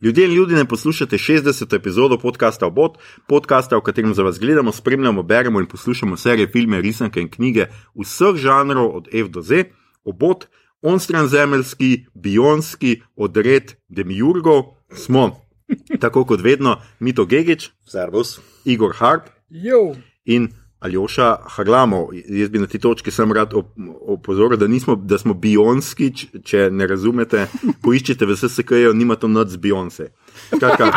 [0.00, 1.76] Ljudje in ljudje ne poslušate 60.
[1.76, 2.98] epizodo podcasta Obot,
[3.28, 7.66] podcasta, v katerem za vas gledamo, spremljamo, beremo in poslušamo serije, filme, risanke in knjige
[7.94, 9.64] vseh žanrov, od F do Z.
[10.04, 10.46] Obot,
[10.82, 14.62] onstran zemeljski, bionski, odred demiurgov,
[14.92, 15.40] smo,
[16.00, 18.40] tako kot vedno, Mito Gigič, Servus.
[18.64, 19.94] Igor Harp Jo,
[20.24, 20.52] in
[20.86, 22.00] Aljoša Haglamo.
[22.12, 23.74] Jaz bi na ti točki sem rad op-
[24.08, 27.46] opozoril, da, nismo, da smo bionski, č- če ne razumete,
[27.80, 30.08] poiščite v SSK-ju, nima to noč z Beyoncé.
[30.48, 30.92] Skratka,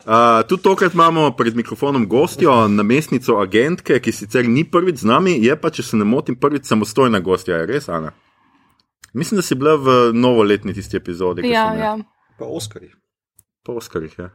[0.00, 5.34] Uh, tudi tokrat imamo pred mikrofonom gostjo, namestnico agentke, ki sicer ni prvič z nami,
[5.36, 8.14] je pa, če se ne motim, prvič samostojna gostja, je res, Ana?
[9.12, 11.44] Mislim, da si bila v novoletni tisti epizodi.
[11.44, 11.92] Ja, sem, ja.
[12.38, 12.88] Pa Oskarji.
[13.62, 14.30] Po Oskarjih, ja.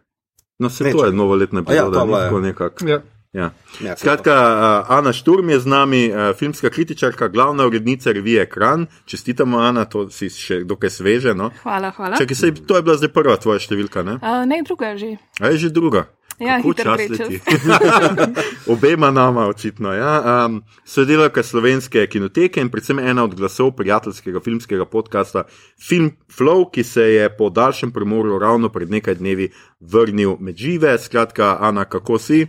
[0.59, 2.21] No, se Ne, to je novoletna ja, epizoda, ja.
[2.21, 2.87] tako nekako.
[2.87, 3.01] ja.
[3.33, 3.49] Ja.
[3.81, 8.85] Ja, Skratka, uh, Ana Šturm je z nami, uh, filmska kritičarka, glavna urednica revije Kran.
[9.05, 11.33] Čestitamo, Ana, to si še dokaj sveže.
[11.33, 11.49] No?
[11.63, 12.21] Hvala, hvala.
[12.21, 14.21] Čakaj, sej, to je bila zdaj prva tvoja številka, ne?
[14.21, 15.17] Uh, ne, druga že.
[15.41, 16.13] A je že druga.
[16.39, 16.61] Ja.
[18.73, 19.93] Obema nama, očitno.
[19.93, 20.45] Ja.
[20.45, 25.43] Um, sodelavka slovenske kinoteke in predvsem ena od glasov prijateljskega filmskega podcasta
[25.81, 30.97] Film Flow, ki se je po daljšem premoru ravno pred nekaj dnevi vrnil med žive.
[30.97, 32.47] Skratka, Ana, kako si?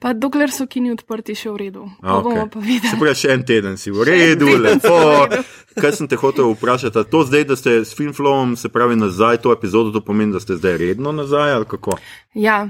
[0.00, 1.82] Pa dokler so kini odprti, še v redu.
[2.00, 2.46] Pa okej.
[2.48, 5.28] pa Se pravi, še en teden si v redu, lepo.
[5.76, 7.04] Kaj sem te hotel vprašati?
[7.12, 10.56] To zdaj, da ste s Filmflowom, se pravi nazaj, to epizodo, to pomeni, da ste
[10.56, 12.00] zdaj redno nazaj ali kako?
[12.32, 12.64] Ja.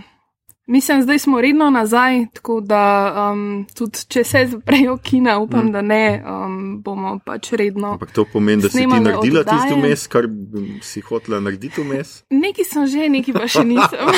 [0.70, 5.72] Mislim, zdaj smo redno nazaj, tako da um, tudi če se zaprejo kina, upam, mm.
[5.72, 7.88] da ne, um, bomo pač redno.
[7.92, 9.80] Ampak to pomeni, da si ti naredila tisto oddaje.
[9.82, 12.12] vmes, kar bi si hotela narediti vmes.
[12.30, 13.98] Neki sem že, neki pa še nisem.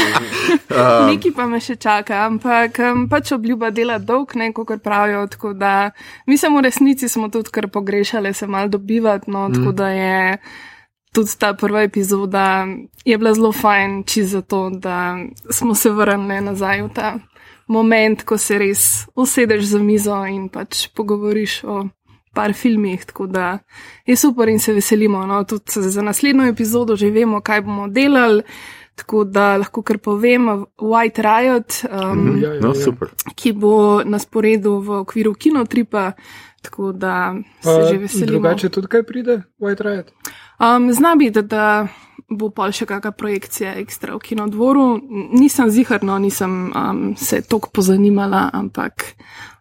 [0.72, 5.24] Um, neki pa me še čaka, ampak um, pač obljuba dela dolg, ne kot pravijo.
[5.32, 5.90] Tako da
[6.26, 9.56] mislim, v resnici smo tudi kar pogrešali se mal dobivati, no, mm.
[9.56, 10.38] tako da je.
[11.12, 12.66] Tudi ta prva epizoda
[13.04, 15.16] je bila zelo fajn, čisto zato, da
[15.50, 17.18] smo se vrnili nazaj v ta
[17.68, 21.88] moment, ko se res usedeš za mizo in pač pogovoriš o
[22.34, 23.04] par filmih.
[23.04, 23.58] Tako da
[24.06, 25.26] je super in se veselimo.
[25.26, 28.42] No, tudi za naslednjo epizodo že vemo, kaj bomo delali.
[28.94, 32.74] Tako da lahko kar povem, White Riot, um, Ja, ja, No, ja.
[32.74, 33.08] super.
[33.34, 36.12] ki bo na sporedu v okviru kinotripa,
[36.62, 38.26] tako da se Pa že veselimo.
[38.32, 40.12] Drugače tudi kaj pride, White Riot.
[40.60, 41.88] Um, Zna biti, da
[42.30, 44.86] bo pol še kakšna projekcija ekstra v kinodvoru.
[45.32, 49.14] Nisem ziharno, nisem um, se toliko pozanimala, ampak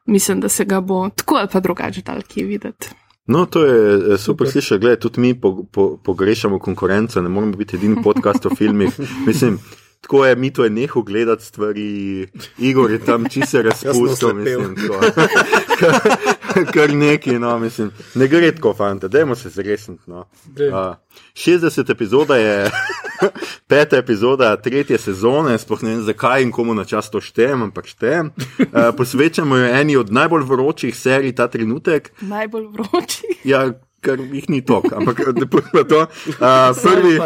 [0.05, 2.95] mislim, da se ga bo tako ali pa drugače dal kje videti.
[3.31, 4.51] No, to je eh, super, super.
[4.51, 4.79] Slišati.
[4.81, 8.99] Gled, tudi mi po, po, pogrešamo konkurenco, ne moramo biti edini podcast o filmih.
[9.27, 9.59] Mislim,
[10.01, 14.75] tako je, mi to je neho gledati stvari, Igor je tam čisto razpustil, mislim.
[15.79, 17.91] Kar- Kar neki, no, mislim.
[18.15, 20.03] Ne gre tako, fante, dajmo se zresniti.
[20.07, 20.19] No.
[20.19, 20.95] Uh,
[21.33, 22.71] 60 epizoda je
[23.69, 27.85] peta epizoda tretje sezone, sploh ne vem zakaj in komu na čas to štejem, ampak
[27.87, 28.31] štejem.
[28.59, 28.65] Uh,
[28.97, 32.11] posvečamo jo eni od najbolj vročih serij ta trenutek.
[32.21, 33.27] Najbolj vroči.
[33.43, 36.01] Ja, kar jih ni tok, ampak da pojmo to.
[36.01, 37.19] Uh, prvi,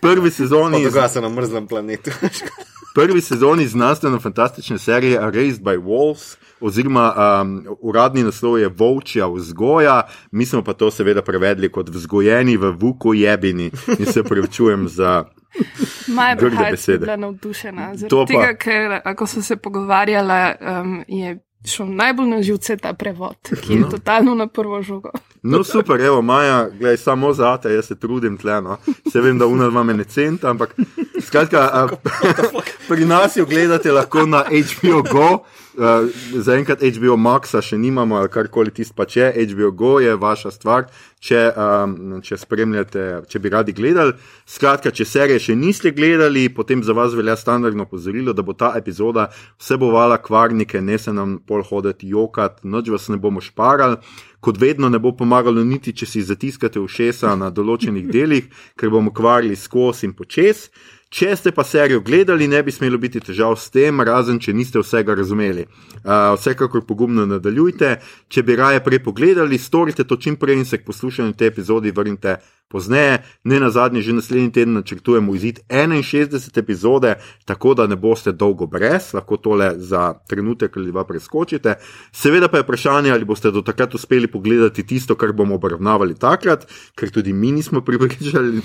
[0.00, 0.84] prvi sezoni.
[0.84, 2.10] Dogaja se na mrzlem planetu.
[2.98, 10.46] prvi sezoni znanstveno-fantastične serije Raised by Wolves, oziroma um, uradni naslov je Volčja vzgoja, mi
[10.46, 15.24] smo pa to seveda prevedli kot vzgojeni v Vuku jebini in se prevečujem za.
[16.14, 17.96] Maja Brhajc je bila navdušena.
[17.96, 22.92] Zaradi pa- tega, ker ako so se pogovarjala, um, je šel najbolj na živce ta
[22.92, 23.88] prevod, ki je No.
[23.88, 25.10] totalno na prvo žogo.
[25.42, 28.76] No, super, evo, Maja, gledaj, samo za te, jaz se trudim tleno.
[29.12, 30.74] Se vem, da una dva me ne centa, ampak
[31.22, 31.88] skratka, a,
[32.88, 35.38] pri nas jo gledate lahko na HBO Go.
[35.78, 36.08] Uh,
[36.42, 39.28] Zaenkrat HBO Maxa še nimamo, ali karkoli tisto pa če.
[39.52, 40.88] HBO Go je vaša stvar,
[41.22, 41.92] če, um,
[42.26, 44.16] če spremljate, če bi radi gledali.
[44.42, 48.72] Skratka, če serije še niste gledali, potem za vas velja standardno opozorilo, da bo ta
[48.74, 49.28] epizoda
[49.60, 54.02] vsebovala kvarnike, ne se nam pol hoditi jokat, noč vas ne bomo šparali.
[54.42, 59.14] Kot vedno ne bo pomagalo niti, če si zatiskate ušesa na določenih delih, ker bomo
[59.14, 60.68] kvarili skozi in počes.
[61.08, 64.82] Če ste pa serijo gledali, ne bi smelo biti težav s tem, razen če niste
[64.82, 65.64] vsega razumeli.
[66.02, 67.94] Uh, vsekakor pogumno nadaljujte.
[68.28, 71.92] Če bi raje prej pogledali, storite to čim prej in se k poslušanju te epizode
[71.96, 72.36] vrnite
[72.68, 73.18] pozneje.
[73.44, 78.66] Ne na zadnje, že naslednji teden načrtujemo izid 61 epizode, tako da ne boste dolgo
[78.66, 81.74] brez, lahko tole za trenutek ali dva preskočite.
[82.12, 86.66] Seveda pa je vprašanje, ali boste do takrat uspeli pogledati tisto, kar bomo obravnavali takrat,
[86.94, 87.80] ker tudi mi nismo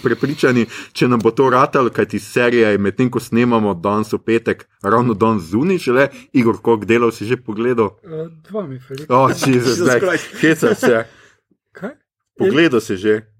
[0.03, 4.67] prepričani, če nam bo to ratal, kajti serija je medtem, ko snemamo danes v petek,
[4.83, 7.95] ravno danes zunaj, šele Igor, koliko delov si že pogledal?
[8.03, 9.11] Uh, dva mi, Filip.
[9.11, 10.35] O, oh, Jezus, Jesus Christ.
[10.41, 11.05] heca se.
[11.71, 11.95] Kaj?
[12.37, 13.32] Pogledal si že.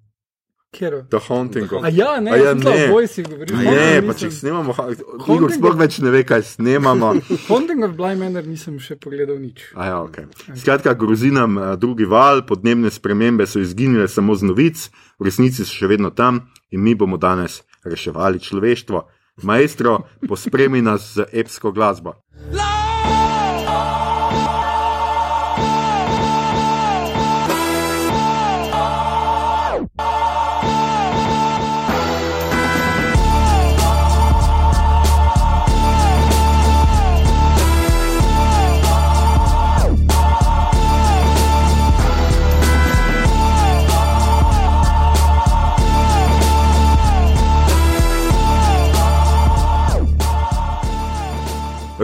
[0.73, 1.03] Kero.
[1.07, 1.83] The Haunting of.
[1.83, 2.65] A ja, ne, A ja, ne.
[2.65, 2.87] ne.
[2.89, 3.53] Boj si govoril.
[3.53, 7.13] Ne, Haunting pa nisem- če snemamo, ha- Igor Haunting sploh več ne ve, kaj snemamo.
[7.47, 9.69] Haunting of Bly Manor nisem še pogledal nič.
[9.75, 10.25] A Ja, okay.
[10.53, 15.61] Skratka, grozi nam eh, drugi val, podnebne spremembe so izginile samo z novic, v resnici
[15.61, 19.05] so še vedno tam in mi bomo danes reševali človeštvo.
[19.41, 22.17] Maestro, pospremi nas z epsko glasbo.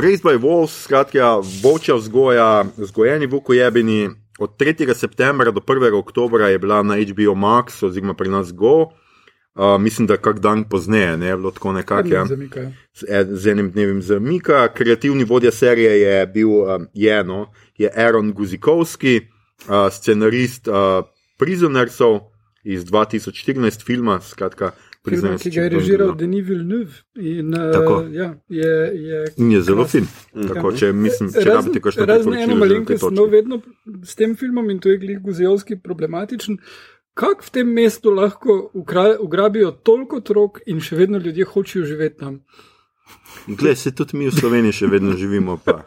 [0.01, 4.09] Raised by Wolves, skratka, voča vzgoja, vzgojeni vukojebini.
[4.39, 4.93] Od 3.
[4.93, 5.93] septembra do 1.
[5.93, 8.81] oktobra je bila na HBO Max, oziroma pri nas Go.
[8.81, 12.07] Uh, mislim, da kak dan pozneje, ne bilo tako nekako.
[12.07, 12.25] Ja.
[12.93, 14.67] Z, en- z enim dnevim zamika.
[14.73, 19.21] Kreativni vodja serije je bil um, je, no, je Aaron Guzikovski,
[19.67, 20.75] uh, scenarist uh,
[21.37, 22.19] Prisonersov
[22.63, 24.71] iz 2014 filma, skratka,
[25.07, 26.11] Film, ki ga je če režiral.
[26.19, 26.97] Denis Villeneuve.
[27.15, 27.99] In, uh, Tako.
[28.11, 28.71] ja, je,
[29.07, 30.07] je In je zelo fin.
[30.35, 33.61] Tako, če, mislim, če rabite kakšno Razen eno malenkost, no, vedno
[34.03, 36.59] s tem filmom in to je glih Guzijovski problematičen.
[37.19, 42.19] Kako v tem mestu lahko ukra, ugrabijo toliko otrok in še vedno ljudje hočejo živeti
[42.19, 42.41] tam?
[43.47, 45.57] Glej, se tudi mi v Sloveniji še vedno živimo.
[45.63, 45.79] Pa.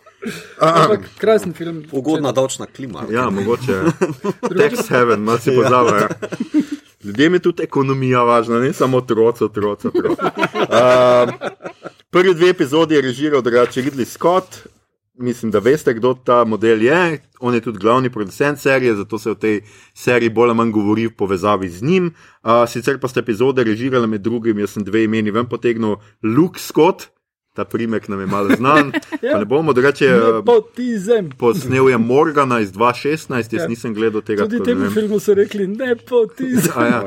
[0.64, 1.82] Ampak krasen film.
[1.92, 3.04] Ugodna davčna klima.
[3.12, 3.82] Ja, mogoče.
[4.58, 6.08] Tax heaven, malo si pozavajo.
[7.04, 9.88] Ljudem je tudi ekonomija važna, ne samo otroci, otroci.
[9.88, 10.20] otroci.
[10.20, 11.34] Uh,
[12.14, 14.66] prvi dve epizodi je režiral drugače Ridley Scott.
[15.14, 17.18] Mislim, da veste, kdo ta model je.
[17.40, 19.60] On je tudi glavni producent serije, zato se o tej
[19.94, 22.14] seriji bolj ali manj govori v povezavi z njim.
[22.42, 26.60] Uh, sicer pa ste epizode režirali med drugim, jaz sem dve imeni ven potegnil, Luke
[26.60, 27.13] Scott,
[27.54, 28.92] ta primek nam je malo znan.
[29.32, 30.08] Pa ne bomo drugače.
[30.08, 31.30] uh, Nepotizem.
[31.30, 33.68] Posnel je Morgana iz 2016, jaz Ja.
[33.68, 34.42] nisem gledal tega.
[34.42, 34.90] Tudi ne temu vem.
[34.90, 36.72] filmu so rekli nepotizem.
[36.76, 37.04] A Ja.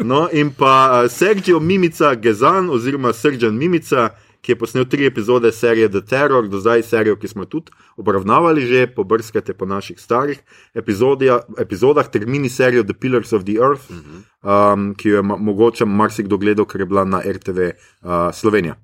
[0.00, 4.08] No, in pa uh, Sergio Mimica Gezan, oziroma Srdžan Mimica,
[4.40, 7.70] ki je posnel tri epizode serije The Terror, do zdaj serijo, ki smo jo tudi
[7.96, 10.40] obravnavali, že pobrskate po naših starih
[10.74, 13.92] epizodija, epizodah, ter mini serijo The Pillars of the Earth,
[14.40, 18.80] um, ki jo je mogoče marsikdo gledal, ker je bila na RTV uh, Slovenija.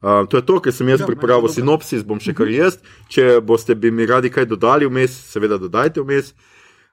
[0.00, 2.78] Uh, to je to, kar sem jaz Ja, pripravil, sinopsis bom še kar jaz.
[3.12, 6.32] Če boste bi mi radi kaj dodali vmes, seveda dodajte vmes.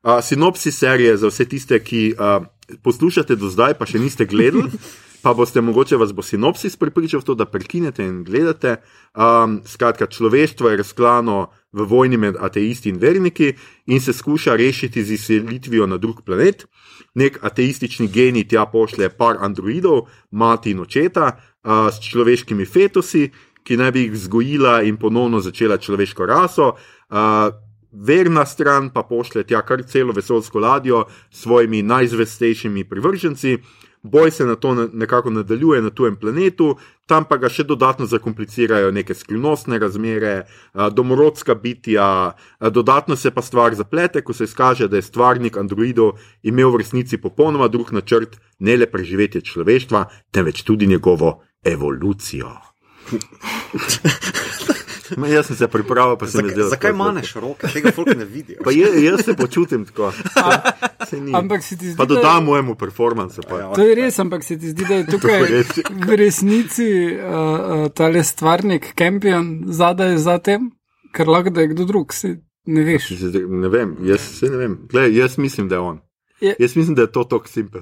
[0.03, 2.43] Uh, sinopsis serije za vse tiste, ki uh,
[2.83, 4.75] poslušate do zdaj, pa še niste gledali,
[5.23, 8.77] pa boste mogoče vas bo sinopsis pripričal v to, da prekinete in gledate.
[9.15, 11.39] Um, skratka, človeštvo je razklano
[11.71, 13.53] v vojni med ateisti in verniki
[13.87, 16.67] in se skuša rešiti z izselitvijo na drug planet.
[17.15, 23.27] Nek ateistični genij tja pošlje par androidov, mati in očeta, uh, s človeškimi fetusi,
[23.67, 26.73] ki naj bi jih vzgojila in ponovno začela človeško raso.
[27.11, 27.51] Uh,
[27.91, 33.57] verna stran pa pošlje tja kar celo vesoljsko ladjo s svojimi najzvestejšimi privrženci.
[34.03, 38.91] Boj se na to nekako nadaljuje na tujem planetu, tam pa ga še dodatno zakomplicirajo
[38.91, 42.05] neke skrivnostne razmere, a, domorodska bitja,
[42.59, 46.83] a, dodatno se pa stvar zaplete, ko se izkaže, da je stvarnik androidov imel v
[46.83, 52.51] resnici popolnoma drug načrt, ne le preživetje človeštva, temveč tudi njegovo evolucijo.
[55.17, 56.69] Ma, jaz sem se pripravil, pa se mi Zakaj, zdelo.
[56.69, 57.67] zakaj tako, da- manjš roke?
[57.67, 58.57] Tega folk ne vidijo.
[58.63, 60.11] Pa je, jaz se počutim tako.
[61.33, 63.41] Ampak se ti zdi, Pa da- dodam mojemu performancu.
[63.41, 63.59] Pa.
[63.59, 63.71] Ja.
[63.71, 65.41] To je res, ampak se ti zdi, da je tukaj
[66.01, 70.71] v resnici uh, uh, tale stvarnik, kampion, zadaj za tem,
[71.13, 72.35] ker lahko da je kdo drug, si
[72.65, 73.07] ne veš.
[73.47, 74.75] Ne vem, jaz se ne vem.
[74.91, 75.99] Glej, jaz mislim, da je on.
[76.39, 77.81] Je- Jaz mislim, da je to tako simpel.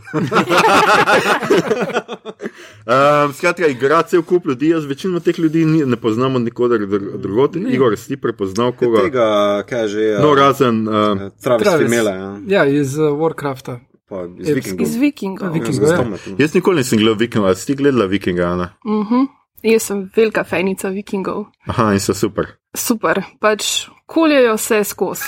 [2.86, 7.18] um, skratka, igra cel kup ljudi, jaz večino teh ljudi ni, ne poznamo nikogar dr-
[7.18, 7.56] drugod.
[7.58, 9.02] Igor, si prepoznal koga?
[9.02, 9.28] Tega,
[9.64, 10.20] kaj že je.
[10.20, 10.88] No, razen.
[10.88, 11.84] Um, Travis Travis.
[11.84, 12.38] Femela, ja.
[12.48, 13.80] Ja, iz uh, Warcrafta.
[14.10, 14.82] Pa iz Iz- Vikingov.
[14.82, 15.50] Iz Vikingov.
[15.50, 15.98] Vik- Ja, Vikingov, ja.
[15.98, 16.36] Tomletom.
[16.38, 18.44] jaz nikoli nisem gledal Vikinga, ali si gledala Vikinga?
[18.46, 18.70] Ana?
[18.86, 19.26] Mhm.
[19.64, 21.46] Jaz sem velika fenica Vikingov.
[21.68, 22.46] Aha, in so super.
[22.74, 23.64] Super, pač
[24.06, 25.24] koljejo se skozi.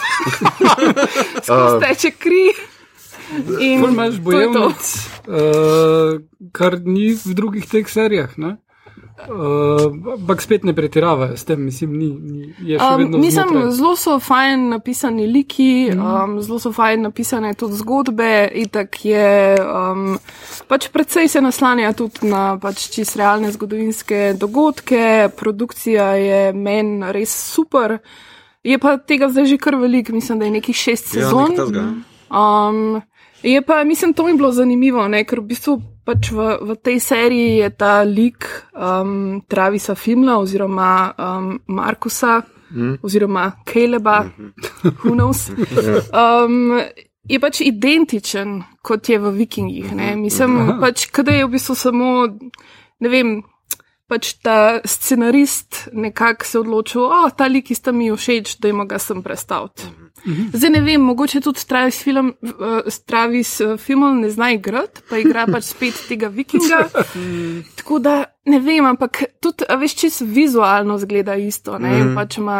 [1.44, 2.54] skozi teče kri.
[3.60, 4.94] In Ful imaš bojevnic,
[5.28, 6.20] uh,
[6.52, 8.38] kar ni v drugih teh serijah.
[8.38, 8.58] Ne?
[9.18, 13.18] Uh, Ampak spet ne pretiravajo s tem, mislim, ni, ni je še Um, vedno.
[13.18, 18.30] mislim, zelo so fajn napisani liki, um, zelo so fajn napisane tudi zgodbe.
[18.54, 20.20] Itak je, um,
[20.70, 27.34] pač predvsej se naslanja tudi na pač čist realne zgodovinske dogodke, produkcija je meni res
[27.34, 27.98] super.
[28.64, 31.52] Je pa tega zdaj že kar veliko, mislim, da je nekih šest Ja, sezon.
[31.52, 31.86] nekaj takega.
[32.30, 33.02] Um,
[33.44, 35.24] Je pa, mislim, to mi je bilo zanimivo, ne?
[35.26, 35.78] ker v bistvu
[36.08, 42.42] pač v, v tej seriji je ta lik um, Travisa Fimla oziroma um, Markusa
[42.72, 42.94] mm.
[43.04, 44.26] oziroma Kaleba,
[45.04, 45.50] who knows.
[46.14, 46.80] Um,
[47.28, 49.92] je pač identičen kot je v Vikingih.
[49.92, 50.16] Ne?
[50.16, 52.08] Mislim, pač, kada je v bistvu samo,
[53.04, 53.38] ne vem.
[54.08, 58.72] Pač ta scenarist nekako se odločil, da oh, ta lik, ki sta mi všeč, da
[58.72, 59.68] jim ga sem predstavil.
[60.54, 65.18] Zdaj ne vem, mogoče tudi Travis, film, uh, Travis uh, film ne zna igrati, pa
[65.18, 66.82] igra pač spet tega vikinga.
[67.80, 72.38] Tako da ne vem, ampak tudi, a veš, čisto vizualno zgleda isto, ne vem, pač
[72.38, 72.60] ima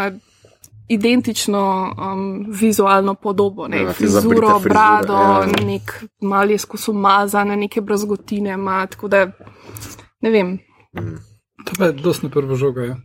[0.88, 5.66] identično um, vizualno podobo, ne Ja, frizuro, brado, ja.
[5.66, 9.26] nek mal je skozi umazane, neke brazgotine ima, tako da
[10.22, 10.58] ne vem.
[11.66, 12.84] To pa je dosti prvo žoga.
[12.84, 12.96] Ja.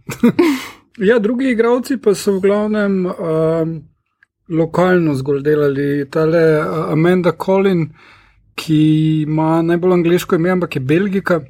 [1.11, 3.92] ja, drugi igravci pa so v glavnem um,
[4.49, 6.11] lokalno zgolj delali.
[6.11, 7.89] Tale uh, Amanda Collin,
[8.55, 8.83] ki
[9.23, 11.41] ima najbolj angliško ime, ampak je Belgika.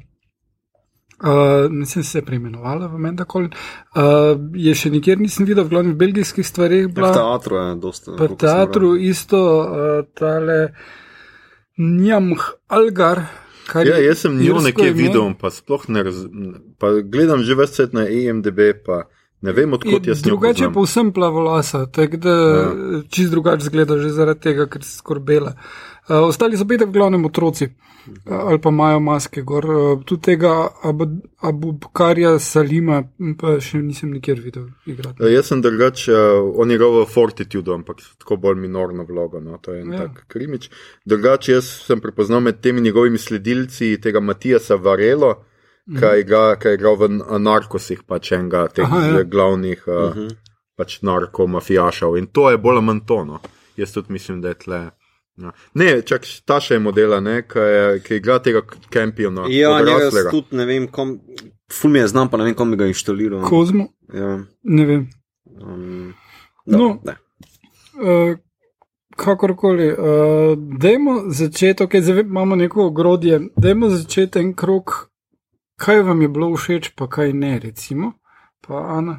[1.23, 3.51] Uh, mislim, se je preimenovala v Amanda Collin.
[3.95, 7.13] Uh, je še nikjer nisem videl, v glavnem v belgijskih stvarih V bila.
[7.15, 8.17] teatru je dosta.
[8.17, 10.73] Sem teatru isto, uh, tale
[11.77, 13.23] Njamh Algar.
[13.73, 14.97] Ja, jaz sem njo nekje ime.
[14.97, 16.75] videl, pa sploh ne razumem.
[17.07, 19.05] Gledam že več let na EMDB, pa
[19.43, 22.67] ne vem, odkot jaz Drugače je povsem plavolasa, tako da ja.
[23.11, 25.55] čist drugače zgleda že zaradi tega, ker si skorbela.
[26.03, 29.65] Uh, ostali so petek v glavnem otroci uh, ali pa imajo maske gor.
[29.65, 30.67] Uh, tudi tega
[31.39, 35.23] Abubkarja Salima m, pa še nisem nikjer videl igrati.
[35.23, 39.39] Uh, Jaz sem drugač, uh, on je igral v Fortitude, ampak tako bolj minorno vlogo,
[39.39, 40.07] no, to je en Ja.
[40.07, 40.69] tak krimič.
[41.07, 45.35] Drugač jaz sem prepoznal med temi njegovimi sledilci tega Matijasa Varelo.
[45.85, 47.09] Ki je igral- ki je igral v
[47.39, 49.23] Narkosih, pač enega teh Aha, ja.
[49.23, 50.35] Glavnih uh, uh -huh.
[50.77, 52.17] pač narkomafijašev.
[52.17, 53.25] In to je bolj ali manj to.
[53.25, 53.39] No.
[53.77, 54.89] Jaz tudi mislim, da je tle.
[55.37, 55.51] Ja.
[55.73, 59.45] Ne, čak ta še je modela, ne, ki, je, ki igra tega kampiona.
[59.49, 61.19] Ja, njega tudi ne vem, kom,
[61.73, 63.41] ful mi je znam, pa ne vem, kom bi ga inštaliral.
[63.41, 65.09] Kozmo, Ja, ne vem.
[65.61, 66.13] um,
[66.65, 66.99] No.
[67.03, 67.15] ne.
[67.95, 68.37] Uh,
[69.15, 69.97] kakorkoli, uh,
[70.79, 75.09] dajmo začeti, okay, zdaj imamo neko ogrodje, dajmo začeti en krok,
[75.83, 78.13] kaj vam je bilo všeč, pa kaj ne, recimo.
[78.61, 79.17] Pa, Ana,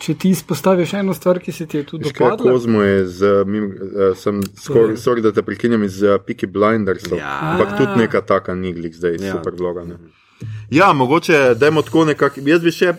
[0.00, 2.52] če ti izpostaviš eno stvar, ki se ti je tudi kaj, dopadla.
[2.52, 7.18] Kozmo je z, mim, uh, sem skoraj, sorry, da te prekinjam iz uh, Piki Blindersov,
[7.18, 7.36] Ja.
[7.52, 9.36] ampak tudi neka taka niglik zdaj, Ja.
[9.36, 9.84] super vloga.
[9.84, 10.00] Ne.
[10.70, 12.96] Ja, mogoče, dajmo tako nekako, jaz bi še,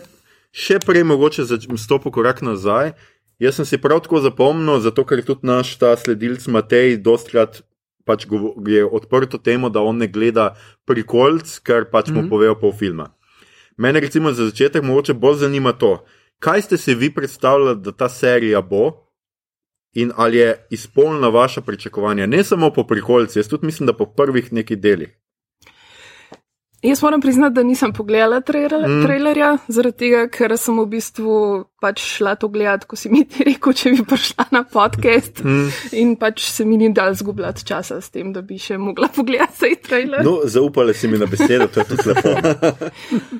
[0.54, 1.44] še prej mogoče
[1.76, 2.94] stopil korak nazaj.
[3.42, 7.64] Jaz sem si prav tako zapomnil, zato ker tudi naš ta sledilc Matej dostkrat
[8.04, 8.26] pač
[8.66, 12.28] je odprto temo, da on ne gleda prikolc, ker pač mu Mhm.
[12.28, 13.10] povejo pol filma.
[13.76, 16.04] Mene recimo za začetek mogoče bolj zanima to,
[16.38, 18.92] kaj ste si vi predstavljali, da ta serija bo
[19.94, 24.06] in ali je izpolnila vaša pričakovanja, ne samo po prikolci, jaz tudi mislim, da po
[24.06, 25.08] prvih nekih delih.
[26.84, 29.02] Jaz moram priznati, da nisem pogledala trailer, Mm.
[29.02, 31.36] trailerja, zaradi tega, ker sem v bistvu
[31.80, 35.40] pač šla to gledati, ko si mi ti rekel, če bi prišla na podcast.
[35.44, 35.68] Mm.
[35.92, 39.60] In pač se mi ni dal zgubljati časa s tem, da bi še mogla pogledati
[39.60, 40.20] taj trailer.
[40.22, 42.28] No, zaupali si mi na besedo, to je tudi lepo.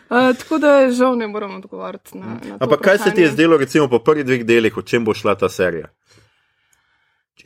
[0.05, 2.59] Uh, tako da žal ne moram odgovoriti na, na to.
[2.61, 5.35] Ampak kaj se ti je zdelo, recimo, po prvih dveh delih, o čem bo šla
[5.35, 5.89] ta serija?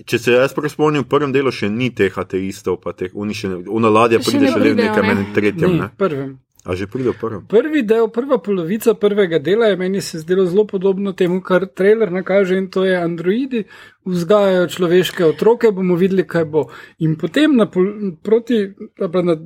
[0.04, 3.66] Če- se jaz prav spomnim, v prvem delu še ni teh ateistov, pa teh unišenih,
[3.66, 5.26] unaladja Še pride ne šele v nekem ne.
[5.34, 5.70] tretjem.
[5.70, 5.88] Ne, Ne?
[5.96, 6.38] prvem.
[6.64, 7.42] A že pride v prvem?
[7.46, 12.10] Prvi del, prva polovica prvega dela je meni se zdelo zelo podobno temu, kar trailer
[12.10, 13.64] nakaže, in to je androidi
[14.04, 16.68] vzgajajo človeške otroke, bomo videli, kaj bo.
[16.98, 17.86] In potem na, pol,
[18.18, 19.36] proti, na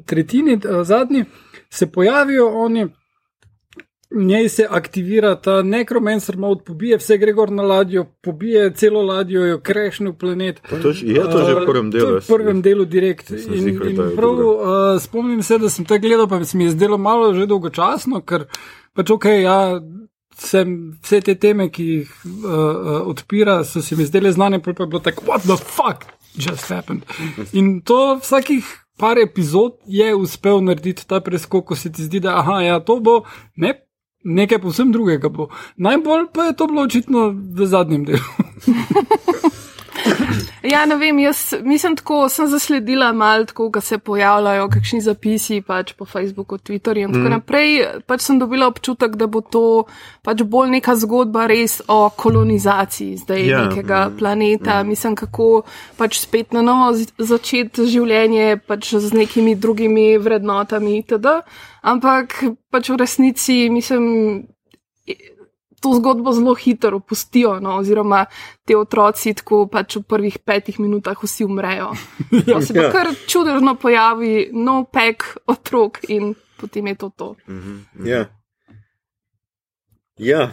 [0.00, 1.24] tretjini, zadnji,
[1.70, 2.86] se pojavijo oni.
[4.12, 9.02] V njej se aktivira ta nekromancer mod, pobije vse gre gor na ladjo, pobije celo
[9.02, 10.60] ladjo, jo krešne v planet.
[10.68, 12.14] To je, je to že v prvem Uh, delu?
[12.14, 13.30] Je v prvem delu direkt.
[13.30, 16.76] In, ziher, in prav uh, spomnim se, da sem to gledal, pa se mi je
[16.76, 18.44] zdelo malo že dolgočasno, ker
[18.94, 19.80] pač ok, ja.
[20.32, 24.72] Sem, vse te teme, ki jih uh, uh, odpira, so se mi zdele znane, pa
[24.72, 27.04] je bilo tako, what the fuck just happened.
[27.52, 28.64] In to vsakih
[28.98, 32.96] par epizod je uspel narediti ta preskok, ko se ti zdi, da aha, ja, to
[33.00, 33.22] bo
[33.56, 33.74] ne,
[34.24, 35.28] nekaj povsem drugega.
[35.28, 35.48] Bo.
[35.76, 38.26] Najbolj pa je to bilo očitno v zadnjem delu.
[40.62, 45.60] Ja, ne vem, jaz mislim tako, sem zasledila malo tako, ko se pojavljajo kakšni zapisi
[45.60, 47.30] pač po Facebooku, Twitterju in tako mm.
[47.30, 47.86] naprej.
[48.06, 49.84] Pač sem dobila občutek, da bo to
[50.22, 53.58] pač bolj neka zgodba res o kolonizaciji zdaj Ja.
[53.58, 53.64] ja.
[53.66, 54.82] nekega planeta.
[54.82, 54.88] Mm.
[54.88, 55.62] Mislim, kako
[55.98, 61.42] pač spet na novo začeti življenje pač z nekimi drugimi vrednotami itd.
[61.82, 64.46] Ampak pač v resnici mislim.
[65.82, 68.26] to zgodbo zelo hitro opustijo, no, oziroma
[68.64, 71.88] te otroci tako pač v prvih petih minutah vsi umrejo.
[72.52, 72.92] Pa se pa Ja.
[72.92, 77.34] kar čudežno pojavi nov pek otrok in potem je to to.
[78.06, 78.30] Ja.
[80.18, 80.52] Ja.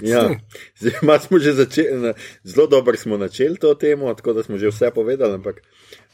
[0.00, 0.32] Ja,
[0.80, 2.12] zdaj smo že začeli,
[2.44, 5.34] zelo dobro smo načeli to temo, tako da smo že vse povedali.
[5.34, 5.60] Ampak,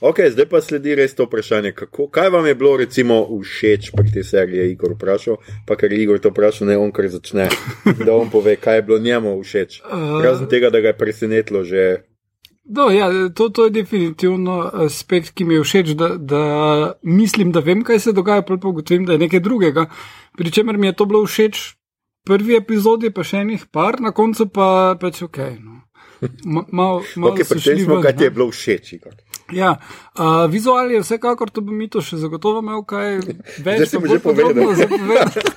[0.00, 4.10] ok, zdaj pa sledi res to vprašanje, kako, kaj vam je bilo recimo všeč pri
[4.10, 5.36] tej seriji, je Igor vprašal,
[5.66, 7.48] pa ker je Igor to vprašal, ne on kar začne,
[7.84, 9.82] da on pove, kaj je bilo njemu všeč.
[10.22, 12.02] Razen tega, da ga je presenetilo že.
[12.64, 16.44] Do, ja, to, to je definitivno aspekt, ki mi je všeč, da, da
[17.02, 19.86] mislim, da vem, kaj se dogaja, pa ugotovim, da je nekaj drugega.
[20.36, 21.76] Pričemer mi je to bilo všeč
[22.24, 25.38] prvi epizodi, pa še enih par, na koncu pa pač ok.
[25.60, 25.80] No.
[26.44, 28.92] Ma- Mal, mal Ok, so pri tem šli smo, kaj ti je bilo všeč.
[28.96, 29.12] Igor.
[29.52, 29.76] Ja,
[30.18, 33.20] uh, vizual je vsekakor, to bi mi to še zagotovo imel, kaj
[33.58, 34.26] Zdaj več mi bolj že povedal.
[34.48, 35.40] podrobno za povedati.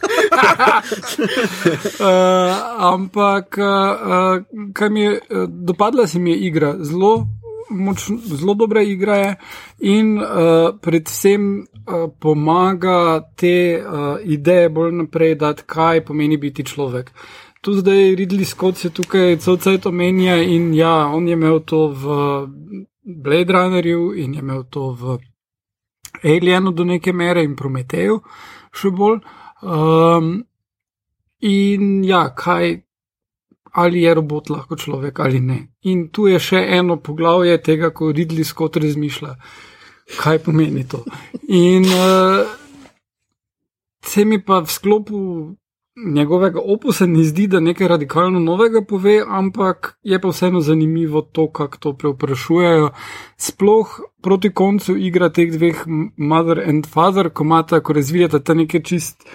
[2.04, 2.52] uh,
[2.92, 4.44] ampak, uh,
[4.76, 7.28] kaj mi je, dopadla se mi je igra, zelo,
[7.70, 9.36] moč, zelo dobra igra je
[9.80, 11.68] in uh, predvsem uh,
[12.20, 17.12] pomaga te uh, ideje bolj naprej dati, kaj pomeni biti človek.
[17.62, 21.88] Tu zdaj Ridley Scott se tukaj cel cel omenja in ja, on je imel to
[21.88, 22.04] v
[23.08, 25.18] Blade Runnerju in je imel to v
[26.24, 28.20] Alienu do neke mere in Prometeju
[28.76, 29.22] še bolj.
[29.62, 30.34] Um,
[31.40, 32.74] in ja, kaj,
[33.78, 35.60] ali je robot lahko človek ali ne.
[35.90, 39.36] In tu je še eno poglavje tega, ko Ridley Scott razmišlja,
[40.18, 41.04] kaj pomeni to.
[41.48, 42.44] In uh,
[44.04, 45.22] se mi pa v sklopu
[46.06, 51.52] njegovega opusa ne zdi, da nekaj radikalno novega pove, ampak je pa vseeno zanimivo to,
[51.52, 52.90] kako to preoprašujejo.
[53.38, 55.84] Sploh proti koncu igra teh dveh
[56.18, 59.30] mother and father, ko imata, ko razvijata ta neke čist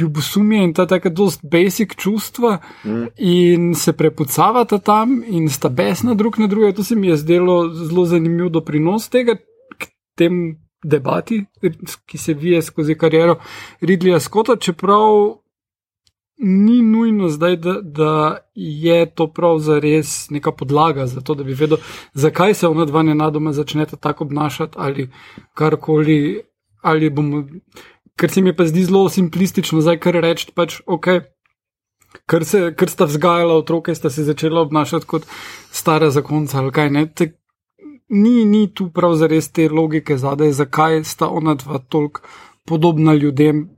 [0.00, 3.06] ljubosumje in ta taka dost basic čustva mm.
[3.16, 6.72] in se prepucavata tam in sta besna drug na druge.
[6.72, 9.36] To se mi je zdelo zelo zanimiv doprinos tega
[9.78, 9.86] k
[10.16, 11.44] tem debati,
[12.06, 13.38] ki se vije skozi kariero
[13.80, 15.38] Ridleya Scotta, čeprav
[16.38, 21.44] ni nujno zdaj, da, da je to prav za res neka podlaga za to, da
[21.44, 21.78] bi vedel,
[22.14, 25.10] zakaj se ona dva nenadoma začneta tako obnašati ali
[25.54, 26.42] karkoli.
[26.82, 27.42] Ali bomo,
[28.16, 31.08] ker se mi pa zdi zelo simplistično, zdaj kar reči, pač ok.
[32.30, 35.26] Ker, se, ker sta vzgajala otroke, sta se začela obnašati kot
[35.74, 37.02] stara zakonca ali kaj ne.
[37.10, 37.32] Te,
[38.08, 42.22] ni, ni tu prav za res te logike zadaj, zakaj sta ona dva toliko
[42.68, 43.68] podobna ljudem,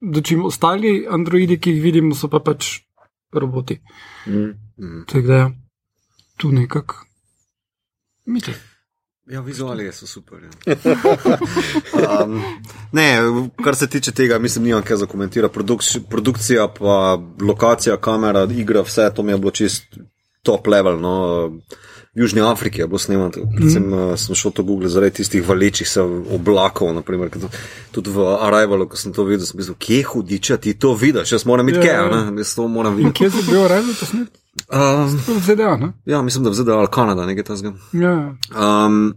[0.00, 2.80] dočim ostali androidi, ki jih vidimo, so pa pač
[3.32, 3.80] roboti.
[4.26, 4.50] Mm.
[4.76, 5.04] Mm.
[5.06, 5.50] Tako da, ja,
[6.36, 7.04] tu nekako.
[8.26, 8.54] Miče.
[9.30, 10.38] Ja, vizuali so super.
[10.42, 10.76] Ja.
[12.24, 12.42] Um,
[12.92, 13.18] ne,
[13.64, 15.54] kar se tiče tega, mislim, nimam kaj za komentirati.
[15.58, 19.98] Produk- produkcija, pa lokacija, kamera, igra, vse to mi je bilo čist
[20.42, 21.00] top level.
[21.00, 21.12] No.
[22.14, 23.92] V Južni Afriki je bilo snemano, predvsem mm.
[23.92, 26.90] uh, sem šel to Google zaradi tistih valečih se oblakov.
[26.94, 27.50] Naprimer, to-
[27.94, 31.46] tudi v Arrivalu, ko sem to videl, sem mislil, kje hudiča ti to vidiš, jaz
[31.46, 32.08] moram biti Ja, ja.
[32.10, 32.42] kaj, ne?
[32.42, 33.14] jaz to moram videti.
[33.14, 34.40] kje si bil razen posnet?
[34.66, 35.92] Um, je ZDA, ne?
[36.04, 37.72] ja, mislim, da v ZDA ali Kanada, nekaj tasga.
[37.92, 38.34] Ja.
[38.50, 39.14] Um,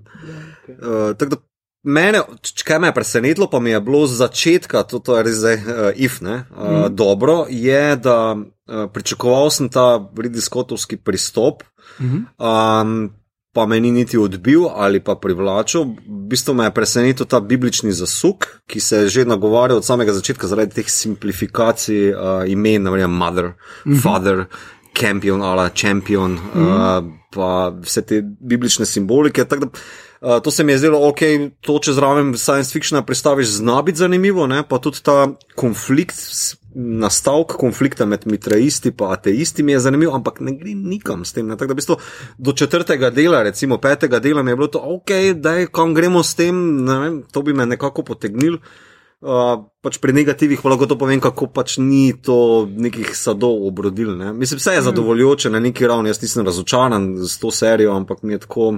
[0.69, 1.41] uh, tako da
[1.83, 2.21] mene,
[2.63, 5.55] kaj me je presenetilo, pa mi je bilo z začetka, to, to je res zdaj
[5.55, 6.95] uh, if, ne, uh, mm.
[6.95, 11.63] dobro, je, da uh, pričakoval sem ta Ridley Scottovski pristop,
[11.99, 12.25] Mhm.
[12.37, 13.11] um,
[13.53, 15.83] pa me ni niti odbil ali pa privlačil.
[15.83, 20.13] V bistvu me je presenetil ta biblični zasuk, ki se je že nagovarjal od samega
[20.13, 24.01] začetka zaradi teh simplifikacij uh, imen, naprimer Mother, mm -hmm.
[24.01, 24.45] Father.
[24.93, 26.97] Champion ali Champion, mm -hmm.
[26.97, 29.43] uh, pa vse te biblične simbolike.
[29.43, 31.19] Da, uh, to se mi je zdelo, ok,
[31.61, 34.63] to če zraven science fictiona pristaviš, zna biti zanimivo, ne?
[34.69, 36.15] pa tudi ta konflikt,
[36.75, 41.47] nastavek konflikta med mitraisti in ateisti mi je zanimiv, ampak ne gre nikam s tem.
[41.47, 41.57] ne.
[41.57, 41.97] Tako da v bistvu
[42.37, 46.23] do četrtega dela, recimo petega dela, mi je bilo to, ok, da je kam gremo
[46.23, 48.57] s tem, vem, to bi me nekako potegnil.
[49.23, 54.17] Uh, pač pri negativih pa lahko to povem, kako pač ni to nekih sadov obrodil.
[54.19, 54.33] Ne?
[54.35, 58.33] Mislim, vse je zadovoljujoče na neki ravni, jaz nisem razočaran s to serijo, ampak mi
[58.33, 58.73] je tako,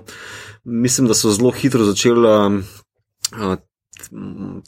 [0.63, 3.58] mislim, da so zelo hitro začeli uh,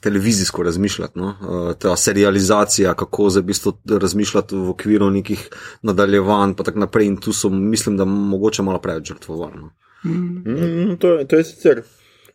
[0.02, 1.20] televizijsko razmišljati.
[1.20, 1.36] No?
[1.42, 5.50] Uh, ta serializacija, kako za v bistvu razmišljati v okviru nekih
[5.82, 7.08] nadaljevanj, pa tako naprej.
[7.08, 9.62] In tu so, mislim, da mogoče malo preveč žrtvovali.
[9.62, 9.72] No?
[10.06, 11.82] Mm, to, to je sicer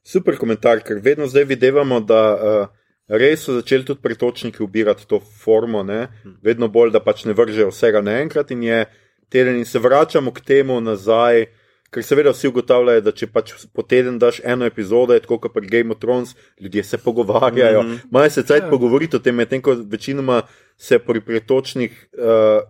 [0.04, 5.20] super komentar, ker vedno zdaj videvamo, da uh, res so začeli tudi pretočniki ubirati to
[5.20, 6.08] formo, ne?
[6.42, 8.84] vedno bolj, da pač ne vržejo vsega naenkrat in je
[9.32, 11.46] teden in se vračamo k temu nazaj,
[11.92, 15.52] ker seveda vsi ugotavljajo, da če pač po teden daš eno epizodo, je tako kot
[15.52, 18.28] pri Game of Thrones, ljudje se pogovarjajo, mm -hmm.
[18.30, 18.70] se cajt Ja.
[18.70, 20.42] pogovoriti o tem, medtem ko večinoma
[20.76, 22.24] se pri pretočnih uh,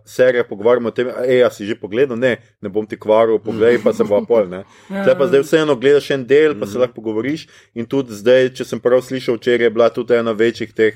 [0.05, 3.79] serijah pogovarjamo o tem, ej, a si že pogledal, ne, ne bom ti kvaril, poglej
[3.83, 4.65] pa se bo pol, ne.
[4.89, 8.53] Ja, Zdaj pa zdaj vseeno gledaš en del, pa se lahko pogovoriš in tudi zdaj,
[8.53, 10.93] če sem prav slišal, včeraj je bila tudi ena večjih teh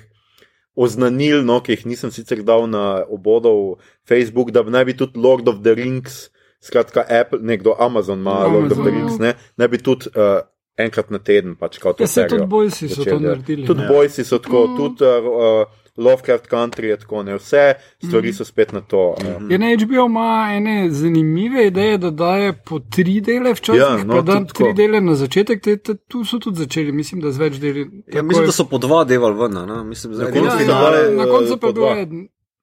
[0.76, 5.48] oznanil, no, ki jih nisem sicer dal na obodov Facebook, da naj bi tudi Lord
[5.48, 6.30] of the Rings,
[6.68, 8.96] skratka Apple, nekdo Amazon ima Amazon, Lord of the ja.
[9.00, 10.40] Rings, ne, naj bi tudi uh,
[10.78, 13.90] enkrat na teden pač kot to Ja, saj tudi Boysi so to naredili, Tudi ne.
[13.90, 15.66] Boysi so tako, tudi uh,
[15.98, 17.64] Lovecraft Country je tako, ne, vse
[18.06, 19.16] stvari so spet na to.
[19.18, 23.98] Uh, Ja, ne, HBO ima ene zanimive ideje, da daje po tri dele včasih, Ja,
[24.04, 24.74] no, pa da tri tako.
[24.78, 27.88] dele na začetek, te, te, tu so tudi začeli, mislim, da z več deli.
[28.14, 29.84] Ja, mislim, da so po dva deval ven, ne?
[29.84, 31.94] mislim, da je koncu ja, ja, na koncu pa po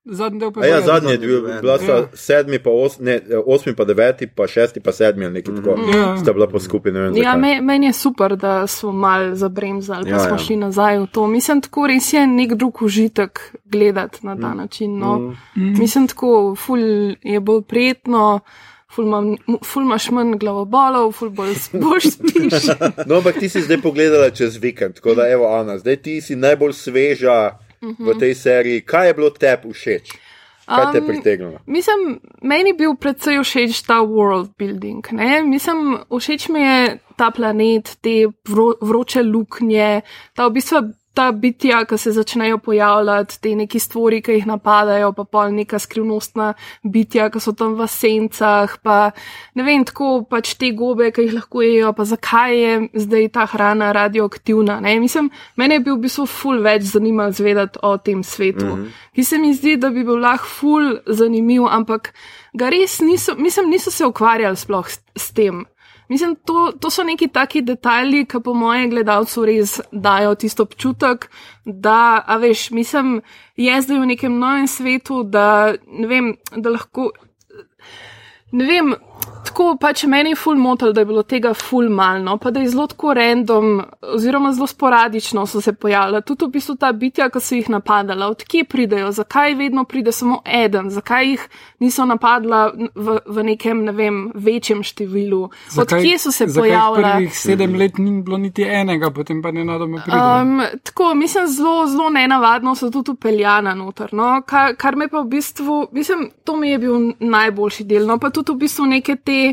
[0.04, 2.08] Zadnji del pa je ja, bil zadnji je bil, bila sta Ja.
[2.14, 5.76] sedmi, pa os, ne, eh, osmi, pa deveti, pa šesti, pa sedmi, ali nekaj tako.
[5.96, 6.16] Ja.
[6.16, 6.46] Sta bila
[6.84, 7.16] ne vem.
[7.16, 7.40] Ja, zakaj.
[7.40, 10.34] me, meni je super, da smo mal zabremzali, pa Ja, ja, smo ja.
[10.34, 10.38] ja.
[10.38, 11.26] šli nazaj v to.
[11.26, 14.56] Mislim, tako res je nek drug užitek gledati na ta mm.
[14.56, 14.98] način.
[14.98, 15.18] No.
[15.18, 15.78] Mm.
[15.78, 16.80] Mislim, tako ful
[17.22, 18.40] je bolj prijetno.
[18.94, 22.68] Ful, mam, ful imaš manj glavobolov, ful bolj boš spiš.
[23.06, 26.36] No, ampak ti si zdaj pogledala čez vikend, tako da, evo, Ana, zdaj ti si
[26.36, 27.63] najbolj sveža
[27.99, 28.85] v tej seriji.
[28.87, 30.14] Kaj je bilo tebi všeč?
[30.64, 31.59] Kaj te je Um, pritegnilo?
[31.66, 35.05] Mislim, meni je bil predvsej všeč ta world building.
[35.12, 35.42] Ne?
[35.44, 40.03] Mislim, všeč mi je ta planet, te vro, vroče luknje,
[40.35, 40.88] ta v bistvu.
[41.14, 45.79] Ta bitja, ki se začnejo pojavljati, te neki stvori, ki jih napadajo, pa pol neka
[45.79, 49.12] skrivnostna bitja, ki so tam v sencah, pa
[49.55, 52.72] ne vem, tako pač te gobe, ki jih lahko jejo, pa zakaj je
[53.07, 54.81] zdaj ta hrana radioaktivna.
[54.83, 54.96] Ne?
[55.00, 58.90] Mislim, mene je bil v bistvu ful več zanimivo zvedati o tem svetu, mm -hmm.
[59.14, 62.12] ki se mi zdi, da bi bil lahko ful zanimiv, ampak
[62.55, 65.64] ga res niso, mislim, niso se ukvarjali sploh s, s tem.
[66.14, 71.27] Mislim, to, to so neki taki detajli, ki po mojem gledalcu res dajo tisto občutek,
[71.66, 73.16] da, a veš, mislim,
[73.59, 77.09] je zdaj v nekem novem svetu, da ne vem, da lahko.
[78.55, 78.94] Ne vem,
[79.54, 82.72] tako pač meni je ful motel, da je bilo tega ful malno, pa da je
[82.72, 83.82] zelo tako random,
[84.16, 86.20] oziroma zelo sporadično so se pojavljala.
[86.20, 90.40] Tudi v bistvu ta bitja, ki so jih napadala, odkje pridejo, zakaj vedno pride samo
[90.44, 91.44] eden, zakaj jih
[91.78, 95.44] niso napadla v, v nekem, ne vem, večjem številu,
[95.78, 97.14] odkje so se zakaj pojavljala.
[97.20, 100.18] Prvih sedem let ni bilo niti enega, potem pa ne nadoma pride.
[100.18, 104.10] Um, tako, mislim, zelo, zelo nenavadno so tudi upeljana noter.
[104.12, 104.34] No?
[104.46, 108.10] Kar, kar me pa v bistvu, mislim, to mi je bil najboljši del.
[108.10, 108.18] No?
[108.18, 109.43] Pa tudi v bistvu neke te.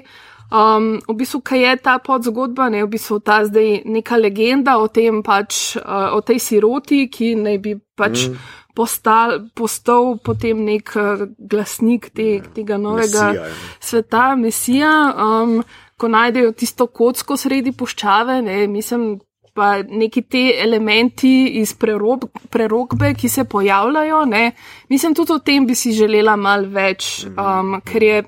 [0.51, 4.89] Um, v bistvu, kaj je ta podzgodba, ne v bistvu ta zdaj neka legenda o
[4.91, 8.49] tem, pač, uh, o tej siroti, ki naj bi pač mm.
[8.75, 13.55] postal, postal potem nek uh, glasnik te, tega novega Mesija, ja.
[13.79, 15.61] sveta, mesija, um,
[15.95, 19.21] ko najdejo tisto kocko sredi puščave, ne, mislim,
[19.55, 24.49] pa neki te elementi iz prerob, prerogbe, ki se pojavljajo, ne,
[24.91, 28.19] mislim, tudi o tem bi si želela mal več, um, ker je,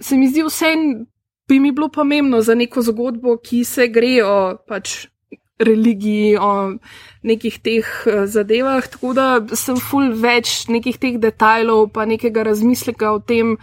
[0.00, 0.72] se mi zdi vse,
[1.48, 5.06] bi mi bilo pomembno za neko zgodbo, ki se gre o pač
[5.58, 6.76] religiji, o
[7.22, 13.12] nekih teh eh, zadevah, tako da sem ful več nekih teh detajlov, pa nekega razmisleka
[13.16, 13.56] o tem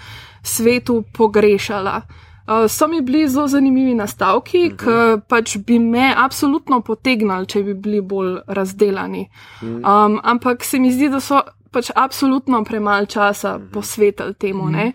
[0.44, 2.02] svetu pogrešala.
[2.44, 5.20] Uh, so mi bili zelo zanimivi nastavki, uh -huh.
[5.20, 9.30] ki pač bi me absolutno potegnali, če bi bili bolj razdelani.
[9.62, 11.42] Um, ampak se mi zdi, da so
[11.72, 14.70] pač absolutno premalo časa posvetili temu.
[14.70, 14.94] ne.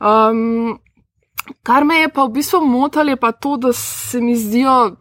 [0.00, 0.78] Um,
[1.62, 4.96] kar me je pa v bistvu motilo, je pa to, da se mi zdijo,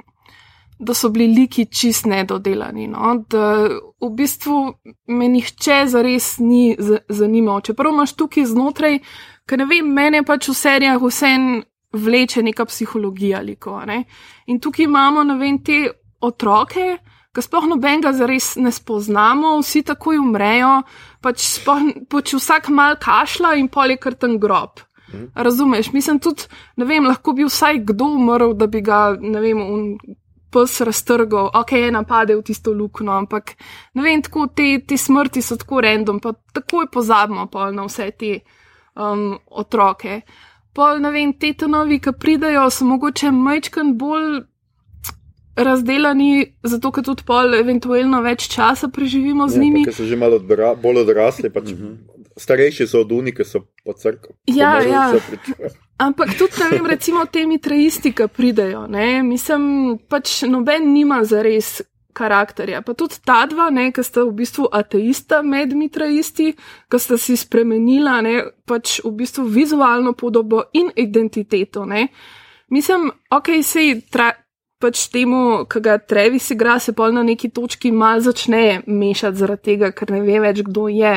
[0.80, 2.88] da so bili liki čist nedodelani.
[2.88, 3.16] No?
[3.30, 3.68] Da
[4.02, 4.74] v bistvu
[5.08, 7.62] me nihče zares ni z- zanimal.
[7.62, 9.00] Čeprav imaš tukaj znotraj,
[9.48, 11.64] ker ne vem, mene pač v serijah vsem
[11.96, 13.80] vleče neka psihologija liko.
[13.88, 14.04] Ne?
[14.48, 15.86] In tukaj imamo, ne vem, te
[16.22, 16.98] otroke.
[17.36, 20.86] Ki sploh nobenega zares ne spoznamo, vsi takoj umrejo,
[21.20, 24.85] pač, sploh, pač vsak mal kašla in pol je kar ten grob.
[25.36, 29.62] Razumeš, mislim tudi, ne vem, lahko bi vsaj kdo umrl, da bi ga, ne vem,
[29.62, 29.84] un
[30.56, 33.56] pes raztrgal, ok, je napadel tisto luknjo, ampak
[33.94, 38.10] ne vem, tako te, te smrti so tako random, pa takoj pozabimo pol na vse
[38.18, 38.40] te
[38.96, 40.22] um, otroke.
[40.76, 44.44] Pol, ne vem, te novi, ki pridajo, so mogoče majčkan bolj
[45.56, 49.86] razdelani, zato ker tudi pol eventualno več časa preživimo z njimi.
[49.88, 52.15] Ker so že malo odbra, bolj odrasli, pač uh -huh.
[52.38, 54.36] Starejši so od unike, so po crkvi.
[54.46, 55.14] Ja, ja.
[55.98, 61.82] Ampak tudi, ne vem, recimo te mitraisti, ki pridejo, ne, mislim, pač noben nima zares
[62.16, 62.82] karakterja.
[62.82, 66.54] Pa tudi ta dva, ne, ki sta v bistvu ateista med mitraisti,
[66.92, 68.36] ki sta si spremenila, ne,
[68.68, 72.08] pač v bistvu vizualno podobo in identiteto, ne.
[72.72, 74.32] mislim, ok, sej tra,
[74.80, 79.64] pač temu, ki ga Travis igra, se pol na neki točki mal začne mešati zaradi
[79.72, 81.16] tega, ker ne ve več, kdo je.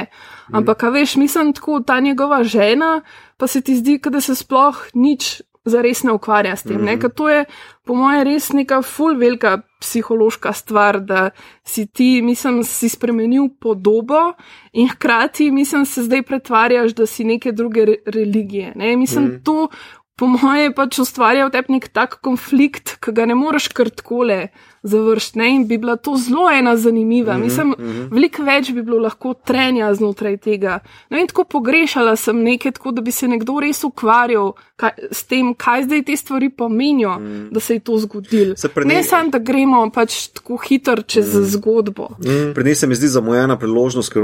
[0.55, 3.01] Ampak, a veš, mislim, tako ta njegova žena,
[3.37, 6.81] pa se ti zdi, da se sploh nič zares ne ukvarja s tem.
[6.81, 7.14] Mm -hmm.
[7.14, 7.44] To je,
[7.85, 11.31] po mojem, res neka full velika psihološka stvar, da
[11.64, 14.33] si ti, mislim, si spremenil podobo
[14.73, 18.73] in hkrati, mislim, se zdaj pretvarjaš, da si neke druge re religije.
[18.77, 18.97] Ne?
[18.97, 19.42] Mislim, mm -hmm.
[19.44, 19.68] to
[20.19, 24.51] po moje pač ustvarja v tebi nek tak konflikt, ki ga ne moreš kar takole
[24.83, 25.38] završiti.
[25.38, 27.35] In bi bila to zelo ena zanimiva.
[27.35, 28.11] Mm -hmm, Mislim, mm -hmm.
[28.11, 30.79] veliko več bi bilo lahko trenja znotraj tega.
[31.11, 35.25] No in tako pogrešala sem nekaj, tako da bi se nekdo res ukvarjal kaj, s
[35.25, 37.51] tem, kaj zdaj te stvari pomenijo, mm -hmm.
[37.51, 38.55] da se je to zgodilo.
[38.77, 41.45] Ne, ne samo, da gremo pač tako hitro čez mm -hmm.
[41.45, 42.09] zgodbo.
[42.19, 42.55] Mm -hmm.
[42.55, 44.23] Pri njej se mi zdi zamujena priložnost, ker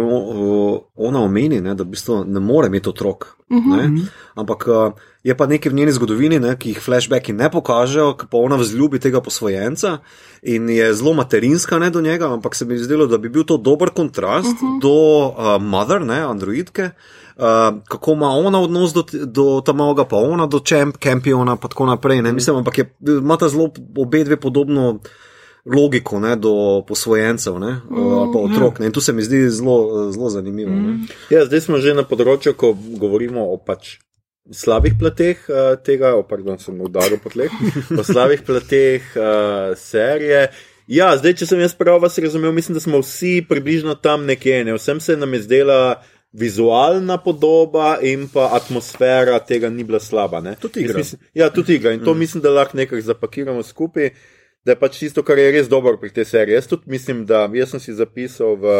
[0.94, 3.36] ona omeni, ne, da v bistvu ne more imeti otrok.
[3.48, 4.06] Mm -hmm.
[4.34, 4.66] Ampak.
[4.66, 4.92] Uh,
[5.24, 9.00] Je pa nekaj v njeni zgodovini, ne, ki jih flashbacki ne pokažejo, pa ona vzljubi
[9.00, 9.98] tega posvojenca
[10.44, 13.44] in je zelo materinska ne, do njega, ampak se mi je zdelo, da bi bil
[13.44, 14.80] to dober kontrast uh -huh.
[14.80, 16.90] do uh, Mother, ne, Androidke,
[17.36, 17.44] uh,
[17.88, 22.22] kako ima ona odnos do, do tamaga, pa ona do čemp, kampiona in tako naprej.
[22.22, 24.98] Ne, mislim, ampak je, ima ta zelo obe dve podobno.
[25.76, 28.78] Logiko ne, do posvojencev ne, mm, ali pa otrok.
[28.78, 30.70] Ne, in tu se mi zdi zelo, zelo zanimivo.
[30.70, 31.06] Mm.
[31.30, 33.96] Ja, zdaj smo že na področju, ko govorimo o pač
[34.52, 37.52] slabih plateh uh, tega, oh, pardon, sem udaril po tleh,
[37.94, 40.48] o slabih plateh uh, serije.
[40.90, 44.64] Ja, zdaj, če sem jaz prav vas razumel, mislim, da smo vsi približno tam nekje.
[44.68, 44.74] Ne?
[44.76, 46.02] Vsem se nam je zdela
[46.34, 50.42] vizualna podoba in pa atmosfera tega ni bila slaba.
[50.60, 50.98] Tudi igra.
[50.98, 51.94] Mislim, ja, tudi igra.
[51.94, 52.18] In to mm.
[52.18, 54.10] mislim, da lahko nekaj zapakiramo skupaj,
[54.64, 56.58] da je pač tisto, kar je res dobro pri tej seriji.
[56.58, 58.76] Jaz tudi mislim, da jaz sem si zapisal v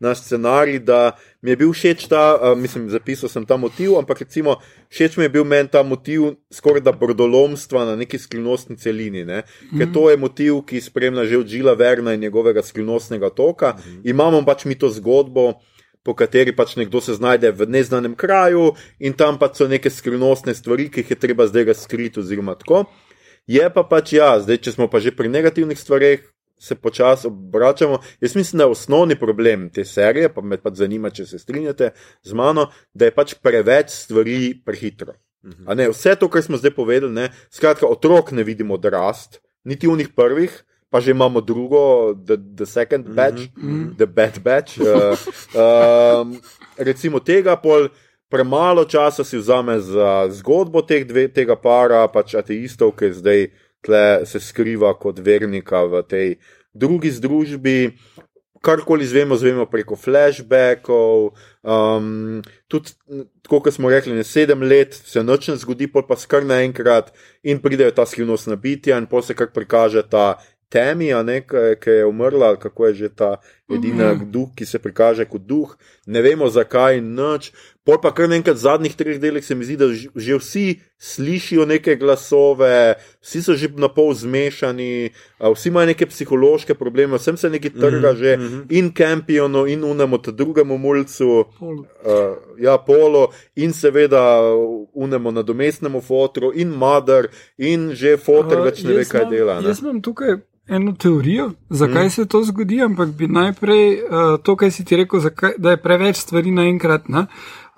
[0.00, 4.20] naš scenarij, da mi je bil všeč ta, uh, mislim, zapisal sem ta motiv, ampak
[4.20, 4.56] recimo
[4.90, 9.42] všeč mi je bil meni ta motiv skoraj da brodolomstva na neki skrivnostni celini, ne?
[9.42, 9.94] ker mm -hmm.
[9.94, 13.74] to je motiv, ki spremlja že od Žila Verna in njegovega skrivnostnega toka.
[13.76, 14.10] Mm -hmm.
[14.10, 15.52] Imamo pač mi to zgodbo.
[16.02, 20.54] Po kateri pač nekdo se znajde v neznanem kraju, in tam pač so neke skrivnostne
[20.54, 22.84] stvari, ki jih je treba zdaj razkriti, oziroma tako.
[23.46, 26.20] Je pa pač ja, zdaj, če smo pa že pri negativnih stvareh,
[26.58, 27.98] se počasi obračamo.
[28.20, 31.90] Jaz mislim, da je osnovni problem te serije, pa me pa zanima, če se strinjate
[32.22, 35.14] z mano, da je pač preveč stvari prehitro.
[35.44, 35.76] Mhm.
[35.76, 39.96] Ne, vse to, kar smo zdaj povedali, ne, skratka, otrok ne vidimo odrast, niti v
[39.96, 40.64] njih prvih.
[40.90, 43.96] Pa že imamo drugo, the, the second mhm, batch, mm -hmm.
[43.96, 44.78] the bad batch.
[44.80, 46.40] Uh, um,
[46.76, 47.88] recimo tega, pol
[48.28, 53.67] premalo časa si vzame za zgodbo teh dve, tega para, pač ateistov, ki zdaj uh,
[53.84, 56.36] tle se skriva kot vernika v tej
[56.74, 57.92] drugi združbi.
[58.58, 61.30] Karkoli zvemo, zvemo preko flashbackov.
[61.62, 62.90] Um, tudi,
[63.46, 67.12] kot smo rekli, ne sedem let se noč ne zgodi, pa skar naenkrat
[67.46, 71.24] in pridejo ta skrivnostna bitja, in pa se kar prikaže ta temija,
[71.80, 73.36] ki je umrla, kako je že ta
[73.70, 74.30] edina mm -hmm.
[74.30, 75.76] duh, ki se prikaže kot duh.
[76.06, 77.52] Ne vemo zakaj, noč.
[77.88, 80.64] Pol pa kar nekaj zadnjih treh delih se mi zdi, da že vsi
[81.00, 85.08] slišijo neke glasove, vsi so že na pol zmešani,
[85.40, 88.66] vsi imajo neke psihološke probleme, vsem se nekaj trga že mm -hmm.
[88.68, 91.76] in Campionu, in unemo ta drugemu mulcu, uh,
[92.58, 94.42] ja, polo, in seveda
[94.92, 99.60] unemo nadomestnemu fotru, in mother, in že fotor uh, več ne ve, kaj mam, dela.
[99.60, 99.68] Ne?
[99.68, 100.36] Jaz imam tukaj
[100.68, 102.10] eno teorijo, zakaj mm.
[102.10, 105.76] se to zgodi, ampak bi najprej uh, to, kar si ti rekel, zakaj, da je
[105.76, 107.08] preveč stvari naenkrat.
[107.08, 107.26] Ne?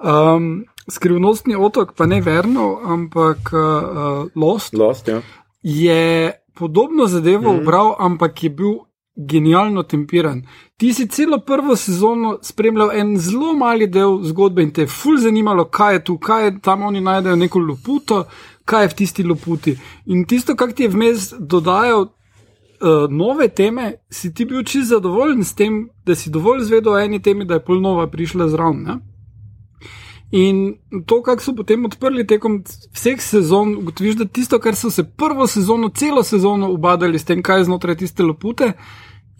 [0.00, 5.20] Um, skrivnostni otok, pa ne verno, ampak uh, Lost, Lost ja.
[5.62, 7.60] je podobno zadevo mm.
[7.60, 8.78] ubral, ampak je bil
[9.16, 10.42] genialno tempiran.
[10.76, 15.18] Ti si celo prvo sezono spremljal en zelo mali del zgodbe in te je ful
[15.18, 18.24] zanimalo, kaj je tu, kaj je tam oni najdejo neko loputo,
[18.64, 19.76] kaj je v tisti loputi.
[20.06, 22.08] In tisto, kar ti je vmes dodajal.
[22.80, 26.98] Uh, nove teme, si ti bil čisto zadovoljen s tem, da si dovolj zvedel o
[26.98, 29.02] eni temi, da je polnova prišla zraven.
[30.30, 32.60] In to, kako so potem odprli tekom
[32.94, 37.42] vseh sezon, ugotoviš, da tisto, kar so se prvo sezono, celo sezono ubadali s tem,
[37.42, 38.72] kaj je znotraj tiste lopute,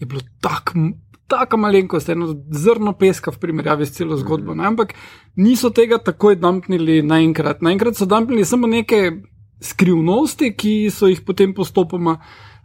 [0.00, 0.90] je bilo tako.
[1.30, 4.54] Tako malenkost, eno zrno peska v primerjavi s celo zgodbo.
[4.58, 4.66] Ne?
[4.66, 4.96] Ampak
[5.38, 7.62] niso tega takoj dampnili naenkrat.
[7.62, 9.12] Naenkrat so dampnili samo neke
[9.62, 12.16] skrivnosti, ki so jih potem postopoma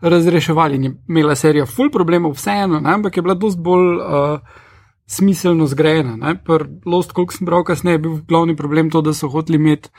[0.02, 0.82] razreševali.
[0.82, 2.90] Imela serija full problemov, vseeno, ne?
[2.90, 4.00] ampak je bila dosti bolj.
[4.02, 4.64] Uh,
[5.08, 6.36] smiselno zgrajena.
[6.46, 9.90] Pri Lost, koliko sem bral kasneje, je bil glavni problem to, da so hoteli imeti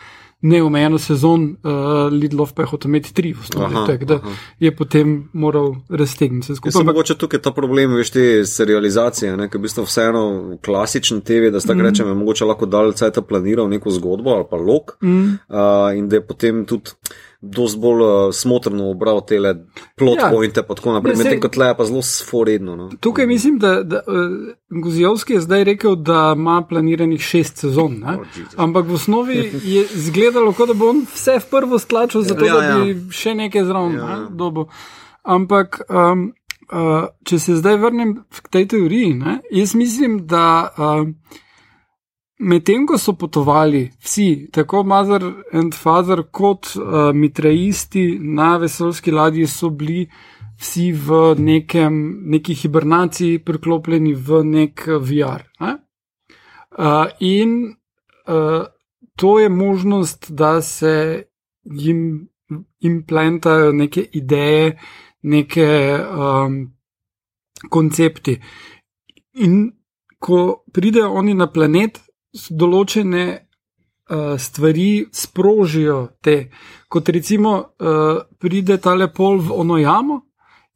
[0.41, 4.19] neomejeno sezon, uh, Lidlov pa je hotel imeti tri v osnovi, tako da
[4.61, 6.73] je potem moral raztegniti se skupaj.
[6.73, 10.25] Samo mogoče tukaj ta problem, veš, te serializacije, ker v bistvu vseeno
[10.65, 11.87] klasičen TV, da sta mm.
[11.89, 15.25] rečem, mogoče lahko dalj cajta planiral neko zgodbo ali pa lok mm.
[15.49, 16.93] uh, in da je potem tudi
[17.51, 19.39] dosti bolj uh, smotrno obral te
[19.97, 20.31] plot Ja.
[20.31, 21.13] pointe, pa tako naprej.
[21.13, 22.77] Ja, Medtem ko tle je pa zelo sporedno.
[22.77, 22.91] No.
[23.01, 24.15] Tukaj mislim, da, da uh,
[24.83, 27.99] Guzijovski je zdaj rekel, da ima planiranih šest sezon.
[28.01, 28.17] Ne?
[28.21, 28.55] Oh, Jesus.
[28.57, 32.55] Ampak v osnovi je izgledalo, kot da bo on vse v prvo stlačil, zato Ja,
[32.55, 34.11] ja, da bi še nekaj zraven Ja.
[34.11, 34.27] ja.
[34.31, 34.65] dobil.
[35.23, 36.33] Ampak, um,
[36.73, 39.41] uh, če se zdaj vrnem k tej teoriji, ne?
[39.51, 40.71] jaz mislim, da.
[40.79, 41.09] Uh,
[42.39, 45.23] Medtem ko so potovali vsi, tako Mother
[45.53, 50.05] and Father kot uh, mitrajisti na vesoljski ladji, so bili
[50.61, 55.45] vsi v nekem, neki hibernaciji, priklopljeni v nek eh, VR.
[55.61, 55.73] Ne?
[56.77, 57.73] Uh, in
[58.29, 58.67] uh,
[59.17, 61.25] to je možnost, da se
[61.65, 62.29] jim
[62.81, 64.79] implantajo neke ideje,
[65.23, 66.59] neke um,
[67.71, 68.37] koncepti.
[69.35, 69.73] In
[70.19, 72.01] ko pridejo oni na planet,
[72.51, 76.51] določene uh, stvari sprožijo te.
[76.89, 80.23] Kot recimo, uh, pride tale pol v ono jamo.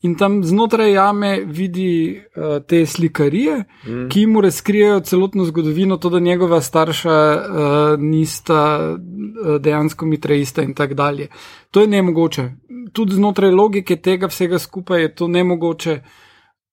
[0.00, 4.06] In tam znotraj jame vidi uh, te slikarije, mm.
[4.08, 8.62] ki mu razkrijejo celotno zgodovino, to, da njegova starša uh, nista
[8.94, 11.28] uh, dejansko mitraista in tako dalje.
[11.70, 12.48] To je nemogoče.
[12.92, 16.00] Tudi znotraj logike tega vsega skupaj je to nemogoče,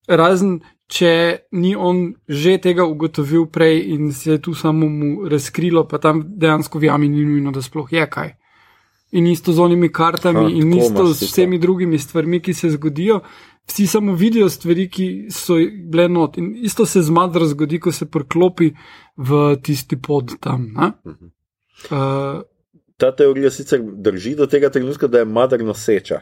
[0.08, 1.12] razen če
[1.52, 6.22] ni on že tega ugotovil prej in se je tu samo mu razkrilo, pa tam
[6.26, 8.30] dejansko v jami ni nujno, da sploh je kaj.
[9.10, 11.12] In isto z onimi kartami, Ha, in isto to.
[11.12, 13.20] vsemi drugimi stvarmi, ki se zgodijo.
[13.66, 16.38] Vsi samo vidijo stvari, ki so bile not.
[16.38, 18.70] In isto se z Madro zgodi, ko se priklopi
[19.16, 20.72] v tisti pod tam.
[20.74, 20.92] ne.
[21.90, 22.42] Uh,
[22.96, 26.20] Ta teorija sicer drži do tega trenutka, da je mater noseča.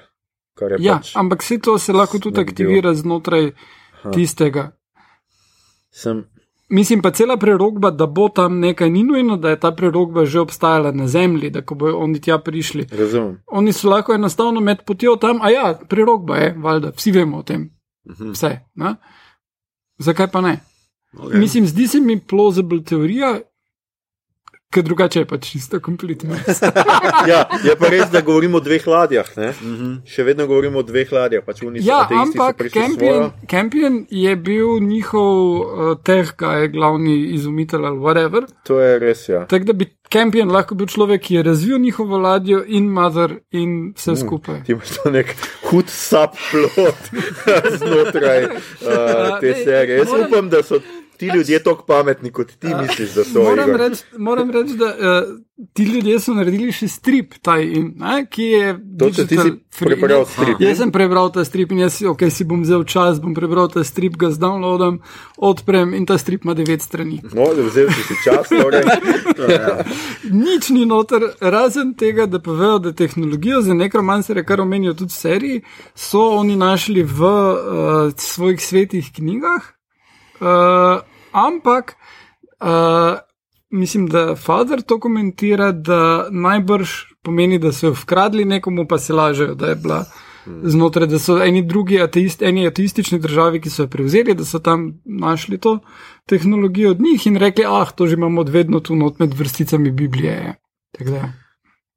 [0.61, 3.51] je ja, pač, ampak vse to se lahko tudi nekdo- aktivira znotraj
[4.15, 4.71] tistega.
[5.91, 6.25] sem,
[6.69, 10.41] Mislim pa cela prerogba, da bo tam nekaj, ni nujno, da je ta prerogba že
[10.41, 12.87] obstajala na zemlji, da ko bodo oni tja prišli.
[12.91, 13.43] razumem.
[13.47, 17.43] Oni so lahko enostavno med potjo tam, a ja, prerogba je, valjda, vsi vemo o
[17.43, 17.71] tem.
[18.33, 18.61] Vse.
[18.75, 18.95] Ne?
[19.99, 20.61] Zakaj pa ne?
[21.13, 21.39] Okay.
[21.39, 23.41] Mislim, zdi se mi plausible teorija,
[24.71, 26.37] ker drugače je pač čisto kompletno.
[27.31, 29.29] Ja, je pa res, da govorimo o dveh ladjah.
[29.39, 29.51] Ne?
[30.07, 31.43] Še vedno govorimo o dveh ladjah.
[31.47, 33.31] Pač Ja, ampak Campion.
[33.51, 38.47] Campion je bil njihov uh, teh, kaj je glavni izumitelj ali whatever.
[38.69, 39.47] To je res, ja.
[39.51, 43.93] Tako da bi Campion lahko bil človek, ki je razvil njihovo ladjo in Mother in
[43.97, 44.21] vse mm.
[44.23, 44.61] skupaj.
[44.67, 45.33] Ti imaš to nek
[45.71, 47.11] hud subplot
[47.81, 50.05] znotraj uh, te serije.
[50.05, 50.79] Jaz upam, da so
[51.19, 53.43] ti ljudje tako pametni, kot ti misliš, da so.
[53.43, 54.03] Moram reči,
[54.53, 55.39] reč, da uh,
[55.73, 58.73] ti ljudje so naredili še strip, taj, in, ne, ki je.
[59.17, 60.61] Če ti si prebral Ne, strip.
[60.61, 63.71] Jaz sem prebral ta strip in jaz si, okay, si bom vzel čas, bom prebral
[63.73, 64.99] ta strip, ga zdownloadam,
[65.37, 67.21] odprem in ta strip ima devet strani.
[67.37, 68.85] No, vzel si si čas, torej.
[70.47, 75.17] Nič ni noter, razen tega, da povejo, da tehnologijo za nekromansere, kar omenijo tudi v
[75.17, 79.76] seriji, so oni našli v uh, svojih svetih knjigah.
[80.41, 81.97] Uh, ampak
[82.61, 83.19] uh,
[83.71, 86.91] mislim, da Fader to komentira, da najbrž
[87.23, 90.05] pomeni, da so jo vkradli nekomu, pa se lažejo, da je bila.
[90.47, 94.61] Znotraj, da so eni drugi ateist, eni ateistični državi, ki so jo prevzeli, da so
[94.63, 95.79] tam našli to
[96.31, 100.55] tehnologijo od njih in rekli, ah, to že imamo vedno tu not med vrsticami Biblije.
[100.99, 101.33] Tako da,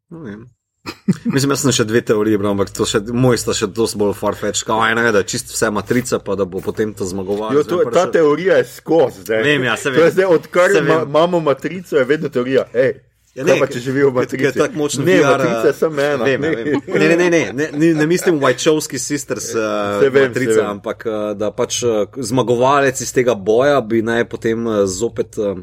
[0.09, 0.49] No, vem.
[1.33, 4.13] Mislim, jaz sem še dve teorije, bral, ampak to še, moj sta še dosti bolj
[4.19, 4.63] farfetch.
[4.67, 7.51] Kao ena je, da je čist vse matrica, pa da bo potem to zmagoval.
[7.57, 9.25] Jo, to, ta teorija je skozi.
[9.27, 10.07] Vem, ja, se vem.
[10.13, 11.09] zdaj, odkar Se ma, vem.
[11.09, 12.67] imamo matrico, je vedno teorija.
[12.73, 12.97] Ej,
[13.37, 14.43] Ja, ne, ne, pa, če živijo v matrici.
[14.43, 16.25] je tako močno ne, VR, matrica samo ena.
[16.25, 16.79] Vem, ja, vem.
[16.87, 21.17] Ne, ne, ne, ne, ne, ne, ne mislim Wachowski sisters uh, vem, matrica, ampak uh,
[21.37, 25.37] da pač uh, zmagovalec iz tega boja bi naj potem uh, zopet.
[25.37, 25.61] Uh,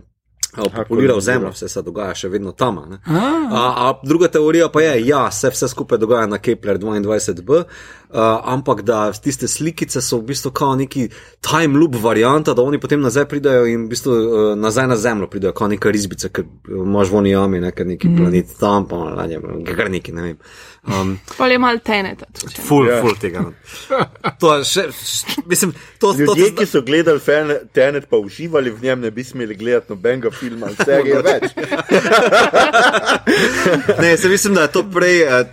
[0.54, 2.78] Populiral zemljo, vse se dogaja še vedno tam.
[2.78, 2.98] a.
[3.50, 3.92] A.
[4.02, 7.66] Druga teorija pa je, da ja, se vse skupaj dogaja na Kepler 22b, uh,
[8.44, 11.08] ampak da tiste slikice so v bistvu kao neki
[11.42, 15.26] time loop varianta, da oni potem nazaj pridajo in v bistvu uh, nazaj na zemljo
[15.26, 18.16] pridajo, kao neka risbica, ker imaš voni jami, nek neki mm.
[18.16, 19.40] planet tam, pa ladje,
[19.76, 20.38] kar neki, ne vem.
[20.86, 22.26] Um, Pa je mal teneta.
[22.32, 22.66] tudi, če ne.
[22.68, 23.00] full, Ja.
[23.00, 23.42] full tega.
[24.40, 28.16] To je še, š- mislim, to, to, Ljudje, to, ki so gledali Fan- Tenet, pa
[28.16, 31.44] uživali v njem, ne bi smeli gledati nobenega filma ali serije več.
[33.98, 35.44] Ne, se mislim, da je to prej eh,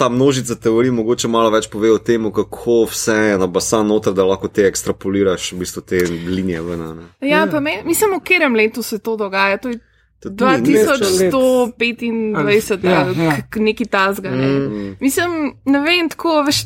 [0.00, 4.12] ta množica teorij mogoče malo več pove o tem, kako vse je na basan noter,
[4.12, 6.80] da lahko te ekstrapoliraš v bistvu te linije ven.
[6.96, 7.04] ne.
[7.22, 9.58] Ja, pa me, mislim, v katerem letu se to dogaja.
[9.58, 9.78] To je
[10.22, 13.24] To ni- ni več- 2125, Ja, ja, ja.
[13.24, 13.36] ja.
[13.56, 14.30] neki tasga.
[14.30, 14.48] Ne.
[14.48, 14.96] Mm.
[15.00, 15.30] Mislim,
[15.64, 16.64] ne vem, tako veš.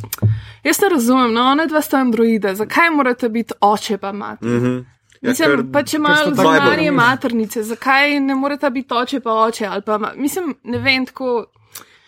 [0.65, 4.49] Jaz ne razumem, no, ona dva sta androide, zakaj morate biti oče pa mater?
[4.49, 4.85] Mm -hmm.
[5.23, 6.91] Ja, Mislim, ker- pa če imajo zunanje Bible.
[6.93, 9.67] maternice, zakaj ne morete biti oče pa oče?
[9.67, 11.47] ali Pa, mislim, ne vem, tako.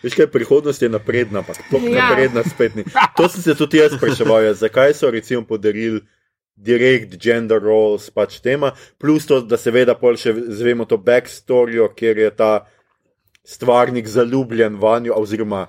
[0.03, 1.89] Veš kaj, prihodnost je napredna, pa tako Ja.
[1.89, 2.09] ja.
[2.09, 2.83] napredna spet ni.
[3.17, 6.01] To sem se tudi jaz spraševal, ja, zakaj so recimo podarili
[6.57, 12.17] direkt gender roles pač tema, plus to, da seveda pol še zvemo to backstorijo, kjer
[12.17, 12.51] je ta
[13.47, 15.67] stvarnik zaljubljen vanjo, oziroma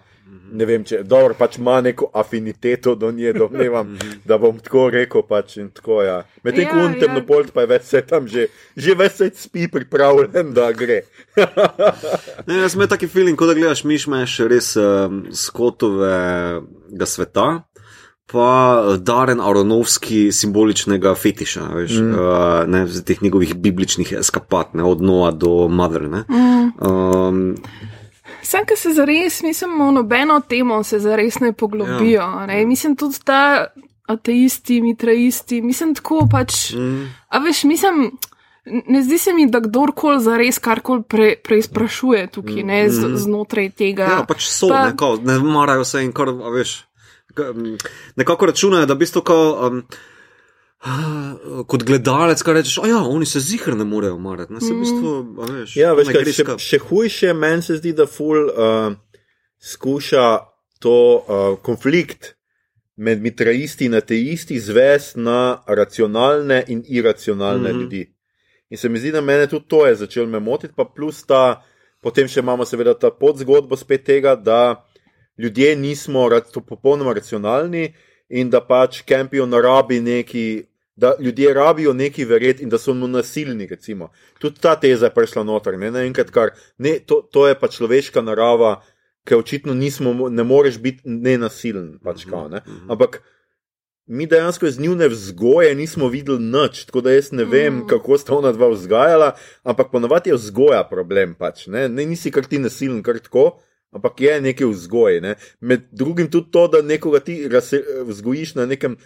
[0.52, 3.94] ne vem, če dobro, pač ima neko afiniteto do nje, domnevam,
[4.28, 5.24] da bom tako rekel.
[5.28, 6.22] Pač, in tako, ja.
[6.46, 7.00] Medtem ko Ja, on ja.
[7.04, 11.02] temnopolt pa je več se tam že, že več se spi pripravljen, da gre.
[12.48, 17.48] Ne, jaz imam taki feeling, kot da gledaš mišmeš res um, skotovega sveta.
[18.28, 22.16] Pa eh, Daren Aronovski simboličnega fetiša, veš, mm.
[22.16, 26.04] uh, ne, teh njegovih bibličnih eskapat, ne, od Noa do Mother.
[26.12, 26.24] Ne.
[26.28, 26.66] Mm.
[26.84, 27.40] Um,
[28.48, 32.22] Sam, ki se zares, mislim, v nobeno temo se zares ne poglobijo.
[32.22, 32.46] Ja.
[32.46, 32.62] Ne?
[32.66, 33.66] Mislim, tudi ta
[34.06, 36.72] ateisti, mitraisti, mislim, tako pač.
[36.72, 38.06] mm, A veš, mislim.
[38.86, 44.04] Ne zdi se mi, da kdorkoli zares karkoli pre, preizprašuje tukaj, ne, z, znotraj tega.
[44.04, 46.74] ja, pač so, Pa- pa, ne, marajo se in kar, veš.
[48.16, 49.82] Nekako računajo, da v bistvu kao, um,
[51.70, 54.52] kot gledalec, kaj rečeš, ja, oni se zihar ne morejo marati.
[54.52, 57.92] Ne, se v bistvu, a veš, Ja, veš, kaj, še, še hujše meni se zdi,
[57.98, 58.92] da ful uh,
[59.58, 60.26] skuša
[60.78, 62.34] to uh, konflikt
[62.98, 67.76] med mitraisti in ateisti zvesti na racionalne in iracionalne mm.
[67.76, 67.82] -hmm.
[67.82, 68.14] ljudi.
[68.70, 71.62] In se mi zdi, da mene tudi to je začelo me motiti, pa plus ta,
[72.00, 74.84] potem še imamo seveda ta podzgodbo spet tega, da
[75.38, 77.94] ljudje nismo ra- to popolnoma racionalni
[78.28, 80.64] in da pač Campion rabi neki.
[80.98, 83.66] Da ljudje rabijo neki verjeti in da so mu nasilni.
[83.70, 84.08] Recimo.
[84.38, 85.78] Tudi ta teza je prišla noter.
[85.78, 88.80] Ne, naenkrat, kar, ne, to, to je pa človeška narava,
[89.24, 92.00] ki očitno nismo, mo- ne moreš biti nenasilen.
[92.02, 92.64] Pač, kao, ne.
[92.90, 93.20] Ampak
[94.06, 97.78] mi dejansko iz njune vzgoje nismo videli nič, tako da jaz ne vem, Mm.
[97.78, 97.88] mm.
[97.88, 101.34] kako sta ona dva vzgajala, ampak ponavadi je vzgoja problem.
[101.38, 101.86] Pač, ne.
[101.88, 103.60] ne nisi kar ti nasilen, kar tako.
[103.90, 105.20] Ampak je nekaj vzgoje.
[105.20, 105.34] Ne.
[105.60, 107.40] Med drugim tudi to, da nekoga ti
[108.06, 108.96] vzgojiš na nekem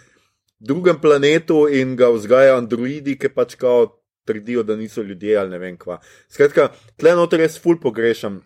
[0.59, 3.87] drugem planetu in ga vzgajajo androidi, ki pač kao
[4.25, 5.99] trdijo, da niso ljudje ali ne vem kva.
[6.31, 6.69] Skratka,
[6.99, 8.41] tle noter jaz ful pogrešam.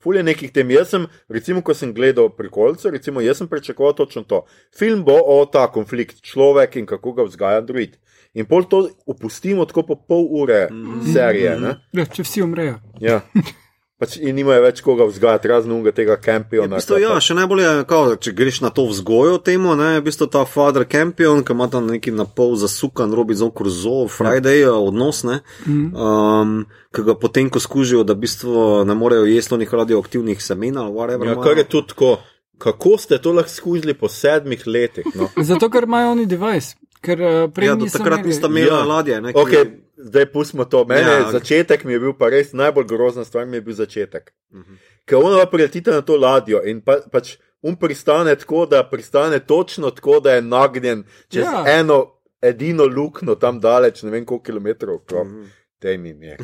[0.00, 0.70] Ful je nekih tem.
[0.72, 4.44] Jaz sem, recimo, ko sem gledal prikolce, recimo, jaz sem pričakoval točno to.
[4.76, 7.98] Film bo o ta konflikt človek in kako ga vzgaja android.
[8.34, 10.68] In pol to opustimo tako po pol ure
[11.12, 11.58] serije.
[11.60, 11.74] Ne?
[11.92, 12.78] Ja, če vsi umrejo.
[13.02, 13.20] Ja.
[14.00, 16.70] Pač in nimajo več koga vzgajati, razen unga tega Ja, kampiona.
[16.70, 20.00] v bistvu, ja, še najbolje je, kao, če greš na to vzgojo temo, ne, je
[20.00, 24.62] v bistvu ta Father Campion, ki ima tam neki na pol zasukan Robinson Crusoe, Friday
[24.62, 24.72] ja.
[24.72, 29.68] odnos, ne, um, ki ga potem, ko skužijo, da v bistvu ne morejo jesti onih
[29.70, 31.26] radioaktivnih semen ali whatever.
[31.26, 32.16] Ja, kar je tudi tako.
[32.58, 35.06] Kako ste to lahko skužili po sedmih letih?
[35.14, 35.30] No?
[35.42, 36.74] Zato, ker imajo oni device.
[37.00, 38.76] Ker uh, prej Ja, do takrat imeli- nista imela Ja.
[38.76, 38.84] ja.
[38.86, 39.20] ladje.
[39.20, 39.62] Ne, Okay,
[40.02, 40.84] zdaj pustimo to.
[40.84, 41.22] Mene, Ja, ok.
[41.22, 41.32] okay.
[41.32, 44.32] Začetek mi je bil pa res najbolj grozna stvar, mi je bil začetek.
[44.52, 44.74] Mhm.
[45.04, 49.90] Ker ona priletita na to ladjo in pa, pač um pristane tako, da pristane točno
[49.90, 51.64] tako, da je nagnjen čez Ja.
[51.68, 52.06] eno
[52.42, 54.94] edino luknjo tam daleč, ne vem koliko kilometrov.
[54.96, 55.26] okrog.
[55.26, 55.44] Mhm.
[55.82, 56.36] Dej mi je.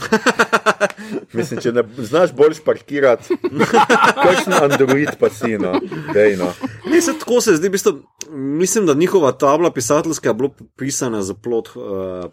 [1.36, 3.36] Mislim, če ne znaš bolj parkirati,
[4.16, 5.74] kakšen android pa si, no,
[6.14, 6.48] dej no.
[6.88, 7.92] Ne, se tako se zdi, v bistvu,
[8.32, 11.84] mislim, da njihova tabla pisateljska je bila pisana za plot uh,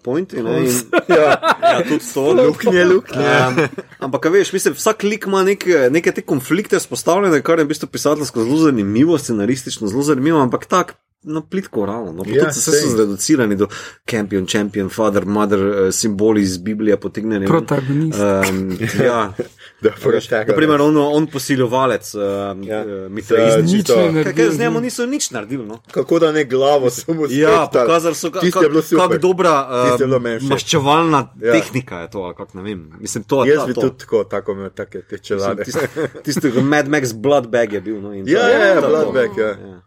[0.03, 0.33] point.
[0.33, 0.71] Ne, in,
[1.09, 2.33] Ja, ja, tudi to.
[2.33, 3.35] luknje, luknje.
[3.47, 3.59] Um,
[3.99, 7.91] ampak, veš, mislim, vsak lik ima neke, neke te konflikte spostavljene, kar je v bistvu
[7.91, 10.95] pisateljsko zelo zanimivo, scenaristično zelo zanimivo, ampak tak.
[11.25, 12.11] No, plitko realno.
[12.13, 12.23] No.
[12.27, 13.67] Ja, Ja, vse so zreducirani do
[14.05, 17.47] champion, champion, father, mother, eh, simboli iz Biblije potegnjeni.
[17.47, 18.19] Protagonist.
[18.19, 18.71] Um,
[19.05, 19.33] ja,
[19.81, 20.31] Da, protagonist.
[20.47, 22.21] naprimer, on, on posiljevalec, um,
[22.63, 22.77] Ja.
[22.77, 23.09] ja.
[23.09, 25.65] Nič čisto- ne Kaj, z njemu niso nič naredili.
[25.65, 25.79] No?
[25.91, 27.27] Kako da ne glavo, samo Ja,
[27.65, 27.87] spetali.
[27.87, 28.65] pokazali so, je kako
[29.09, 29.49] kak dobra
[29.89, 31.47] je uh, maščevalna Ja.
[31.47, 31.53] ja.
[31.53, 32.91] tehnika je to, ali kako ne vem.
[32.99, 33.81] Mislim, to je Jaz ta, bi to.
[33.81, 35.63] tudi tako, tako imel take te čelade.
[35.63, 35.79] Tisti,
[36.23, 38.01] tisti Mad Max Bloodbag je bil.
[38.01, 38.87] No, in to Ja, je- ja, ja, to je to.
[38.89, 39.83] Bloodbag, ja.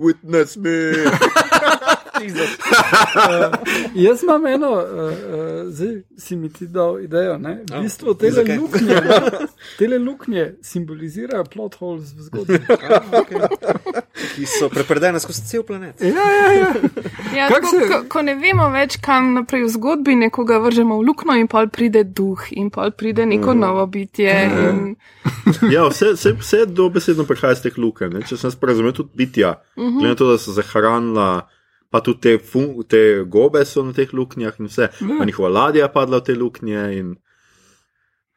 [0.00, 0.94] Witness me.
[3.96, 5.12] Jaz imam eno, uh, uh,
[5.66, 7.38] zdaj si mi ti dal idejo.
[7.38, 7.64] Ne?
[7.70, 8.96] V bistvu te luknje,
[9.78, 12.58] tele luknje simbolizirajo plot holes v zgodbi.
[14.34, 16.00] Ki so prepredene skozi cel planet.
[16.00, 16.72] Ja, ja, ja.
[17.34, 20.98] Ja, Kako tako, se- ko, ko ne vemo več, kam naprej v zgodbi, nekoga vržemo
[20.98, 23.60] v luknjo in pol pride duh in pol pride neko Mhm.
[23.60, 24.34] novo bitje.
[24.44, 24.96] In,
[25.70, 28.12] Ja, vse, vse, vse dobesedno prihaja iz teh luken.
[28.12, 28.20] Ne?
[28.22, 29.54] Če sem jaz razumel, tudi bitja.
[29.76, 29.98] Uh -huh.
[29.98, 31.48] Glede na to, da so zahranila,
[31.90, 34.90] pa tudi te, fun, te gobe so na teh luknjah in vse.
[35.18, 36.84] Pa njihova ladja je padla v te luknje.
[36.98, 37.14] In...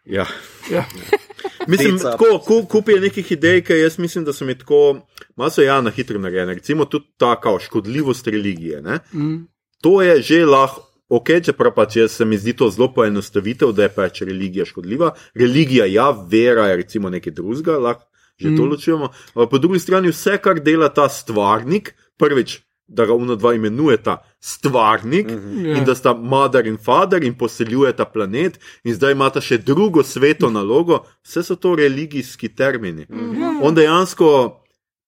[0.05, 0.27] Ja.
[0.71, 0.85] Ja.
[1.67, 5.05] Mislim, tako, ku, kup je nekih idej, ki jaz mislim, da so mi tako,
[5.39, 6.57] malo so ja na hitro narejene.
[6.59, 8.81] Recimo tudi ta kao škodljivost religije.
[8.81, 8.99] Ne?
[9.13, 9.45] Mm.
[9.81, 10.89] To je že lahko.
[11.13, 15.11] Ok, čeprav pač jaz se mi zdi to zelo poenostavitev, da je pač religija škodljiva.
[15.35, 18.57] Religija, ja, vera je recimo nekaj drugega, lahko že mm.
[18.57, 19.09] to ločujemo.
[19.33, 22.57] Po drugi strani vse, kar dela ta stvarnik, prvič,
[22.87, 25.67] da ga uno dva imenujeta stvarnik mm -hmm.
[25.67, 25.77] Ja.
[25.77, 30.49] in da sta mother in father in poseljujeta planet, in zdaj imata še drugo sveto
[30.49, 33.05] nalogo, vse so to religijski termini.
[33.09, 33.59] Mm -hmm.
[33.61, 34.59] On dejansko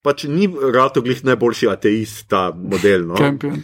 [0.02, 3.06] pač ni rado glih najboljši ateist, ta model.
[3.06, 3.14] No?
[3.14, 3.62] Champion.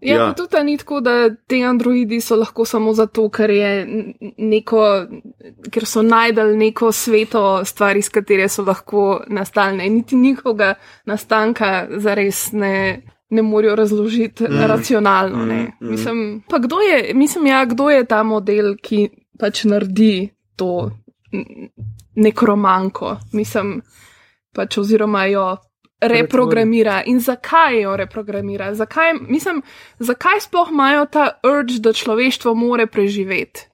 [0.00, 0.32] Ja, Ja.
[0.34, 3.50] tudi ni tako, da ti androidi so lahko samo zato, ker,
[4.38, 4.82] neko,
[5.70, 9.88] ker so najdel neko sveto stvar, iz katere so lahko nastalne.
[9.90, 10.74] Niti njihovega
[11.06, 13.02] nastanka zares ne,
[13.34, 14.66] ne morejo razložiti mm.
[14.66, 15.44] racionalno.
[15.44, 15.90] Mm, mm.
[15.90, 19.08] Mislim, pa kdo je, mislim, ja, kdo je ta model, ki
[19.38, 20.90] pač naredi to
[22.14, 23.80] nekromanko, mislim,
[24.54, 25.56] pač oziroma jo
[26.00, 28.74] reprogramira in zakaj jo reprogramira.
[28.74, 29.62] Zakaj, mislim,
[29.98, 33.66] zakaj sploh imajo ta urge, da človeštvo more preživeti?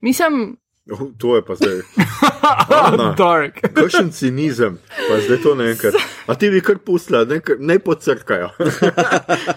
[0.00, 0.56] Mislim,
[0.88, 1.82] Oh, to je pa zdaj.
[3.20, 3.60] Dark.
[3.74, 4.78] Kakšen cinizem,
[5.08, 5.94] pa zdaj to ne enkrat.
[6.26, 8.48] A ti bi kar pustila, ne, ne pocrkajo.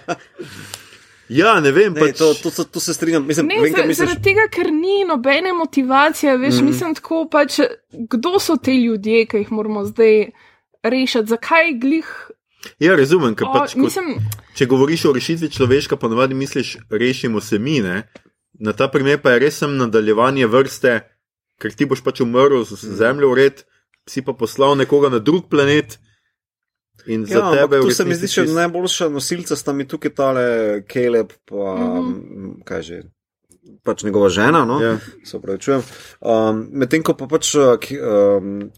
[1.40, 3.26] ja, ne vem, Ne, pač, to, to, to, to se strinjam.
[3.26, 4.04] Mislim, ne, vem, zar, misliš.
[4.04, 6.68] zaradi tega, ker ni nobene motivacije, veš, mm.
[6.70, 7.58] mislim tako pač,
[7.90, 10.28] kdo so te ljudje, ki jih moramo zdaj
[10.84, 12.12] rešiti, zakaj glih.
[12.78, 14.20] Ja, razumem, ker O, pač, ko, mislim,
[14.54, 18.04] če govoriš o rešitvi človeška, ponovadi misliš, rešimo se mi, ne?
[18.60, 21.00] Na ta primer pa je res nadaljevanje vrste,
[21.60, 23.56] ker ti boš pač umrl z z zemljo v red,
[24.08, 25.98] si pa poslal nekoga na drug planet.
[27.06, 29.72] In za Ja, tebe ampak v tu se mi zdi, da čist- najboljša nosilca sta
[29.72, 30.44] mi tukaj tale
[30.88, 32.62] Caleb, pa mm.
[32.64, 32.98] kaj že.
[33.84, 34.78] Pač njegova žena, no?
[34.80, 34.94] Ja.
[35.24, 35.82] se upravičujem.
[36.24, 38.70] Um, Medtem ko pa pač uh, K- um,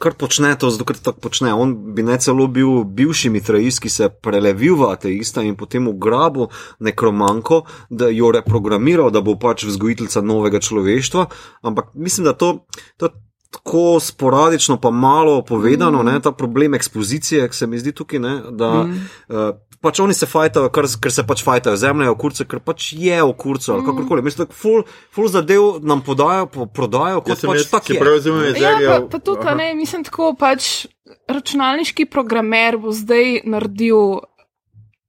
[0.00, 1.52] kar počne to, zato ker tako počne.
[1.52, 5.88] On bi ne celo bil bivši mitraist, ki se je prelevil v ateista in potem
[5.88, 6.48] ugrabil
[6.80, 11.28] nekromanko, da jo reprogramiral, da bo pač vzgojiteljica novega človeštva.
[11.68, 12.64] Ampak mislim, da to.
[12.96, 13.12] to
[13.48, 16.06] Tako sporadično, pa malo povedano, mm.
[16.06, 18.98] ne, ta problem ekspozicije, ki se mi zdi tukaj, ne, da mm.
[19.32, 22.60] uh, pač oni se fajtajo, ker, ker se pač fajtajo, zemlja je v kurcu, ker
[22.60, 24.22] pač je v kurcu ali kakorkoli.
[24.22, 27.94] Mislim, da ful, ful zadev nam podajo, po, prodajo, kot sem pač jaz, tak če
[27.94, 28.00] je.
[28.00, 30.86] prav razumem, je ja, Zerjev- pa, pa tudi, a ne, mislim tako pač.
[31.28, 34.20] Računalniški programer bo zdaj naredil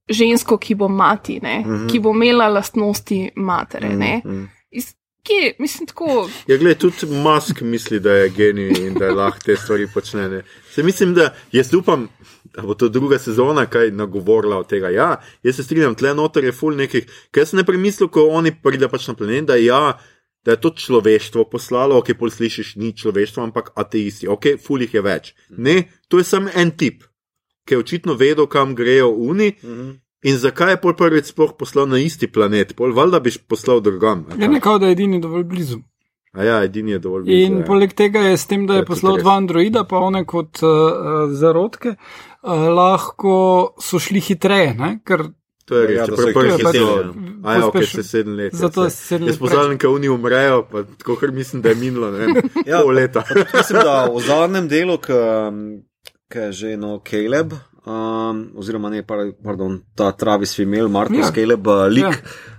[0.08, 1.88] žensko, ki bo mati, ne, mm -hmm.
[1.88, 3.88] ki bo imela lastnosti matere.
[3.90, 4.44] Ne, Mhm.
[4.70, 4.94] Iz,
[5.30, 6.28] kje, mislim tako.
[6.46, 10.28] Ja, gled, tudi Musk misli, da je genij in da lahko te stvari počne.
[10.28, 10.42] Ne.
[10.74, 12.08] Se mislim, da jaz upam,
[12.54, 14.88] da bo to druga sezona kaj nagovorila od tega.
[14.88, 18.54] Ja, jaz se strinjam, tle noter je full nekih, ker sem ne premislil, ko oni
[18.62, 19.98] pride pač na planet, da ja.
[20.40, 24.94] Da je to človeštvo poslalo, ok, pol slišiš, ni človeštvo, ampak ateisti, ok, full jih
[24.94, 25.34] je več.
[25.52, 27.02] Ne, to je samo en tip,
[27.68, 29.90] ki je očitno vedel, kam grejo uni Mhm.
[30.22, 34.26] In zakaj je pol prvič sploh poslal na isti planet, pol valjda biš poslal drugam.
[34.28, 34.48] a Je kaj?
[34.48, 35.78] nekako, da je edini dovolj blizu.
[36.32, 37.46] A ja, edini je dovolj blizu.
[37.46, 37.64] In ja.
[37.66, 40.70] poleg tega je s tem, da je poslal dva androida, pa one kot uh,
[41.32, 41.94] zarodke,
[42.42, 43.34] uh, lahko
[43.80, 44.98] so šli hitreje, ne?
[45.04, 45.30] ker
[45.70, 47.10] To je res, Ja, ja, čeprav je pač sedem.
[47.46, 48.54] A ja, ok, se sedem let.
[48.58, 51.68] Zato ja, se sedem Jaz let pozdravljam, ko oni umrejo, pa tako kar mislim, da
[51.68, 52.34] je minilo, ne vem,
[52.66, 52.80] Ja.
[52.82, 53.22] pol leta.
[53.54, 55.12] Mislim, da v zadnjem delu, ki
[56.38, 57.54] je že no Caleb,
[57.84, 61.24] um, oziroma ne, par- pardon, ta Travis Female, Markus Ja.
[61.26, 61.32] ja.
[61.32, 62.10] Caleb, uh, lik, Ja.
[62.10, 62.16] ja.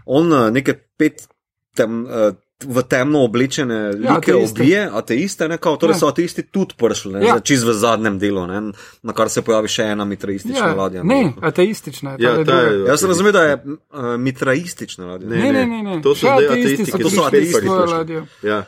[0.07, 1.27] on uh, nekaj pet
[1.73, 4.53] tem, uh, v temno oblečene like ateiste.
[4.55, 5.97] ubije, ateiste, ne, kao, torej Ja.
[5.97, 7.27] so ateisti tudi prišli, ne, Ja.
[7.27, 7.39] ja.
[7.39, 11.03] čez v zadnjem delu, ne, na kar se pojavi še ena mitraistična ja, ladja.
[11.03, 12.17] ne, ateistična je.
[12.19, 12.91] Ja, ta je- druga.
[12.91, 13.73] Jaz sem razumel, da je uh,
[14.19, 15.27] mitraistična ladja.
[15.27, 16.01] Ne, Ne, ne, ne, ne.
[16.01, 17.97] to so Še zdaj ateisti ateisti, so ki so prišli ateisti s svojo prišli.
[17.97, 18.21] ladjo.
[18.43, 18.59] Ja.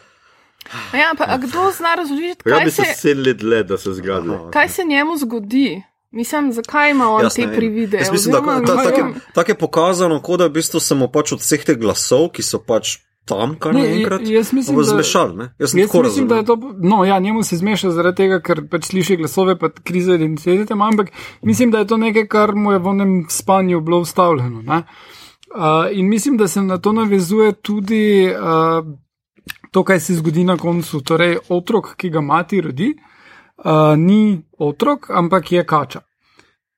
[0.93, 3.89] Ja, pa, a kdo zna razložiti, Ja, kaj bi se se, let let, da se.
[4.09, 4.49] Aha.
[4.49, 5.83] kaj se njemu zgodi?
[6.13, 7.97] Mislim, zakaj ima on Jaz te privide?
[7.97, 9.13] Jaz mislim, da Oziroma, ta, ne tak, je, vem.
[9.33, 12.59] tak je pokazano, kot da v bistvu samo pač od vseh teh glasov, ki so
[12.61, 15.35] pač tam, kar naenkrat, mislim, da- zmešali.
[15.37, 15.47] ne.
[15.59, 16.57] Jaz sem Jaz tako mislim, da je to.
[16.79, 21.09] No, ja, njemu se zmeša zaradi tega, ker pač sliši glasove, pa krize identitete, ampak
[21.41, 24.61] mislim, da je to nekaj, kar mu je v onem spanju bilo ustavljeno.
[24.61, 24.83] ne.
[25.53, 28.85] Uh, in mislim, da se na to navezuje tudi uh,
[29.71, 31.01] to, kaj se zgodi na koncu.
[31.01, 33.12] Torej, otrok, ki ga mati rodi, uh,
[33.97, 36.01] ni otrok, ampak je kača,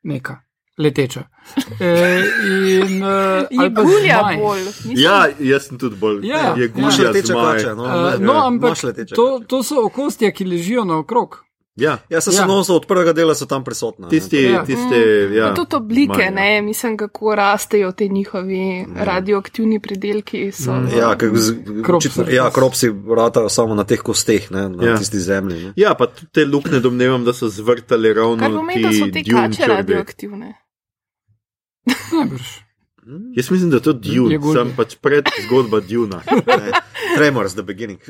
[0.03, 0.41] neka
[0.77, 1.23] leteča.
[1.79, 4.59] E, in, uh, Je gulja bolj.
[4.65, 6.27] Mislim, Ja, jaz sem tudi bolj.
[6.27, 6.67] Ja, je ja.
[6.67, 7.57] Gulja leteče zmaj.
[7.57, 7.75] kače.
[7.75, 8.77] No, Uh, no, ampak
[9.15, 11.44] to, to so okostja, ki ležijo naokrog.
[11.78, 12.41] Ja, Ja, se Ja.
[12.47, 12.63] ja.
[12.63, 14.05] so od prvega dela so tam prisotna.
[14.05, 14.09] ne.
[14.09, 14.63] tisti, Ja.
[14.63, 14.95] tiste,
[15.34, 15.47] ja.
[15.47, 16.32] Pa tudi oblike, ja.
[16.32, 18.59] ne, mislim, kako rastejo ti njihovi
[18.95, 20.51] radioaktivni pridelki.
[20.53, 21.53] So, Ja, kak, z,
[21.84, 22.07] Kropsi.
[22.09, 24.89] očitno, ja, kropsi vratajo samo na teh kosteh, ne, na Ja.
[24.89, 24.97] ja.
[24.97, 25.63] tisti zemlji.
[25.63, 25.73] Ne.
[25.76, 29.23] Ja, pa tudi te luknje domnevam, da so zvrtale ravno Kar pomeni, da so te
[29.26, 29.73] kače črbe.
[29.76, 30.53] radioaktivne.
[32.13, 32.47] Najbrž.
[33.36, 34.53] Jaz mislim, da je to Je Dune, gulje.
[34.55, 36.21] sem pač pred zgodba Duna.
[36.47, 36.71] Ne.
[37.17, 37.99] Tremors, the beginning.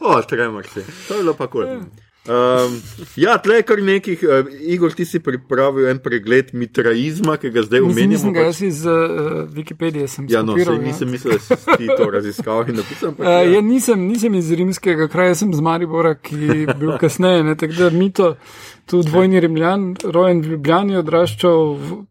[0.00, 0.80] O, tremor si.
[1.08, 1.66] To je bilo pa kul.
[1.66, 1.90] Cool.
[2.28, 2.74] Um,
[3.16, 7.62] ja, tle je kar nekih, uh, Igor, ti si pripravil en pregled mitraizma, ki ga
[7.64, 8.12] zdaj omenjamo.
[8.12, 11.56] nisem ga pač- jaz iz uh, Wikipedije sem Ja, no, skopiral, sej nisem mislil, da
[11.56, 13.08] si ti to raziskal in napisal.
[13.08, 13.56] ampak Uh, ja.
[13.56, 17.40] ja, nisem, nisem iz rimskega kraja, sem z Maribora, ki je bil kasneje.
[17.48, 18.28] Ne, tako da mito,
[18.84, 22.02] tu dvojni rimljan, rojen v Ljubljani, odraščal v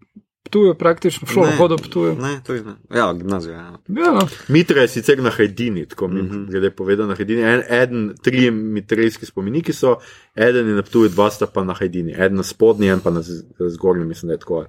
[0.49, 1.55] Ptuju, praktično v šolo Ne.
[1.55, 2.15] hodil Ptuju.
[2.15, 2.73] Ne, to je ne.
[2.91, 3.55] Ja, gimnazija.
[3.55, 3.77] Ja.
[3.95, 4.27] Ja, no.
[4.47, 6.45] Mitra je sicer na Hajdini, tako mi Mhm.
[6.45, 7.41] glede povedal na Hajdini.
[7.43, 9.95] En, eden, tri mitrejski spomeniki so,
[10.35, 12.13] eden je na Ptuju, dva sta pa na Hajdini.
[12.13, 13.21] Eden na spodnji, en pa na
[13.61, 14.65] zgornji, mislim, da je tako.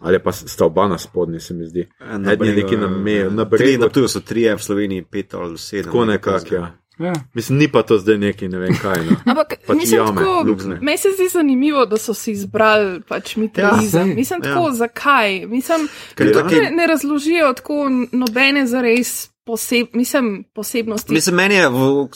[0.00, 1.88] Ali pa sta oba na spodnji, se mi zdi.
[2.24, 3.80] Eden je nekje na meju, na Tri, bregu.
[3.80, 5.84] na Ptuju so trije, v Sloveniji pet ali sedem.
[5.84, 6.72] Tako nekako, ja.
[6.98, 7.12] Ja.
[7.34, 9.04] Mislim, ni pa to zdaj neki, ne vem kaj.
[9.04, 9.16] No.
[9.24, 14.06] Ampak Pač mislim, jame, tako, meni se zdi zanimivo, da so si izbrali pač mitrizem.
[14.06, 14.54] sej, mislim, ja.
[14.54, 15.46] tako, zakaj?
[15.46, 21.12] Mislim, Ker tudi taki- ne, ne razložijo tako nobene zares poseb, mislim, posebnosti.
[21.12, 21.70] Mislim, meni je,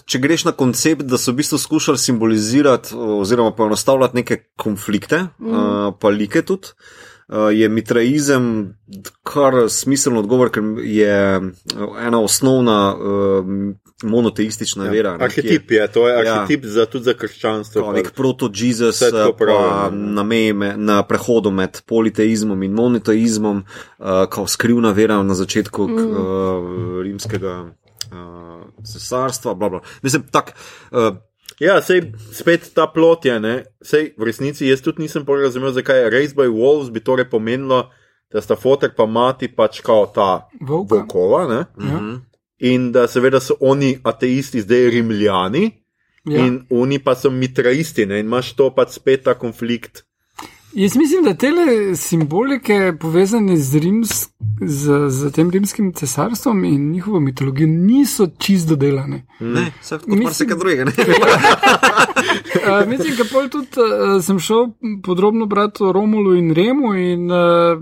[0.05, 5.51] če greš na koncept, da so v bistvu skušali simbolizirati oziroma poenostavljati neke konflikte, mm.
[5.51, 6.77] uh, pa like tudi.
[7.29, 8.77] Uh, je mitraizem
[9.27, 11.41] kar smiseln odgovor, ker je
[12.07, 13.49] ena osnovna uh,
[14.03, 15.17] monoteistična ja, vera.
[15.17, 16.35] ne, Arhetip je, to je Ja.
[16.35, 17.83] arhetip za, tudi za krščanstvo.
[17.83, 19.91] Kao pa- nek proto-Jezus, ne.
[19.91, 23.65] na, meji me- na prehodu med politeizmom in monoteizmom,
[23.99, 25.95] uh, kot skrivna vera na začetku mm.
[25.97, 27.71] uh, rimskega
[28.13, 29.55] uh, cesarstva.
[29.55, 29.81] Bla, bla.
[30.03, 30.53] Mislim, tak,
[30.93, 31.17] uh,
[31.59, 33.65] Ja, sej spet ta plot je, ne?
[33.81, 37.89] Sej v resnici jaz tudi nisem razumel, zakaj je Race by Wolves bi torej pomenilo,
[38.33, 40.95] da sta fotek pa mati pač kao ta Volka.
[40.95, 41.65] volkova, ne?
[41.81, 41.97] Ja.
[41.97, 42.15] mhm.
[42.59, 45.71] In da seveda so oni ateisti, zdaj rimljani,
[46.25, 46.41] Ja.
[46.41, 48.19] in oni pa so mitraisti, ne?
[48.21, 50.03] In imaš to pač spet ta konflikt.
[50.73, 51.47] Jaz mislim, da te
[51.97, 54.11] simbolike povezane z, rims,
[54.61, 59.27] z, z tem rimskim cesarstvom in njihovo mitologijo niso čist dodelane.
[59.41, 60.85] ne, vse kot Mislim- marsikaj drugega.
[60.85, 60.93] ne.
[62.57, 64.67] Uh, mislim, da pol tudi uh, sem šel
[65.05, 67.79] podrobno brati o Romulu in Remu in uh,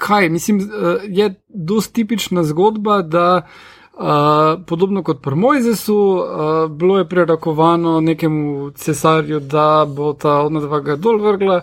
[0.00, 4.00] kaj, mislim, uh, je dosti tipična zgodba, da uh,
[4.66, 10.80] podobno kot pri Mojzesu, uh, bilo je prerakovano nekemu cesarju, da bo ta ona dva
[10.80, 11.60] ga dol vrgla.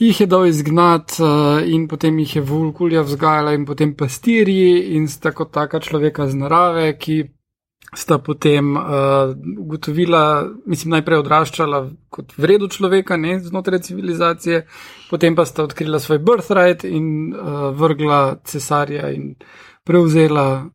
[0.00, 5.08] Jih je dal izgnat uh, in potem jih je vulkulja vzgajala in potem pastirji in
[5.08, 7.24] sta kot taka človeka z narave, ki
[7.96, 8.82] sta potem uh,
[9.58, 11.80] ugotovila, mislim, najprej odraščala
[12.10, 14.64] kot vredu človeka, ne znotraj civilizacije,
[15.10, 19.34] potem pa sta odkrila svoj birthright in uh, vrgla cesarja in
[19.84, 20.70] prevzela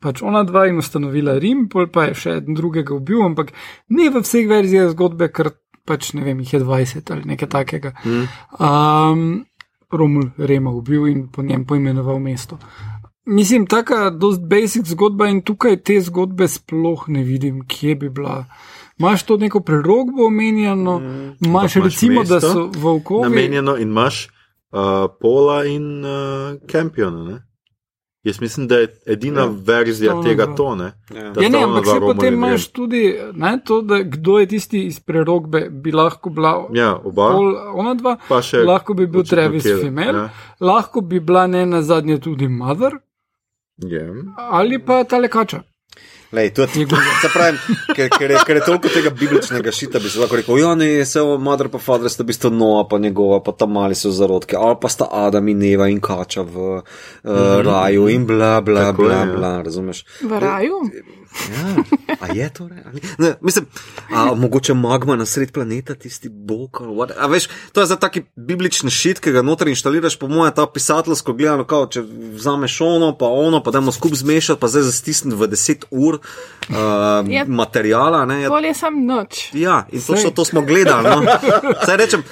[0.00, 3.52] pač ona dva in ustanovila Rim, pol pa je še en drugega ubil, ampak
[3.92, 5.52] ne v vseh verzijah zgodbe, ker
[5.84, 7.92] pač ne vem, jih je 20 ali nekaj takega.
[8.56, 9.44] Um,
[9.90, 12.58] Romul Rema ubil in po njem poimenoval mesto.
[13.30, 18.44] Mislim, taka dost basic zgodba in tukaj te zgodbe sploh ne vidim, kje bi bila.
[18.98, 21.00] Imaš to neko prerogbo omenjeno,
[21.40, 23.22] imaš imaš recimo, da so volkovi.
[23.22, 24.28] Namenjeno in imaš
[24.72, 24.78] uh,
[25.20, 26.10] Pola in uh,
[26.66, 27.42] Campiona, ne?
[28.22, 30.54] Jaz mislim, da je edina Ja, ja, verzija tega dva.
[30.54, 30.92] to, ne?
[31.14, 31.30] Ja.
[31.30, 35.00] Da Ja, ne, ampak se potem imaš tudi ne, to, da kdo je tisti iz
[35.00, 37.30] prerogbe, bi lahko bila Ja, oba.
[37.30, 40.28] pol, ona dva, Pa še lahko bi bil Travis Femel, ja.
[40.60, 42.92] lahko bi bila ne na zadnje tudi Mother
[43.80, 44.06] Je.
[44.36, 45.62] ali pa ta lekača.
[46.32, 47.02] Lej, to je Je grubo.
[47.22, 47.58] Se pravi,
[47.96, 51.04] ker, ker, je, ker je toliko tega bibličnega šita, bi se lahko rekel, ja, ne,
[51.04, 54.12] se o Mother pa Father sta v bistvu Noa, pa njegova, pa tam mali so
[54.14, 56.84] zarodke, ali pa sta Adam in Eva in Kača v uh,
[57.66, 59.32] raju in bla, bla, Tako bla, je, ja.
[59.34, 60.04] bla, razumeš?
[60.22, 60.78] v raju.
[61.30, 61.74] Ja,
[62.20, 63.02] a je to res?
[63.18, 63.66] Ne, mislim,
[64.10, 66.82] a mogoče magma na sred planeta, tisti bog.
[67.18, 70.66] A veš, to je za taki biblični šit, ki ga noter inštaliraš, po mojem, ta
[70.66, 72.02] pisateljsko gledano, kao, če
[72.32, 76.76] vzameš ono, pa ono, pa dajmo skup zmešati, pa zdaj zastisniti v 10 ur uh,
[77.26, 78.26] Je- materijala.
[78.26, 79.50] Ne, je, Bolje sam noč.
[79.54, 81.08] ja, in točno to smo gledali.
[81.08, 81.22] No.
[81.84, 82.22] Saj rečem,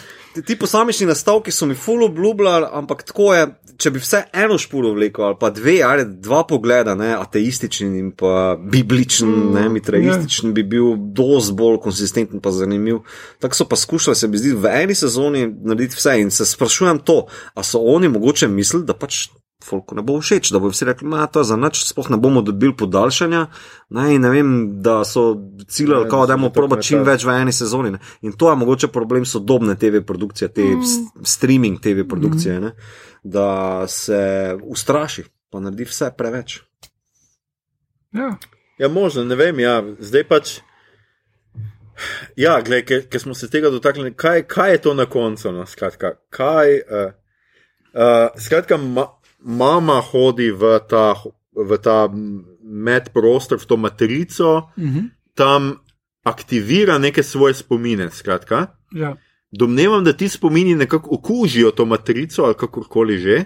[0.46, 3.46] ti, posamični nastavki so mi full obljubljali, ampak tako je,
[3.78, 8.10] če bi vse eno špuro vlekel, ali pa dve, ali dva pogleda, ne, ateističen in
[8.18, 13.02] pa bibličen, mm, ne, mitraističen, bi bil dosti bolj konsistenten in zanimiv.
[13.38, 16.98] Tako so pa skušali, se mi zdi, v eni sezoni narediti vse in se sprašujem
[16.98, 19.28] to, a so oni mogoče mislili, da pač.
[19.58, 22.16] Folku ne bo všeč, da bo vsi rekli, da to je za nič, sploh ne
[22.16, 23.40] bomo dobili podaljšanja.
[23.90, 24.52] Ne, ne vem,
[24.86, 25.32] da so
[25.66, 27.90] ciljali, Ne, kao, da bomo probati čim več v eni sezoni.
[27.90, 27.98] Ne.
[28.22, 31.24] In to je mogoče problem sodobne TV produkcije, te mm.
[31.26, 32.70] streaming TV produkcije, mm.
[33.28, 34.20] Da se
[34.62, 36.60] ustraši, pa naredi vse preveč.
[38.12, 38.32] Ja.
[38.78, 40.58] Ja, možno, ne vem, ja, zdaj pač.
[42.38, 45.50] Ja, gledaj, ker smo se tega dotaknili, kaj, kaj je to na koncu?
[45.52, 45.66] No?
[45.66, 47.08] Skratka, kaj, uh,
[47.90, 49.08] uh, skratka ma,
[49.42, 51.10] mama hodi v ta,
[51.58, 52.06] v ta
[52.62, 55.10] medprostor, v to matrico, Mhm.
[55.34, 55.72] tam
[56.24, 58.10] aktivira neke svoje spomine.
[58.10, 58.66] Skratka.
[58.94, 59.16] Ja.
[59.50, 63.44] Domnevam, da ti spomini nekako okužijo to matrico ali kakorkoli že,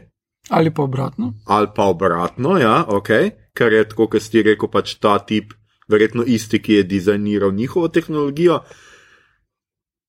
[0.49, 1.35] Ali pa obratno.
[1.47, 3.09] ali pa obratno, ja, ok,
[3.53, 5.53] kar je tako, kot si rekel, pač ta tip,
[5.89, 8.61] verjetno isti, ki je dizajniral njihovo tehnologijo.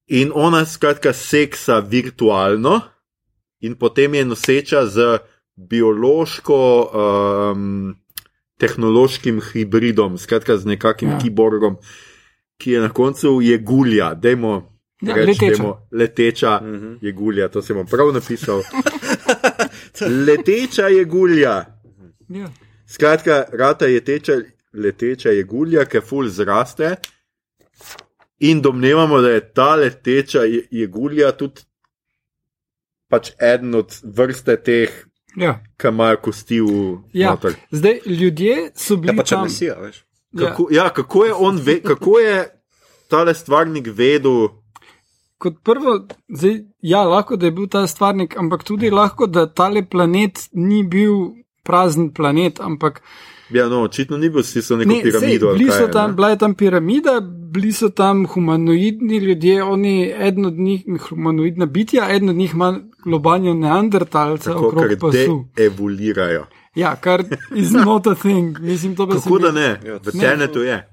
[0.07, 2.81] In ona skratka seksa virtualno,
[3.59, 5.19] in potem je noseča z
[5.55, 6.89] biološko.
[7.51, 7.95] Um,
[8.57, 11.17] Tehnološkim hibridom, skratka z nekakim Ja.
[11.19, 11.77] kiborgom,
[12.57, 14.72] ki je na koncu jegulja, dajmo
[15.05, 15.45] Ja, leteča.
[15.47, 16.93] dajmo, leteča Mhm.
[17.01, 18.61] jegulja, to sem vam prav napisal.
[20.27, 21.65] leteča jegulja.
[22.29, 22.49] Ja.
[22.87, 24.33] Skratka, rata je teča,
[24.73, 26.95] leteča jegulja, ki ful zraste.
[28.39, 31.61] In domnevamo, da je ta leteča je- jegulja tudi
[33.09, 34.89] pač eden od vrste teh,
[35.35, 35.59] Ja.
[35.77, 37.29] ki imajo kosti v Ja.
[37.31, 37.53] noter.
[37.71, 39.43] Zdaj, ljudje so Ja, bili pa če tam.
[39.43, 40.03] mesija, veš.
[40.33, 42.45] Kako, ja, kako je on, ve, kako je
[43.07, 44.47] tale stvarnik vedel?
[45.43, 45.97] Kot prvo,
[46.31, 50.83] zdaj, ja, lahko da je bil ta stvarnik, ampak tudi lahko, da tale planet ni
[50.85, 51.33] bil
[51.63, 53.01] prazen planet, ampak
[53.49, 55.47] Ja, no, očitno ni bil stisnil neko ne, sej, piramido.
[55.47, 56.15] ali bili kaj so tam, ne.
[56.15, 57.19] bila je tam piramida,
[57.51, 60.79] bili so tam humanoidni ljudje, oni, eden od njih,
[61.09, 62.69] humanoidna bitja, eden od njih ima
[63.03, 65.45] globanjo neandertalca Tako, okrog ker pasu.
[65.55, 66.45] deevolirajo.
[66.75, 67.23] Ja, kar
[67.55, 68.59] is not a thing.
[68.59, 69.79] Mislim, to bi se Kako da ne?
[69.85, 70.19] Ja, V ne.
[70.21, 70.92] Tenetu je.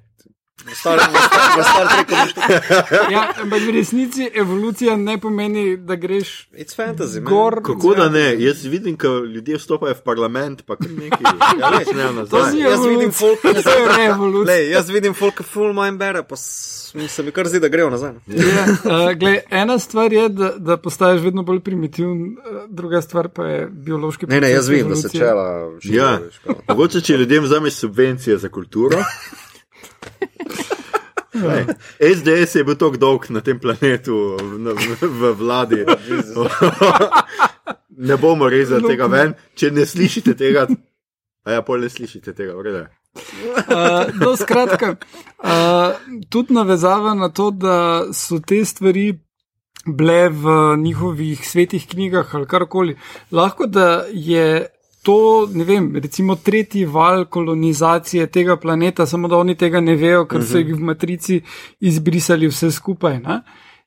[3.10, 7.24] Ja, ampak v resnici evolucija ne pomeni, da greš It's fantasy, man.
[7.24, 7.62] gor.
[7.62, 8.36] Kako da ne?
[8.38, 11.20] Jaz vidim, ko ljudje vstopajo v parlament, pa kar nekaj.
[11.60, 12.40] Ja, več ne nazaj.
[12.60, 14.54] Jaz vidim evolucija, folk, to je revolucija.
[14.54, 18.12] Lej, jaz vidim folk, full mind bere, pa se mi kar zdi, da grejo nazaj.
[18.12, 18.20] no.
[18.36, 23.28] Ja, uh, glej, ena stvar je, da, da postaješ vedno bolj primitiven, uh, druga stvar
[23.28, 25.46] pa je biološki Ne, ne, proces jaz vidim, da se čela.
[25.84, 26.18] Ja,
[26.68, 28.98] mogoče če ljudem vzameš subvencije za kulturo.
[31.48, 31.64] Lej,
[32.00, 35.84] SDS je bil tako dolg na tem planetu, v, v, v vladi.
[38.00, 40.64] Ne bomo rezali tega ven, če ne slišite tega.
[41.44, 42.86] A ja, pol ne slišite tega, vrede.
[43.10, 44.94] Uh, no, skratka,
[45.42, 45.98] uh,
[46.32, 47.76] tudi navezava na to, da
[48.16, 49.10] so te stvari
[49.84, 52.96] bile v njihovih svetih knjigah ali karkoli.
[53.32, 54.66] Lahko da je
[55.02, 60.26] to, ne vem, recimo tretji val kolonizacije tega planeta, samo da oni tega ne vejo,
[60.28, 61.40] ker so jih v matrici
[61.80, 63.20] izbrisali vse skupaj.
[63.24, 63.40] Ne?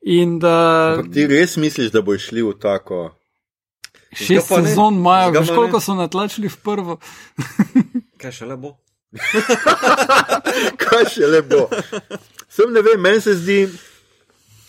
[0.04, 0.56] In da
[0.98, 3.12] Ampak ti res misliš, da bo šli v tako.
[4.14, 4.64] šest ne.
[4.66, 6.98] sezon imajo, veš koliko so natlačili v prvo.
[8.22, 8.76] Kaj še le bo?
[10.84, 11.68] Kaj še le bo?
[12.50, 13.64] Sem ne vem, meni se zdi,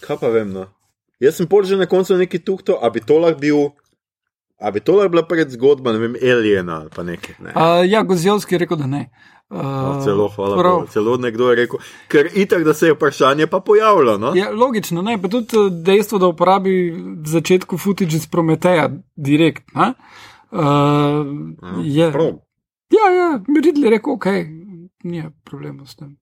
[0.01, 0.53] kaj pa vem.
[0.53, 0.69] No?
[1.21, 3.61] Jaz sem pol že na koncu neki tuhto, a bi to lahko bil,
[4.65, 7.35] a bi to bila predzgodba, ne vem, Aliena ali pa nekaj.
[7.41, 7.53] Ne.
[7.53, 9.11] Uh, ja, Gozjovski je rekel, da ne.
[9.51, 10.75] Uh, No, celo, hvala prav.
[10.75, 14.19] Bogu, celo nekdo je rekel, ker itak, da se je vprašanje pa pojavilo.
[14.19, 14.33] No?
[14.35, 19.69] Ja, logično, ne, pa tudi eh, dejstvo, da uporabi v začetku footage iz Prometeja direkt.
[19.75, 19.93] ne,
[20.51, 21.27] Uh,
[21.83, 22.13] je.
[22.13, 22.27] Prav.
[22.91, 24.27] Ja, ja, Ridley je rekel, ok,
[25.05, 26.17] ni problema s tem.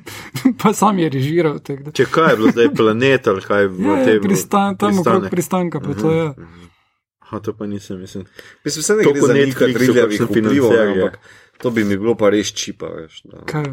[0.62, 1.58] pa sam je režiral.
[1.58, 4.98] da- Če kaj je bilo zdaj planet ali kaj v Ja, ja, tem pristan, tam
[4.98, 6.26] okrog pristanka, pa to je.
[7.24, 8.24] Ha, to pa nisem, mislim.
[8.64, 10.82] Mislim, vse ne To gre po za nekaj kakšen vplivov, je.
[10.94, 11.18] ampak
[11.58, 13.22] to bi mi bilo pa res čipa, veš.
[13.24, 13.44] Da.
[13.44, 13.64] Kaj,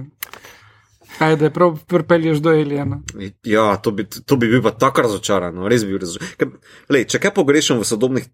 [1.18, 3.02] kaj da je prav pripelješ do Eliana.
[3.44, 6.56] Ja, to bi, to bi bil pa tako razočaran, no, res bi bil razočaran.
[6.90, 8.30] Lej, če kaj pogrešam v sodobnih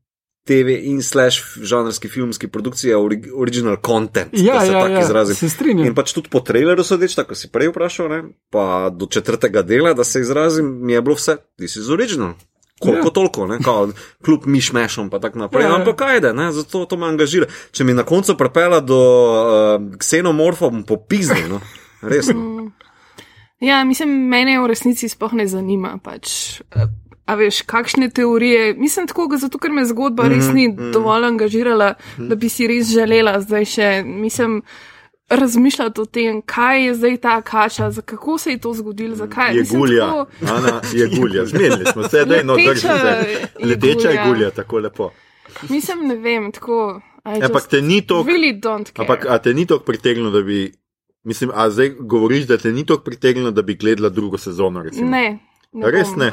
[0.46, 4.94] TV in slash žanrski filmski produkciji, je ori- original content, Ja, da se ja, tako
[4.94, 5.36] ja, izrazim.
[5.36, 5.88] se strinjam.
[5.88, 9.92] In pač tudi po traileru sodeč, tako si prej vprašal, ne, pa do četrtega dela,
[9.94, 12.38] da se izrazim, mi je bilo vse, this is original.
[12.80, 13.12] Koliko Ja.
[13.14, 13.90] toliko, ne, kao,
[14.26, 15.64] kljub mišmešom, pa tako naprej.
[15.64, 15.76] Ja, Ja.
[15.76, 17.46] Ampak kaj ne, zato to me angažira.
[17.72, 21.62] Če mi na koncu prepela do uh, ksenomorfa, bom popiznil, no,
[22.02, 22.72] resno.
[23.60, 25.98] Ja, mislim, mene v resnici sploh ne zanima.
[26.04, 26.60] Pač.
[26.76, 26.86] eh,
[27.26, 28.76] A veš, kakšne teorije?
[28.78, 30.92] Mislim tako, zato ker me zgodba mm res ni mm -hmm.
[30.94, 34.62] dovolj angažirala, da bi si res želela zdaj še, mislim,
[35.30, 39.54] razmišljati o tem, kaj je zdaj ta kača, kako se je to zgodilo, zakaj.
[39.54, 42.82] Je Mislim, gulja, tako- Ana je gulja, zmenili smo se, da je no Leteča drži
[43.00, 43.40] se.
[43.60, 44.52] je Leteča je gulja.
[44.52, 45.12] tako lepo.
[45.70, 47.02] Mislim, ne vem, tako.
[47.28, 50.72] I Ampak te ni to, Really ampak a te ni to pritegnilo, da bi,
[51.24, 55.10] mislim, a zdaj govoriš, da te ni to pritegnilo, da bi gledala drugo sezono, recimo.
[55.10, 55.40] ne.
[55.74, 56.20] ne Res bom.
[56.20, 56.32] ne.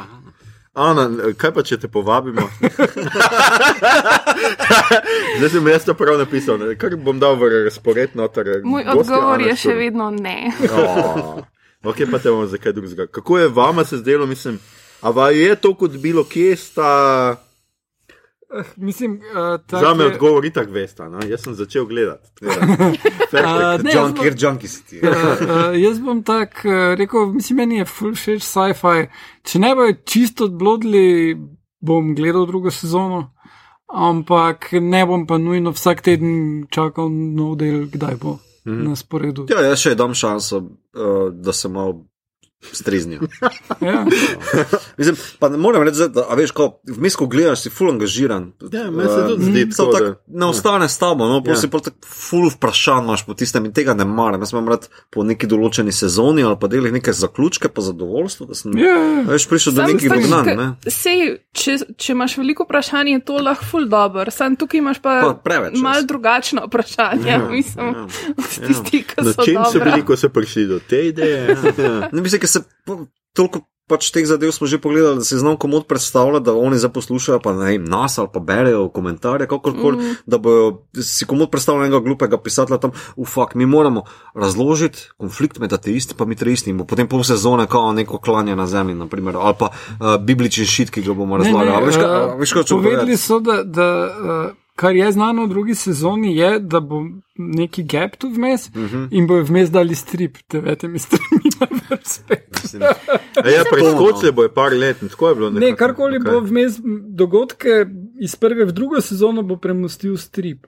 [0.74, 1.06] Ana,
[1.38, 2.42] kaj pa če te povabimo?
[5.38, 6.74] Zdaj sem jaz to prav napisal, ne?
[6.74, 8.58] kar bom dal v razpored noter.
[8.66, 10.50] Moj gostja odgovor Ana je še vedno ne.
[10.66, 11.38] Oh,
[11.86, 13.06] ok, pa te bomo za kaj drugega.
[13.06, 14.58] Kako je vama se zdelo, mislim,
[14.98, 16.90] a va je to kot bilo, kje sta.
[18.58, 21.18] Eh, mislim, uh, tak Za me je- odgovor itak veste, no?
[21.28, 22.30] jaz sem začel gledati.
[23.44, 25.00] A, ne, John, bom- kjer junkie si ti?
[25.84, 29.08] Jaz bom tak uh, rekel, mislim, meni je full všeč sci-fi.
[29.42, 31.36] Če ne bojo čisto odblodili,
[31.80, 33.34] bom gledal drugo sezono,
[33.92, 38.88] ampak ne bom pa nujno vsak teden čakal nov del, kdaj bo mm -hmm.
[38.88, 39.46] na sporedu.
[39.50, 42.04] Ja, jaz še dam šanso, uh, da se malo
[42.72, 43.20] striznijo.
[43.80, 44.06] Ja.
[44.96, 48.52] Mislim, pa ne morem reči, da a veš, ko vmes, ko gledaš, si full angažiran.
[48.64, 51.60] Ja, meni se tudi zdi tako, tako da- ne ostane s tabo, no, pa Ja.
[51.60, 54.40] tako full vprašanj imaš po tistem in tega ne maram.
[54.40, 58.54] Jaz imam rad po neki določeni sezoni ali pa delih neke zaključke, pa zadovoljstvo, da
[58.54, 59.22] sem Ja, ja.
[59.24, 60.56] veš, prišel do Sam nekih pač, dognanj.
[60.56, 60.66] Ne?
[60.86, 64.30] Sej, če, če imaš veliko vprašanj, je to lahko ful dobro.
[64.30, 66.06] Sam tukaj imaš pa, Pa preveč, malo jaz.
[66.06, 67.26] drugačna vprašanja.
[67.26, 68.06] Ja, mislim, ja.
[68.66, 69.90] tisti, ki Na so čem so dobra.
[69.90, 71.56] bili, ko so prišli do te ideje?
[71.78, 72.08] Ja.
[72.12, 72.64] Ne mislim, ker se
[73.34, 76.92] toliko pač teh zadev smo že pogledali, da si znam komod predstavljati, da oni zdaj
[76.96, 80.14] poslušajo, pa ne vem, nas ali pa berejo komentarje, kakorkoli, mm.
[80.26, 85.72] da bojo si komod predstavljali enega glupega pisatelja tam, ufak, mi moramo razložiti konflikt med
[85.72, 89.54] ateisti pa mitreisti in bo potem pol sezone kao neko klanje na zemlji, naprimer, ali
[89.58, 91.76] pa uh, biblični šit, ki ga bomo razlagali.
[91.76, 95.74] A Veš, kaj, veš, kaj Povedali so, da, da uh, kar je znano v drugi
[95.74, 97.02] sezoni, je, da bo
[97.34, 98.96] neki gap tu vmes uh Mhm.
[98.96, 99.08] -huh.
[99.10, 102.34] in bojo vmes dali strip, devetimi strani na vrsti.
[103.36, 105.50] Ja, preskočili bo je par let, in tako je bilo.
[105.50, 105.78] Ne, nekako.
[105.78, 106.32] karkoli Okej.
[106.32, 106.72] bo vmes
[107.08, 107.86] dogodke
[108.20, 110.66] iz prve v drugo sezono, bo premustil strip.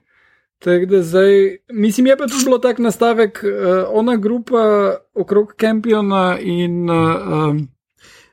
[0.58, 6.38] Tako da zdaj, mislim, je pa tudi bilo tak nastavek, uh, ona grupa okrog Campiona
[6.40, 7.75] in uh, um, ne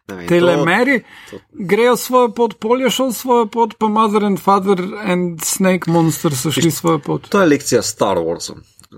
[0.07, 4.39] vem, to- Telemeri to- grejo svojo pot, Pol je šel svojo pot, pa Mother and
[4.39, 7.29] Father and Snake Monster so šli svojo pot.
[7.29, 8.53] To je lekcija Star Warsa.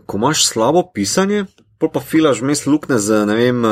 [0.06, 1.46] Ko imaš slabo pisanje,
[1.78, 3.72] pol pa filaš vmes lukne z, ne vem, uh,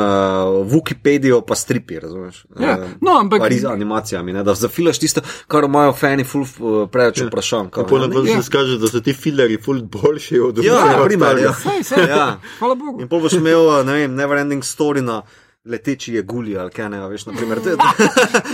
[0.64, 2.46] Wikipedijo pa stripi, razumeš?
[2.60, 6.42] Ja, Eh, no, ampak- Pa res animacijami, ne, da zafilaš tisto, kar imajo fani, ful
[6.42, 7.68] uh, preveč vprašanj.
[7.76, 8.36] Ja, pol na ne, koncu Ja.
[8.36, 11.52] se skaže, da so ti filerji ful boljši od Ja, vsega na primer, ja.
[11.54, 12.38] Saj, saj, Ja.
[12.58, 13.00] Hvala Bogu.
[13.00, 15.22] In pol boš imel, ne vem, never ending story na
[15.66, 17.60] leteči je gulji ali kaj ne, veš, naprimer.
[17.60, 17.76] To je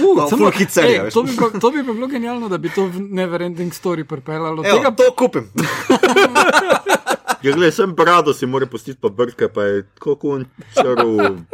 [0.00, 1.14] Uh, ful samo- hit serija, ej, veš.
[1.14, 4.62] to, bi pa, to bi bilo genialno, da bi to v Neverending Story pripeljalo.
[4.62, 5.50] Evo, Tega to kupim.
[7.42, 11.08] Ja, gledaj, sem brado si mora pustiti pa brke, pa je tako kun črv.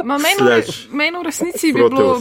[0.05, 2.21] Ma Meni v- resnici bi bilo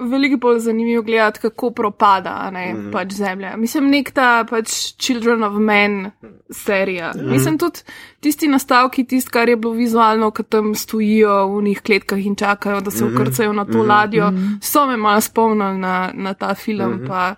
[0.00, 2.76] veliko bolj zanimivo gledati, kako propada a ne, Mhm.
[2.76, 2.92] mm -hmm.
[2.92, 3.56] pač zemlja.
[3.56, 6.10] Mislim, nek ta pač Children of Men
[6.50, 7.12] serija.
[7.14, 7.30] Mm -hmm.
[7.30, 7.78] Mislim, tudi
[8.20, 12.80] tisti nastavki, tisti, kar je bilo vizualno, ki tam stojijo v njih kletkah in čakajo,
[12.80, 13.14] da se Mhm.
[13.14, 13.88] ukrcajo na to mm -hmm.
[13.88, 14.32] ladjo,
[14.62, 16.88] so me malo spomnili na, na ta film.
[16.88, 17.08] Mm -hmm.
[17.08, 17.34] pa,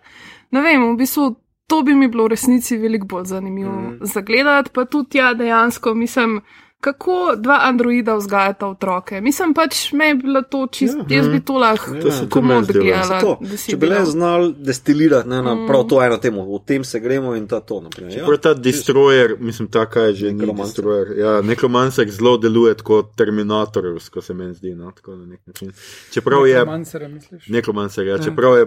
[0.50, 1.36] ne vem, v bistvu.
[1.72, 3.98] To bi mi bilo v resnici veliko bolj zanimivo mm.
[4.12, 6.42] zagledati, pa tudi ja, dejansko mislim,
[6.80, 9.20] kako dva androida vzgajata otroke.
[9.20, 11.16] Mislim pač, me je bilo to čisto, ja.
[11.16, 13.36] jaz bi to lahko To se tudi komod gledala.
[13.68, 17.36] Če bi le znali destilirati ne, na prav to eno temo, o tem se gremo
[17.36, 17.80] in ta to.
[17.80, 18.36] naprimer, Ja.
[18.42, 20.84] Ta destroyer, mislim, ta kaj je že ni Nekromancer.
[20.84, 21.18] destroyer.
[21.18, 24.74] Ja, nekromancer zelo deluje kot Terminator, ko se meni zdi.
[24.74, 25.72] No, tako na nek način.
[26.12, 27.48] Čeprav je Mansera, misliš?
[27.48, 28.66] nekromancer, ja, čeprav je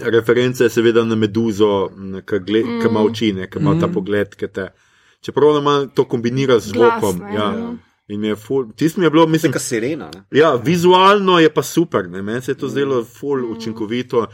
[0.00, 1.88] reference seveda na meduzo,
[2.26, 2.86] ki mm.
[2.90, 4.68] ima oči, ki ima ta pogled, ki te.
[5.20, 7.18] Čeprav ona to kombinira z zvokom.
[7.18, 7.52] Glasno, Ja.
[7.58, 7.74] ja.
[8.10, 10.10] In je ful, tisto mi je bilo, mislim, Neka sirena.
[10.14, 10.24] Ne?
[10.38, 12.22] Ja, vizualno je pa super, ne?
[12.22, 14.26] meni se je to zdelo ful učinkovito.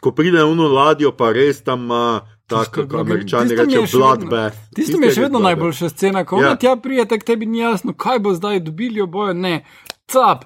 [0.00, 3.66] Ko pride na uno ladjo, pa res tam ima tako, Tisto je kot američani tisto
[3.66, 4.56] mi je rečejo, bloodbath.
[4.74, 6.48] Tisto mi je še vedno najboljša scena, ko Ja.
[6.48, 6.56] ja.
[6.56, 9.64] tja prijete, tebi ni jasno, kaj bo zdaj dobili oboje, ne,
[10.06, 10.44] cap,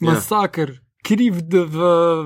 [0.00, 0.12] Ja.
[0.12, 0.70] masakr,
[1.08, 1.76] kriv v.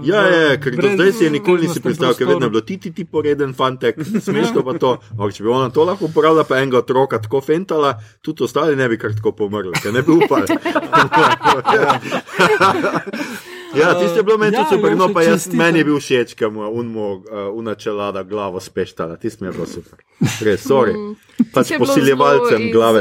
[0.09, 2.51] Ja, v ja, ker do brez- zdaj si je nikoli nisi predstavljal, ker vedno je
[2.51, 4.97] bilo ti, ti, ti poreden fantek, smešno pa to.
[5.15, 8.89] Ampak če bi ona to lahko uporabljala, pa enega otroka tako fentala, tudi ostali ne
[8.91, 10.47] bi kar tako pomrli, ker ne bi upali.
[13.73, 16.35] Ja, tisto je bilo meni Ja, super, no Jože, pa jaz, meni je bil všeč,
[16.37, 19.97] kam mu unmo, uh, unačelada glavo speštala, tisto mi je bilo super.
[20.45, 20.93] Res, sorry.
[21.55, 23.01] Pač je bilo posiljevalcem glave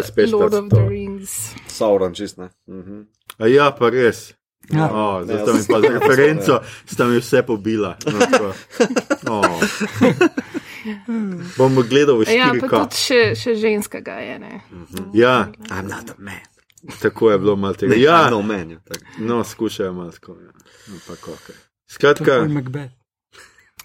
[0.88, 1.52] Rings.
[1.68, 2.50] Sauron, čist ne.
[2.72, 3.04] Mhm.
[3.38, 4.32] A ja, pa res.
[4.70, 4.86] Ja.
[4.88, 5.82] Oh, zdaj Ja, sta mi pa ja.
[5.82, 6.54] z referenco,
[6.86, 7.96] sta mi vse pobila.
[8.06, 8.54] No, tako.
[9.28, 9.60] oh.
[11.58, 12.62] Bom gledal v Ja, 4K.
[12.62, 14.36] pa tudi še, še ženskega je.
[14.40, 14.54] Ne?
[15.14, 16.42] Ja, I'm not a man.
[17.02, 17.94] tako je bilo malo tega.
[17.94, 18.72] Ne, Ja, no man.
[18.72, 19.06] ja, tako.
[19.20, 20.38] no, skušajo malo tako.
[20.40, 20.52] Ja.
[20.88, 21.54] Ampak, okay.
[21.54, 23.01] Tako Skratka, je Macbeth.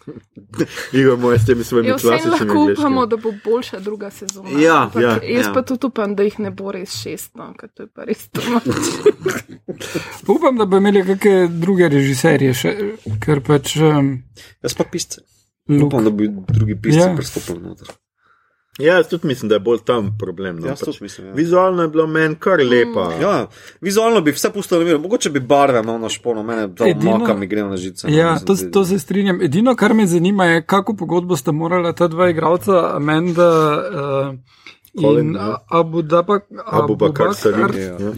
[0.92, 3.06] Igor moj s temi svojimi Ja, klasičnimi lahko upamo, angleškimi.
[3.08, 4.50] da bo boljša druga sezona.
[4.60, 5.52] Ja, Ampak ja, jaz ja.
[5.52, 8.28] pa tudi upam, da jih ne bo res šest, no, ker to je pa res.
[8.28, 8.40] Pa
[10.32, 12.74] Upam, da bo imeli kakšne druge režiserje, še,
[13.20, 13.76] ker pač.
[13.78, 14.22] Um,
[14.62, 15.20] Jaz pa pisce.
[15.68, 15.86] Luke.
[15.86, 17.14] Upam, da bi drugi pisci Ja.
[17.16, 17.88] pristopili noter.
[18.78, 20.56] Ja, jaz tudi mislim, da je bolj tam problem.
[20.56, 20.66] No.
[20.66, 21.32] Jaz tudi mislim, ja.
[21.32, 23.12] Vizualno je bilo meni kar lepa.
[23.22, 23.46] Ja,
[23.80, 24.50] vizualno bi vse
[24.84, 28.08] miru, mogoče bi barve malo na špono, mene to Edino- maka mi gre na žice.
[28.10, 29.42] no, Ja, mislim, to, da- to se strinjam.
[29.42, 33.48] Edino, kar me zanima, je, kako pogodbo sta morala ta dva igralca, Amanda
[34.28, 34.38] uh,
[35.00, 35.56] Colin, in ja.
[35.68, 36.42] Abu Dabak.
[36.66, 37.60] Abu Bakar Salim.
[37.60, 37.82] Ja.
[37.82, 38.12] Ja.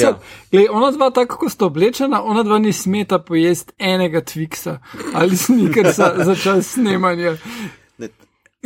[0.00, 0.18] Ja.
[0.50, 4.78] Glej, ona dva, tako kot sta oblečena, ona dva ni smeta pojesti enega Twixa
[5.14, 7.36] ali snikersa za čas snemanja.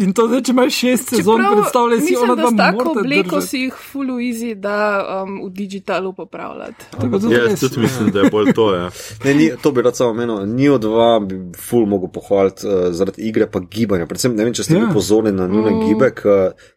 [0.00, 3.46] In to zdaj, če imaš šest sezon, predstavljaj si, ona da dva s tako držati.
[3.48, 4.76] si jih full easy, da
[5.22, 6.86] um, v digitalu popravljati.
[6.90, 8.74] Tako da Ja, jaz tudi mislim, da je bolj to.
[8.74, 8.86] Ja.
[9.24, 10.46] Ne, ni, to bi rad samo omenil.
[10.46, 14.06] Ni od dva, bi ful mogel pohvaliti uh, zaradi igre, pa gibanja.
[14.06, 14.80] Predvsem, ne vem, če ste Ja.
[14.80, 15.84] bili pozorni na njune Mm.
[15.84, 16.22] gibe, k,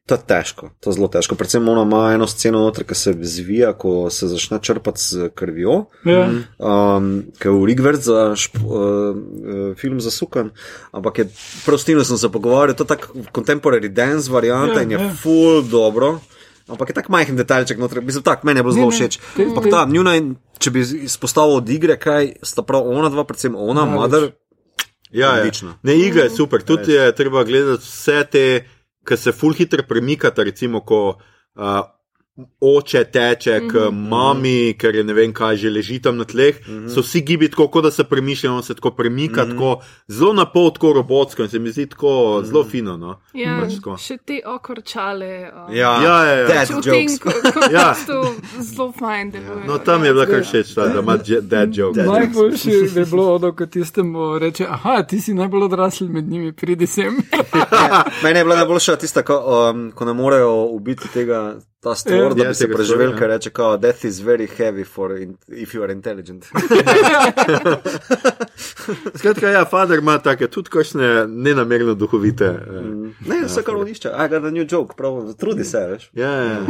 [0.05, 1.35] to je težko, to je zelo težko.
[1.35, 5.85] Predvsem ona ima eno sceno noter, ki se zvija, ko se začne črpati z krvjo.
[6.05, 6.27] Ja.
[6.59, 7.09] Um,
[7.39, 10.51] ker je v Rigvert za šp, uh, uh, film zasukan,
[10.91, 11.29] ampak je
[11.65, 14.91] prav s tem, sem se pogovarjal, to je tako contemporary dance varianta Ja, ja, in
[14.91, 15.03] je ja.
[15.03, 15.13] ja.
[15.21, 16.19] full dobro.
[16.67, 19.19] Ampak je tako majhen detajlček noter, mislim, tak, meni je bilo zelo všeč.
[19.37, 20.15] Ampak ta njuna,
[20.57, 24.01] če bi izpostavil od igre, kaj sta prav ona dva, predvsem ona, Največ.
[24.01, 24.31] Mother,
[25.15, 25.39] Ja, ja.
[25.39, 25.77] Odlično.
[25.83, 26.61] Ne, igra je super.
[26.61, 28.45] Tudi je treba gledati vse te,
[29.07, 31.15] ki se full hitro premikata, recimo, ko
[31.55, 31.79] uh,
[32.61, 36.57] oče teče k mami, ker je ne vem kaj, že leži tam na tleh.
[36.87, 39.77] So vsi gibi tako, kot da se premišlja, on se tako premika, tako
[40.09, 42.11] zelo na pol, tako robotsko in se mi zdi tako
[42.43, 42.97] zelo fino.
[42.97, 43.19] No?
[43.33, 43.95] Ja, Pač tako.
[43.97, 45.29] še te okorčale.
[45.47, 46.47] Um, ja, Ja, ja, ja.
[46.47, 47.19] dead Čutim, jokes.
[47.19, 47.93] kako Ja.
[48.01, 48.19] to
[48.61, 49.63] zelo fajn deluje.
[49.65, 51.99] No, tam je bila kar všeč, ta, da ima je- dead joke.
[52.01, 56.87] Najboljši je bilo ono, ko tistemu reče: Aha, ti si najbolj odrasel med njimi, pridi
[56.87, 57.15] sem.
[58.23, 59.39] Meni je bila najboljša tista, ko,
[59.71, 61.55] um, ko ne morejo ubiti tega.
[61.85, 62.29] Ta stvar, Ja.
[62.29, 63.35] da Ja, bi se preživel, ker ja.
[63.35, 66.45] reče, da death is very heavy for in, if you are intelligent.
[69.15, 72.45] Skratka, ja, Fader ima take tudi kakšne nenamerno duhovite.
[72.45, 72.81] eh,
[73.25, 76.09] Ne, vse kar on išče, I got a new joke, prav, trudi se, veš.
[76.13, 76.65] Ja, ja.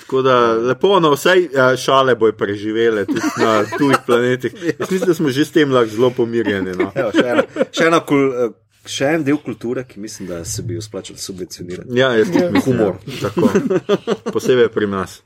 [0.00, 1.36] Tako da lepo, no, vse
[1.78, 4.52] šale bojo preživele tudi na tujih planetih.
[4.78, 6.72] Jaz mislim, da smo že s tem lahko zelo pomirjeni.
[6.72, 6.90] No.
[6.94, 7.42] Evo, še, ena,
[7.72, 8.50] še, ena kul, eh,
[8.90, 11.94] še en del kulture, ki mislim, da se bi jo splačal subvencionirati.
[11.98, 12.98] Ja, jaz tudi mislim, Humor.
[13.06, 14.32] Ja, tako.
[14.34, 15.20] Posebej pri nas.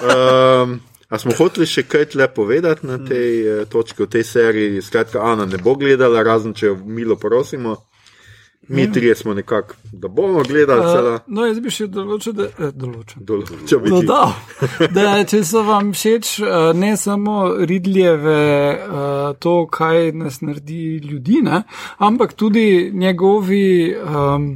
[0.00, 4.82] Um, a smo hoteli še kaj tle povedati na tej uh, točki, v tej seriji?
[4.82, 7.76] Skratka, Ana ne bo gledala, razen če jo milo prosimo.
[8.68, 11.14] Mi trije smo nekako, da bomo gledali.
[11.14, 13.24] Uh, no, jaz bi še določil, da eh, določil.
[13.26, 13.90] Bi ti.
[13.90, 14.34] Dodal,
[14.94, 18.36] da če so vam všeč eh, ne samo Ridljeve,
[18.70, 21.64] eh, to, kaj nas naredi ljudi, ne,
[21.98, 23.64] ampak tudi njegovi
[23.98, 24.46] um,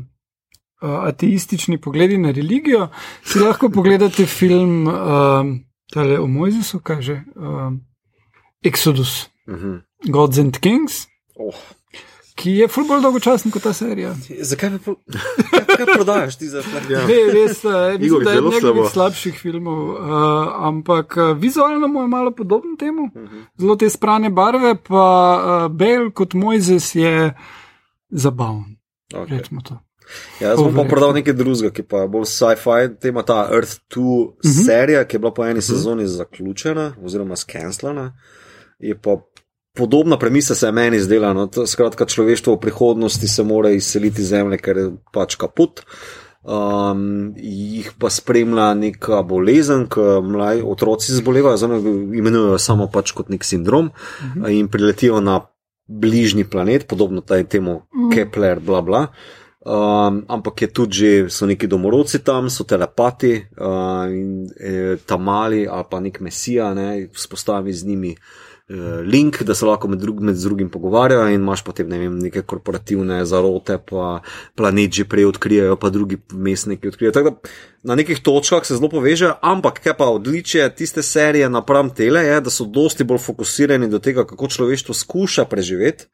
[0.80, 2.88] ateistični pogledi na religijo,
[3.26, 5.52] si lahko pogledate film um,
[5.92, 7.80] tale o Mojzesu, kaj že, um,
[8.64, 9.82] Exodus, Mhm.
[10.10, 11.06] Gods and Kings,
[11.38, 11.54] Oh.
[12.36, 14.12] Ki je ful bolj dolgočasen kot ta serija.
[14.40, 14.96] Zakaj pa pro-
[15.50, 17.06] kaj, kaj prodajaš ti za Ja.
[17.06, 18.54] Ne, res, uh, Igor, mislim, da je slabo.
[18.54, 19.96] njegovih slabših filmov, uh,
[20.68, 23.08] ampak uh, vizualno mu je malo podoben temu,
[23.58, 25.06] zelo te sprane barve, pa
[25.66, 27.34] uh, Bale kot Mojzes je
[28.10, 28.76] zabaven.
[29.14, 29.38] Okay.
[29.38, 29.78] Rečemo to.
[30.40, 33.80] Ja, jaz bom pa prodal nekaj drugega, ki pa je bolj sci-fi, tema ta Earth
[33.90, 34.66] 2 uh -huh.
[34.66, 38.12] serija, ki je bila po eni sezoni zaključena oziroma skenslana.
[38.78, 39.16] Je pa
[39.76, 41.32] podobna premisa se je meni zdela.
[41.32, 45.84] No, skratka, človeštvo v prihodnosti se mora izseliti iz zemlje, ker je pač kaput.
[46.46, 51.80] Um, jih pa spremlja neka bolezen, ki mlaj otroci zbolevajo, zelo
[52.14, 54.52] imenujejo samo pač kot nek sindrom uh -huh.
[54.54, 55.40] in priletijo na
[55.88, 57.82] bližnji planet, podobno taj temu
[58.14, 59.06] Kepler, bla bla.
[59.66, 65.66] Um, ampak je tudi že, so neki domorodci tam, so telepati uh, in eh, tamali
[65.66, 68.45] ali pa nek mesija, ne, vzpostavi z njimi eh,
[69.06, 72.42] link, da se lahko med, drug, med drugim pogovarjajo, in imaš potem ne vem, neke
[72.42, 74.20] korporativne zarote, pa
[74.58, 77.14] planet že prej odkrijajo, pa drugi mestniki odkrijajo.
[77.14, 77.54] Tako da
[77.86, 82.40] na nekih točkah se zelo povežejo, ampak kaj pa odličje tiste serije napram tele je,
[82.40, 86.08] da so dosti bolj fokusirani do tega, kako človeštvo skuša preživeti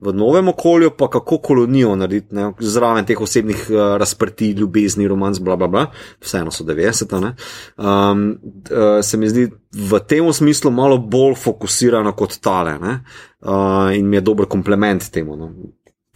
[0.00, 5.38] v novem okolju, pa kako kolonijo narediti, ne, zraven teh osebnih uh, razprtij, ljubezni, romanc,
[5.38, 5.86] bla, bla, bla,
[6.20, 7.14] vseeno so 90.
[7.20, 7.34] ne.
[7.76, 8.26] Um,
[8.70, 12.98] uh, se mi zdi v tem smislu malo bolj fokusirano kot tale ne,
[13.46, 15.36] uh, in mi je dober komplement temu.
[15.36, 15.52] No.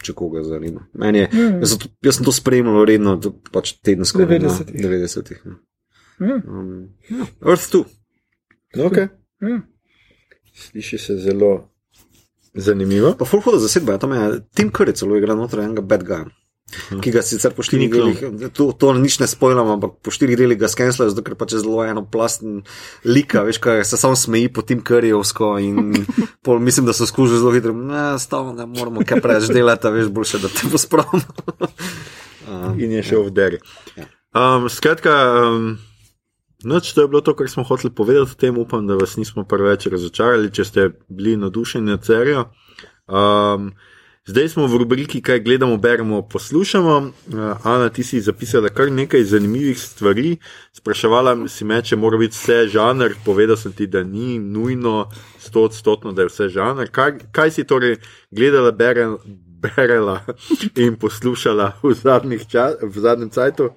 [0.09, 0.87] Če koga zanima.
[0.97, 1.29] Meni Je,
[1.61, 4.25] jaz, sem to, jaz sem to spremljal redno, to pač tedensko.
[4.25, 4.79] 90-ih.
[4.81, 5.33] 90.
[6.19, 6.39] Ja.
[6.49, 6.71] Um,
[7.13, 7.27] ja.
[7.45, 7.85] Earth 2.
[8.89, 9.11] Okay.
[9.45, 9.61] Ja.
[10.55, 11.53] Sliši se zelo
[12.55, 13.13] zanimivo.
[13.19, 16.07] Pa full hoda zasedba, ja, tam je Tim Curry celo igra noter enega bad
[17.01, 18.19] Ki ga sicer po štirih delih,
[18.53, 21.63] to, to nič ne spojlam, ampak po štirih delih ga skenslajo, zato ker pač je
[21.63, 22.61] zelo eno plasten
[23.09, 26.05] lika, veš, kaj se samo smeji po Tim Curryjevsko in
[26.45, 30.13] pol, mislim, da so skušali zelo hitro, ne, stavno ne moramo kaj preveč delati, veš,
[30.13, 31.25] boljše, da te pospravimo.
[32.49, 33.59] Um, in je šel v deri.
[34.33, 35.13] Um, skratka,
[35.53, 35.77] um,
[36.65, 38.59] noč to je bilo to, kar smo hoteli povedati o tem.
[38.59, 42.49] Upam, da vas nismo preveč razočarali, če ste bili navdušeni nad serijo.
[43.05, 43.75] Um,
[44.29, 46.97] zdaj smo v rubriki, kaj gledamo, beremo, poslušamo.
[46.99, 50.37] Uh, Ana, ti si zapisala kar nekaj zanimivih stvari.
[50.73, 53.17] Spraševala si me, če mora biti vse žanr.
[53.25, 55.09] Povedal sem ti, da ni nujno
[55.41, 56.93] sto odstotno, da je vse žanr.
[56.93, 57.97] Kaj, kaj si torej
[58.31, 59.09] gledala, bere,
[59.59, 60.21] berela
[60.77, 61.95] in poslušala v,
[62.49, 63.73] čas, v zadnjem cajtu?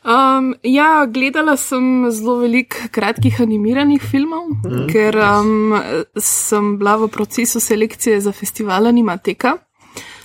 [0.00, 4.86] Um, ja, gledala sem zelo veliko kratkih animiranih filmov, mm.
[4.88, 5.74] ker um,
[6.16, 9.58] sem bila v procesu selekcije za festival Animateka.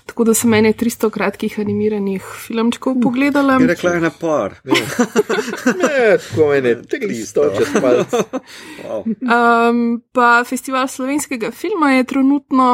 [0.05, 3.57] Tako da sem meni 300 kratkih animiranih filmčkov pogledala.
[3.61, 4.53] Je rekla, ena par.
[5.81, 8.13] ne, tako meni 300, če spalc.
[8.85, 9.01] Wow.
[9.05, 9.79] Um,
[10.13, 12.67] pa festival slovenskega filma je trenutno,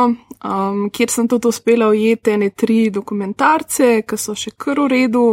[0.43, 5.25] um, kjer sem tudi uspela ujeti ene tri dokumentarce, ki so še kar v redu,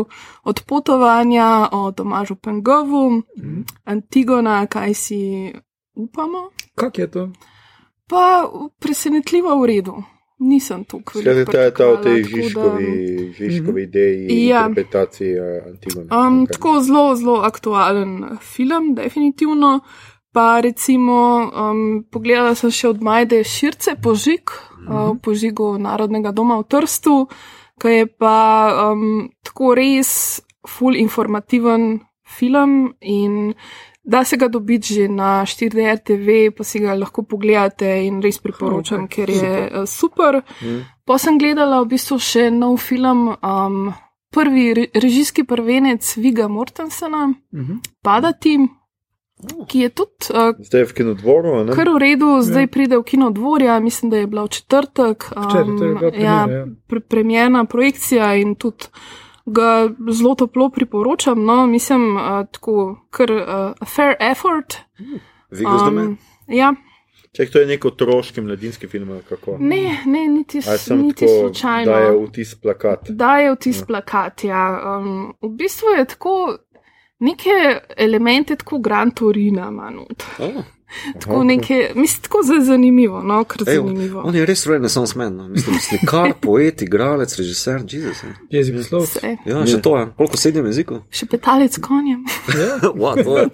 [0.47, 3.65] od potovanja, o Tomažu Pengovu, mm.
[3.91, 5.21] Antigona, kaj si
[5.99, 6.51] upamo.
[6.79, 7.27] Kak je to?
[8.09, 8.47] Pa
[8.81, 9.97] presenetljivo v redu
[10.39, 11.23] nisem tukaj.
[11.23, 13.33] Kaj je ta, ta v tej Žižkovi, da...
[13.39, 13.89] Žižkovi mhm.
[13.89, 14.67] ideji, ja.
[14.69, 15.33] interpretaciji
[15.67, 16.07] Antigone?
[16.11, 16.53] Um, okay.
[16.53, 19.81] Tako zelo, zelo aktualen film, definitivno.
[20.33, 25.11] Pa recimo, um, pogledala sem še od Majde Širce požig, mm -hmm.
[25.11, 27.27] uh, požigu Narodnega doma v Trstu,
[27.81, 32.01] ki je pa um, tako res full informativen
[32.39, 33.55] film in
[34.09, 38.39] Da se ga dobiti že na 4DR TV, pa si ga lahko pogledate in res
[38.41, 39.27] priporočam, okay.
[39.27, 39.53] ker je
[39.85, 40.41] super.
[40.41, 40.65] super.
[40.65, 40.81] Mm.
[41.05, 43.93] Pa sem gledala v bistvu še nov film, um,
[44.33, 47.79] prvi režijski prvenec Viga Mortensena, mm -hmm.
[48.03, 48.59] Padati,
[49.67, 50.33] ki je tudi.
[50.35, 51.75] Uh, zdaj je v kinodvoru.
[51.75, 52.67] Kar v redu, zdaj ja.
[52.67, 55.25] pride v kinodvorja, mislim, da je bila v četrtek.
[55.37, 56.67] Um, Včeraj, ja, ja.
[56.87, 58.85] pre premjena projekcija in tudi
[59.49, 61.45] ga zelo toplo priporočam.
[61.45, 64.81] No, mislim, uh, tako, kar uh, fair effort.
[65.51, 66.75] Um, ja.
[67.37, 69.59] Če to je nek otroški mladinski film, kako?
[69.61, 70.63] Ne, ne, niti,
[70.97, 71.93] niti tako, slučajno.
[71.93, 73.11] Da je vtis plakat.
[73.11, 73.87] Da je vtis ja.
[73.87, 74.65] plakat, ja.
[74.97, 76.35] Um, v bistvu je tako,
[77.21, 77.55] neke
[77.97, 80.25] elemente tako Gran Torina manut.
[80.39, 80.65] Oh.
[81.21, 84.23] Tako nekaj, mislim, tako zelo zanimivo, no, kar Ej, zanimivo.
[84.25, 85.49] On je res renesans men, no.
[85.49, 88.23] mislim, slikar, poet, igralec, režiser, Jezus.
[88.51, 89.05] Jezik slov.
[89.45, 91.03] Ja, še to je, koliko sedem jezikov?
[91.13, 92.25] Še petalec konjem.
[92.57, 93.53] Ja, what, what?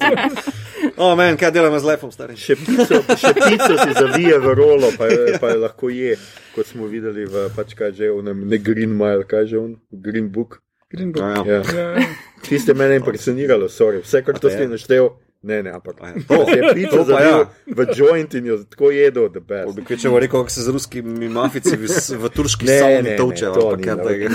[0.94, 2.36] O, oh, men, kaj delamo z lepom, stari?
[2.38, 6.14] Še pico, še pico si zavije v rolo, pa je, pa je lahko je,
[6.54, 10.30] kot smo videli v, pač kaj že, v ne Green Mile, kaj že, v Green
[10.30, 10.60] Book.
[10.92, 11.24] Green Book.
[11.24, 11.62] Ja, ja.
[11.66, 11.88] ja.
[11.98, 12.08] ja.
[12.44, 15.16] Tiste mene impresioniralo, sorry, vse, kar to ste naštel.
[15.44, 15.96] Ne, ne, ampak
[16.28, 17.44] to je pico za ja.
[17.66, 19.64] v joint in jo tako jedo, da be.
[19.76, 21.88] Bi če bo rekel, kako se z ruskimi mafici v,
[22.22, 24.28] v turški savni toče, ampak ja, je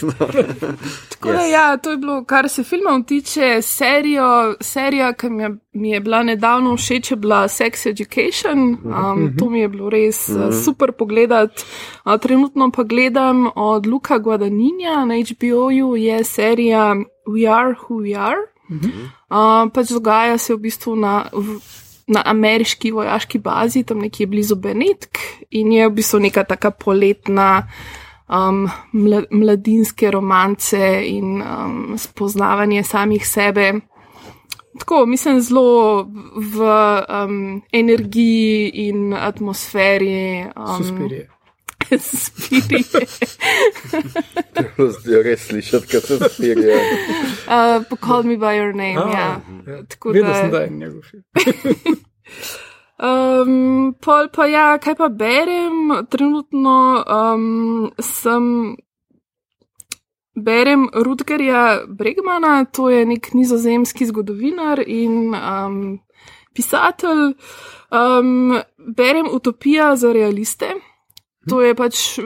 [0.00, 0.28] to.
[1.12, 5.50] Tako da ja, to je bilo, kar se filmov tiče, serijo, serija, ki mi je,
[5.72, 8.78] mi je bila nedavno všeč, je bila Sex Education.
[8.84, 11.64] Um, to mi je bilo res uh, super pogledati.
[12.04, 16.94] Uh, trenutno pa gledam od Luka Guadagnina na HBO-ju, je serija
[17.26, 18.53] We Are Who We Are.
[18.68, 21.58] Uh, pač dogaja se v bistvu na, v,
[22.08, 27.66] na ameriški vojaški bazi, tam nekje blizu Benetk, in je v bistvu neka taka poletna
[28.28, 28.64] um,
[29.30, 33.72] mladinske romance in um, spoznavanje samih sebe.
[34.78, 36.02] Tako, mislim, zelo
[36.34, 36.58] v
[37.04, 40.50] um, energiji in atmosferi.
[40.56, 41.33] Um, Suspirije.
[42.00, 43.06] Spirije.
[44.98, 46.76] Zdi res slišati, kaj se spirije.
[47.46, 49.40] Uh, call me by your name, ah, ja.
[49.66, 49.82] ja.
[49.88, 50.18] Tako da.
[50.18, 51.24] Vedno sem da in njegov film.
[52.94, 58.76] Um, pol pa ja, kaj pa berem, trenutno um, sem.
[60.34, 66.00] Berem Rudgerja Bregmana, to je nek nizozemski zgodovinar in um,
[66.54, 67.36] pisatelj.
[67.90, 70.72] Um, berem Utopija za realiste.
[71.48, 72.18] To je pač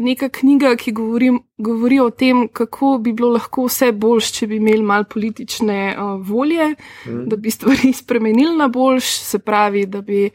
[0.00, 4.56] neka knjiga, ki govori, govori o tem, kako bi bilo lahko vse boljš, če bi
[4.56, 6.70] imeli malo politične uh, volje,
[7.06, 7.24] mm.
[7.28, 9.12] da bi stvari spremenili na boljš.
[9.30, 10.30] Se pravi, da bi,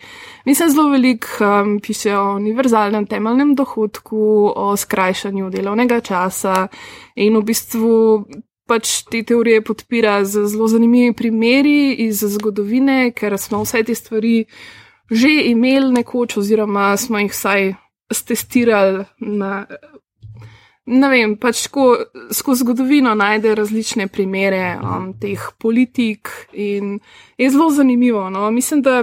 [0.46, 6.68] mislim, zelo veliko um, piše o univerzalnem temeljnem dohodku, o skrajšanju delovnega časa
[7.16, 7.96] in v bistvu.
[8.66, 14.46] Pač te teorije podpira z zelo zanimivimi primeri iz zgodovine, ker smo vse te stvari
[15.06, 17.76] že imeli nekoč, oziroma smo jih vsaj
[18.12, 19.66] stestirali na.
[20.86, 21.96] Ne vem, pač ko
[22.30, 27.00] skozi zgodovino najde različne primere um, teh politik in
[27.38, 28.30] je zelo zanimivo.
[28.30, 28.52] No?
[28.52, 29.02] Mislim, da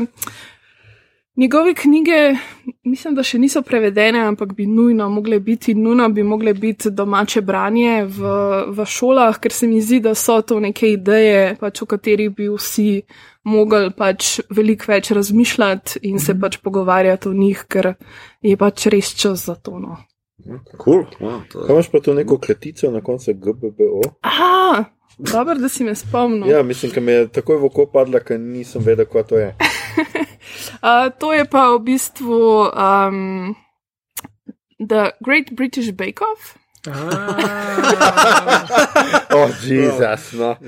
[1.36, 2.36] Njegove knjige,
[2.84, 7.40] mislim, da še niso prevedene, ampak bi nujno mogle biti, nujno bi mogle biti domače
[7.40, 8.32] branje v,
[8.68, 12.50] v šolah, ker se mi zdi, da so to neke ideje, pač, o katerih bi
[12.52, 13.00] vsi
[13.44, 17.94] mogli pač veliko več razmišljati in se pač pogovarjati o njih, ker
[18.42, 19.78] je pač res čas za to.
[19.82, 19.98] No.
[20.78, 21.04] Cool.
[21.20, 24.02] Wow, to, Kaj imaš pa tu neko kletico na koncu GBBO?
[24.26, 24.84] Aha,
[25.18, 26.50] dobro, da si me spomnil.
[26.50, 29.54] Ja, mislim, da mi je takoj v oko padla, ker nisem vedel, kaj to je.
[30.82, 33.54] Uh, to je pa v bistvu um,
[34.82, 36.58] The Great British Bake Off.
[39.32, 40.32] O, oh, Jezus.
[40.32, 40.56] No.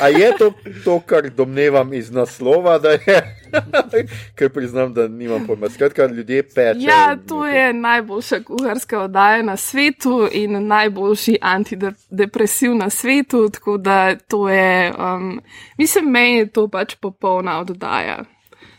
[0.00, 0.52] A je to
[0.84, 3.36] to, kar domnevam iz naslova, da je?
[4.36, 5.68] Ker priznam, da nimam pojma.
[5.70, 6.88] Skratka, ljudje pečejo.
[6.88, 14.16] Ja, to je najboljša kuharska oddaja na svetu in najboljši antidepresiv na svetu, tako da
[14.16, 15.40] to je, um,
[15.78, 18.24] mislim, meni je to pač popolna oddaja.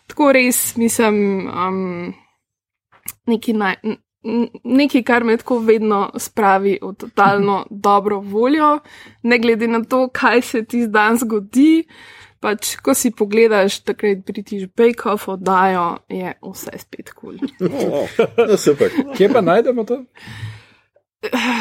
[0.08, 2.14] Tako res, mislim, um,
[3.28, 3.76] neki naj.
[4.64, 8.80] Nekaj, kar me tako vedno spravi v totalno dobro voljo,
[9.24, 11.84] ne glede na to, kaj se ti dan zgodi.
[12.42, 17.38] Pač, ko si pogledaš takrat British Bake Off oddajo, je vse spet kul.
[17.60, 18.08] Cool.
[18.50, 18.90] No, super.
[19.18, 20.00] Kje pa najdemo to?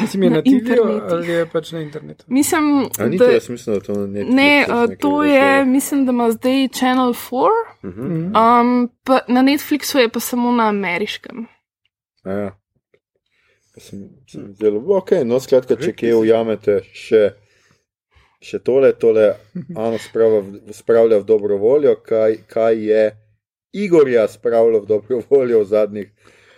[0.00, 2.24] Mislim, je na, Na TV-ju ali je pač na internetu.
[2.28, 6.06] Mislim, A ni da, to, jaz mislim, da to ne, so uh, to je, mislim,
[6.06, 7.48] da ima zdaj Channel 4,
[7.82, 11.46] um, pa na Netflixu je pa samo na ameriškem.
[12.24, 12.50] Ja.
[13.78, 17.30] Sem, sem zelo, ok, no, skratka, če kje ujamete še,
[18.44, 19.28] še tole, tole
[19.78, 23.04] Ano spravlja v dobro voljo, kaj, kaj je
[23.72, 26.08] Igorja spravilo v dobro voljo v zadnjih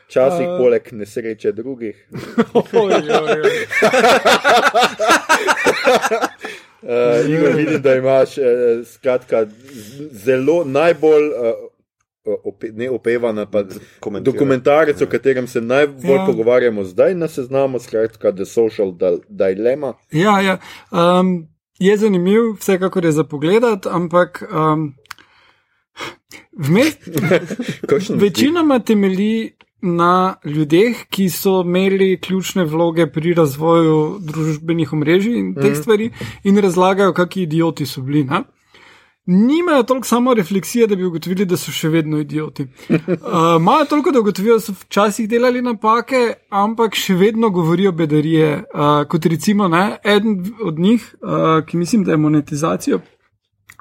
[0.09, 2.01] časih, A- uh, poleg nesreče drugih.
[6.83, 8.45] Uh, Igor, vidim, da imaš uh,
[8.87, 9.47] skratka,
[10.11, 11.29] zelo najbolj.
[11.29, 11.72] Uh,
[12.25, 13.65] Ope, ne opevana, pa
[14.21, 16.21] dokumentarec, o katerem se najbolj Ja.
[16.21, 16.27] ja.
[16.27, 19.95] pogovarjamo zdaj na seznamu, skratka, The Social Dil- Dilemma.
[20.13, 20.59] Ja, ja.
[20.91, 24.95] Um, je zanimiv, vsekakor je za pogled, ampak um,
[26.53, 26.95] vmes,
[28.23, 29.51] večinoma temelji
[29.81, 36.11] na ljudeh, ki so imeli ključne vloge pri razvoju družbenih omrežij in teh stvari
[36.45, 38.25] in razlagajo, kakšni idioti so bili.
[38.25, 38.45] Ne?
[39.27, 42.67] Nimajo toliko samo refleksije, da bi ugotovili, da so še vedno idioti.
[42.91, 42.99] Uh,
[43.61, 48.53] Imajo toliko, da ugotovijo, da so včasih delali napake, ampak še vedno govorijo bedarije.
[48.75, 53.01] Uh, kot recimo, ne, eden od njih, uh, ki mislim, da je monetizacijo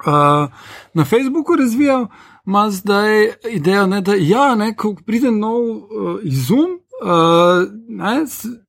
[0.06, 0.48] uh,
[0.94, 2.06] na Facebooku razvijal,
[2.46, 8.24] ima zdaj idejo, ne, da ja, ne, ko pride nov uh, izum, uh, ne,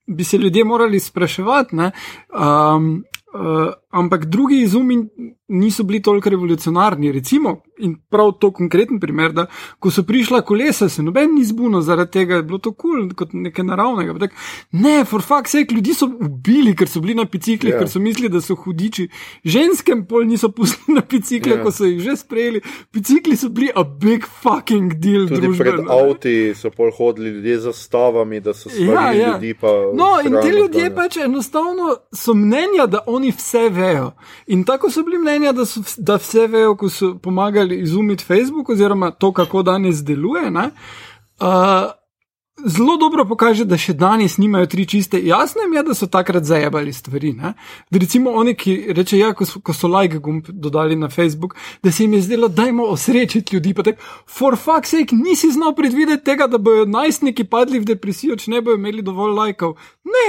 [0.08, 1.76] bi se ljudje morali spraševati.
[1.76, 1.92] Ne,
[2.30, 4.98] um, Uh, ampak drugi izumi
[5.48, 7.12] niso bili toliko revolucionarni.
[7.12, 9.46] Recimo, in prav to konkreten primer, da
[9.80, 13.10] ko so prišla kolesa, se noben ni zbunil zaradi tega, je bilo to kul, cool,
[13.16, 14.16] kot nekaj naravnega.
[14.20, 14.32] Tak,
[14.72, 17.76] ne, for fuck sake, ljudi so ubili, ker so bili na biciklih, Ja.
[17.78, 17.84] yeah.
[17.84, 19.08] ker so mislili, da so hudiči.
[19.46, 21.56] Ženskem pol niso pustili na bicikle, Ja.
[21.58, 21.64] yeah.
[21.66, 22.62] ko so jih že sprejeli.
[22.94, 25.28] Bicikli so bili a big fucking deal.
[25.28, 25.94] Tudi družbeno, pred ne.
[25.94, 29.34] avti so pol hodili ljudje z zastavami, da so stvari Ja, ja.
[29.34, 29.54] ljudi.
[29.54, 33.83] Pa No, in ti ljudje pač enostavno so mnenja, da oni vse vejo.
[34.48, 38.70] In tako so bili mnenja, da, so, da vse vejo, ko so pomagali izumiti Facebook,
[38.70, 40.52] oziroma to, kako danes deluje.
[40.52, 40.70] ne.
[41.42, 41.92] Uh,
[42.66, 45.18] Zelo dobro pokaže, da še danes nimajo tri čiste.
[45.26, 47.32] Jasno jim je, da so takrat zajebali stvari.
[47.34, 47.54] Ne?
[47.92, 51.58] Da Recimo oni, ki reče, ja, ko so, ko so like gumb dodali na Facebook,
[51.84, 53.74] da se jim je zdelo, da jim osrečiti ljudi.
[53.74, 58.38] Pa tako, for fuck's sake, nisi znal predvideti tega, da bodo najstniki padli v depresijo,
[58.38, 59.74] če ne bodo imeli dovolj lajkov.
[60.06, 60.28] Ne!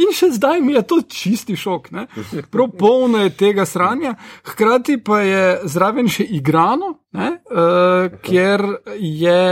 [0.00, 1.90] In še zdaj mi je to čisti šok.
[1.92, 2.06] ne.
[2.50, 4.14] Prav polno je tega sranja,
[4.44, 8.64] hkrati pa je zraven še igrano, ne, uh, kjer
[8.96, 9.42] je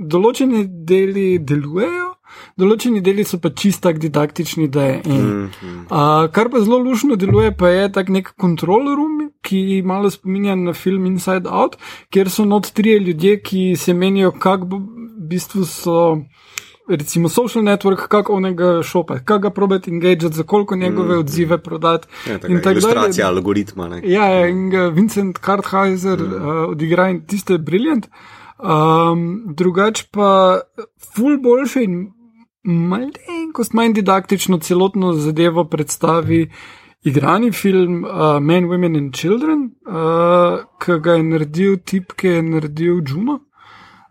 [0.00, 2.08] določeni deli delujejo,
[2.60, 5.26] določeni deli so pa čistak didaktični, da je en.
[5.90, 10.56] Uh, kar pa zelo lušno deluje, pa je tak nek control room, ki malo spominja
[10.56, 11.76] na film Inside Out,
[12.12, 16.00] kjer so not trije ljudje, ki se menijo, kak bo, v bistvu so.
[16.90, 21.18] Recimo social network, kako onega šopa, kako ga probati engagati, za koliko njegove mm.
[21.18, 22.08] odzive prodati.
[22.26, 22.72] Ja, in taka tako dalje.
[22.72, 23.88] ilustracija algoritma.
[23.88, 24.00] Ne?
[24.04, 26.34] Ja, ja, in Vincent Kartheiser mm.
[26.34, 28.06] uh, odigra in tiste briljant.
[28.58, 30.60] Um, drugače pa
[31.14, 32.12] ful boljše in
[32.62, 36.50] malenkost manj didaktično celotno zadevo predstavi
[37.02, 42.42] igrani film uh, Men, Women and Children, uh, ki ga je naredil tip, ki je
[42.42, 43.38] naredil Juno.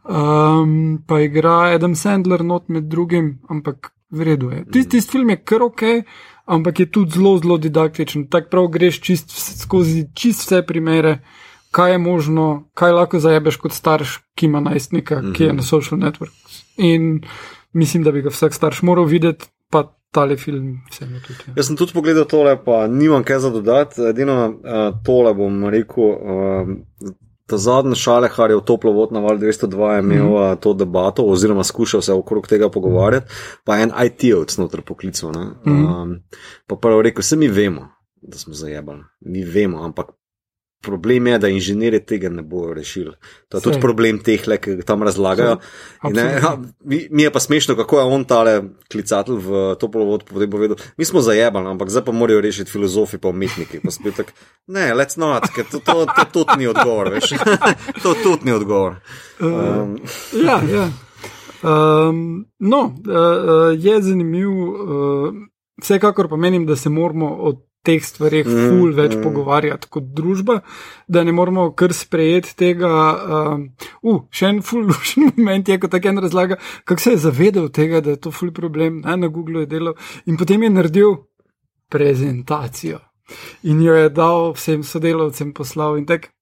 [0.10, 4.64] Um, pa igra Adam Sandler not med drugim, ampak v redu je.
[4.72, 5.84] Tisti tist film je kar ok,
[6.50, 8.26] ampak je tudi zelo, zelo didaktičen.
[8.28, 11.20] Tako prav greš čist, skozi čist vse primere,
[11.72, 15.36] kaj je možno, kaj lahko zajebeš kot starš, ki ima najstnika, mm -hmm.
[15.36, 16.64] ki je na social networks.
[16.78, 17.22] In
[17.74, 21.40] mislim, da bi ga vsak starš moral videti, pa tale film vseeno tudi.
[21.48, 21.54] Ja.
[21.56, 24.02] Jaz sem tudi pogledal tole, pa nimam kaj za dodati.
[24.02, 24.56] Edino uh,
[25.06, 26.04] tole bom rekel.
[26.04, 26.68] Uh,
[27.50, 30.60] Ta zadnji šalehar je v toplo vod na val 202 imel mm -hmm.
[30.60, 33.26] to debato, oziroma skušal se okrog tega pogovarjati,
[33.64, 35.32] pa en IT-ovc noter poklical.
[35.32, 36.02] Mm -hmm.
[36.04, 36.20] um,
[36.68, 37.88] pa prvo rekel, vse mi vemo,
[38.22, 40.19] da smo zajebali, mi vemo, ampak
[40.82, 43.12] problem je, da inženirje tega ne bodo rešili.
[43.50, 43.66] To je Sej.
[43.72, 45.58] tudi problem teh, ki tam razlagajo.
[46.14, 48.54] Ne, ha, mi, mi je pa smešno, kako je on tale
[48.92, 50.78] klicatelj v to polovod povedal.
[50.98, 53.84] Mi smo zajebali, ampak zdaj pa morajo rešiti filozofi pa umetniki.
[53.84, 54.34] Pa tak,
[54.68, 57.36] ne, let's not, ker to, to, to, to tudi ni odgovor, veš.
[58.04, 59.02] to tudi ni odgovor.
[59.40, 59.52] Um.
[59.52, 60.90] Uh, ja, ja.
[61.60, 64.50] Um, no, uh, je zanimiv.
[64.50, 65.50] Uh,
[65.82, 69.24] vsekakor pa menim, da se moramo od teh stvarih mm, ful več mm.
[69.24, 70.60] pogovarjati kot družba,
[71.08, 72.92] da ne moramo kar sprejeti tega.
[73.40, 73.68] Um,
[74.04, 77.70] uh, še en ful lušen moment je, ko tako en razlaga, kako se je zavedal
[77.76, 79.96] tega, da je to ful problem, ne, na Google je delal
[80.28, 81.16] in potem je naredil
[81.90, 83.00] prezentacijo
[83.64, 86.34] in jo je dal vsem sodelavcem poslal in tako.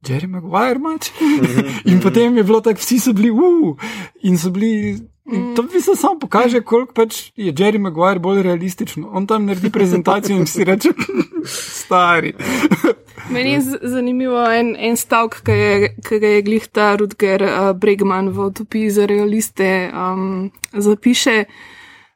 [0.00, 1.10] Jerry Maguire, mač.
[1.90, 3.76] in potem je bilo tako, vsi so bili, uh,
[4.24, 8.42] in so bili In to bi se samo pokaže, koliko pač je Jerry Maguire bolj
[8.42, 9.04] realističen.
[9.04, 10.92] On tam naredi prezentacijo in si reče,
[11.80, 12.32] stari.
[13.34, 15.42] Meni je zanimivo en, en stavek,
[16.08, 21.44] ki ga je glihta Rudger uh, Bregman v utopiji za realiste um, zapiše,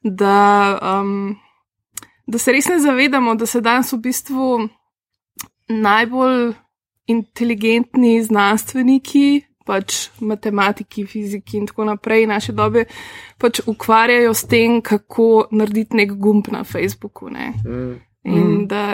[0.02, 1.36] da, um,
[2.26, 4.68] da se res ne zavedamo, da se danes v bistvu
[5.68, 6.54] najbolj
[7.06, 12.84] inteligentni znanstveniki pač matematiki, fiziki in tako naprej naše dobe
[13.40, 17.30] pač ukvarjajo s tem, kako narediti nek gumb na Facebooku.
[17.30, 17.94] Mm.
[18.24, 18.66] In mm.
[18.68, 18.84] da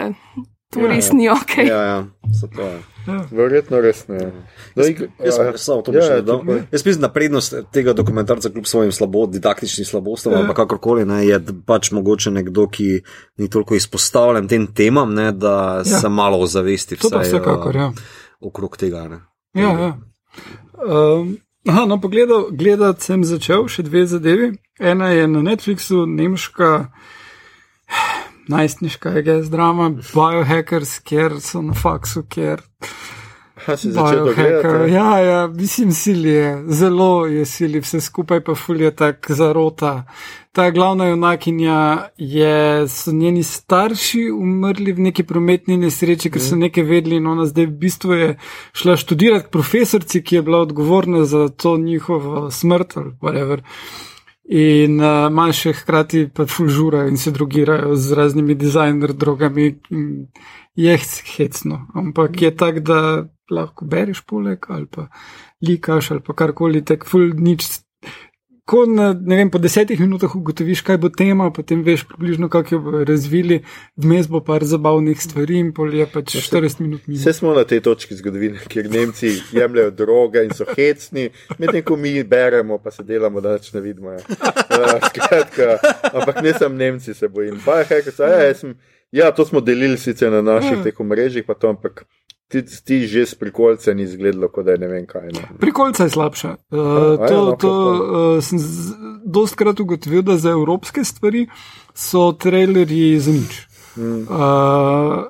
[0.71, 1.57] to ja, res ni ok.
[1.67, 1.97] Ja, ja,
[2.55, 2.79] to je.
[3.07, 3.17] Ja.
[3.31, 4.19] Verjetno res ne.
[4.75, 6.37] Da, jaz, jaz, ja, samo to ja, ja,
[6.71, 10.53] jaz mislim, da prednost tega dokumentarca, kljub svojim slabo, didaktičnim slabostom, ja.
[10.55, 13.01] kakorkoli, ne, je pač mogoče nekdo, ki
[13.41, 15.99] ni toliko izpostavljen tem temam, ne, da ja.
[16.03, 17.91] se malo ozavesti vsakakor, ja.
[18.39, 19.07] okrog tega.
[19.11, 19.21] Ne.
[19.57, 19.91] Ja, ja.
[20.87, 24.51] Um, no, pogledal, gledati sem začel še dve zadevi.
[24.79, 26.71] Ena je na Netflixu, nemška,
[28.53, 32.25] najstniška, je gej drama, biohackers, kjer so na faksu,
[33.65, 33.77] kjer.
[33.93, 34.89] Biohacker.
[34.89, 40.03] Ja, ja, mislim, sili je, zelo je sili, vse skupaj pa fulje tako zarota.
[40.51, 46.67] Ta glavna junakinja je, so njeni starši umrli v neki prometni nesreči, ker so mhm.
[46.67, 48.37] nekaj vedeli in ona zdaj v bistvu je
[48.73, 53.61] šla študirati k profesorci, ki je bila odgovorna za to njihovo smrt ali whatever.
[54.51, 59.79] In uh, manjše hkrati pa fulžurajo in se drugirajo z raznimi dizajner drogami.
[60.75, 60.97] Je
[61.35, 62.99] hecno, ampak je tako, da
[63.51, 65.07] lahko bereš poleg ali pa
[65.67, 67.63] likaš ali pa karkoli, tako ful nič.
[68.71, 72.79] Ko na, vem, po desetih minutah ugotoviš, kaj bo tema, potem veš približno, kako jo
[72.85, 73.57] bodo razvili,
[73.99, 77.19] vmes bo par zabavnih stvari in pol je pač 40 minut minut.
[77.19, 81.27] Vse smo na tej točki zgodovine, kjer Nemci jemljajo droge in so hecni,
[81.59, 84.15] medtem ko mi beremo, pa se delamo, da več ne vidimo.
[84.15, 84.23] Ja.
[84.23, 85.75] Uh, skratka,
[86.13, 87.59] ampak ne sem Nemci, se bojim.
[87.65, 88.73] Pa, hej, ja, ja,
[89.11, 90.83] ja, to smo delili sicer na naših ja.
[90.87, 92.05] teh omrežjih, pa to, ampak
[92.51, 95.29] ti, ti že s prikolcem izgledalo, kot da je ne vem kaj.
[95.33, 95.47] Ne.
[95.59, 96.55] Prikolca je slabša.
[96.69, 96.79] Uh,
[97.27, 98.59] to ja, no, to uh, sem
[99.25, 101.47] dost krat ugotovil, da za evropske stvari
[101.93, 103.61] so trailerji za nič.
[103.95, 104.25] Mm.
[104.29, 105.29] Uh,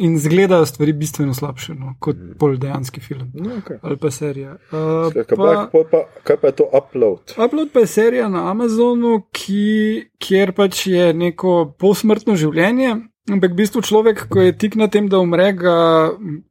[0.00, 2.38] In zgledajo stvari bistveno slabše no, kot mm.
[2.40, 3.76] pol dejanski film no, okay.
[3.82, 4.54] ali pa serija.
[4.72, 7.34] Uh, Skaj, pa, pa, pa, kaj pa je to upload?
[7.46, 12.94] Upload pa je serija na Amazonu, ki, kjer pač je neko posmrtno življenje,
[13.30, 15.76] Ampak v bistvu človek, ko je tik na tem, da umre, ga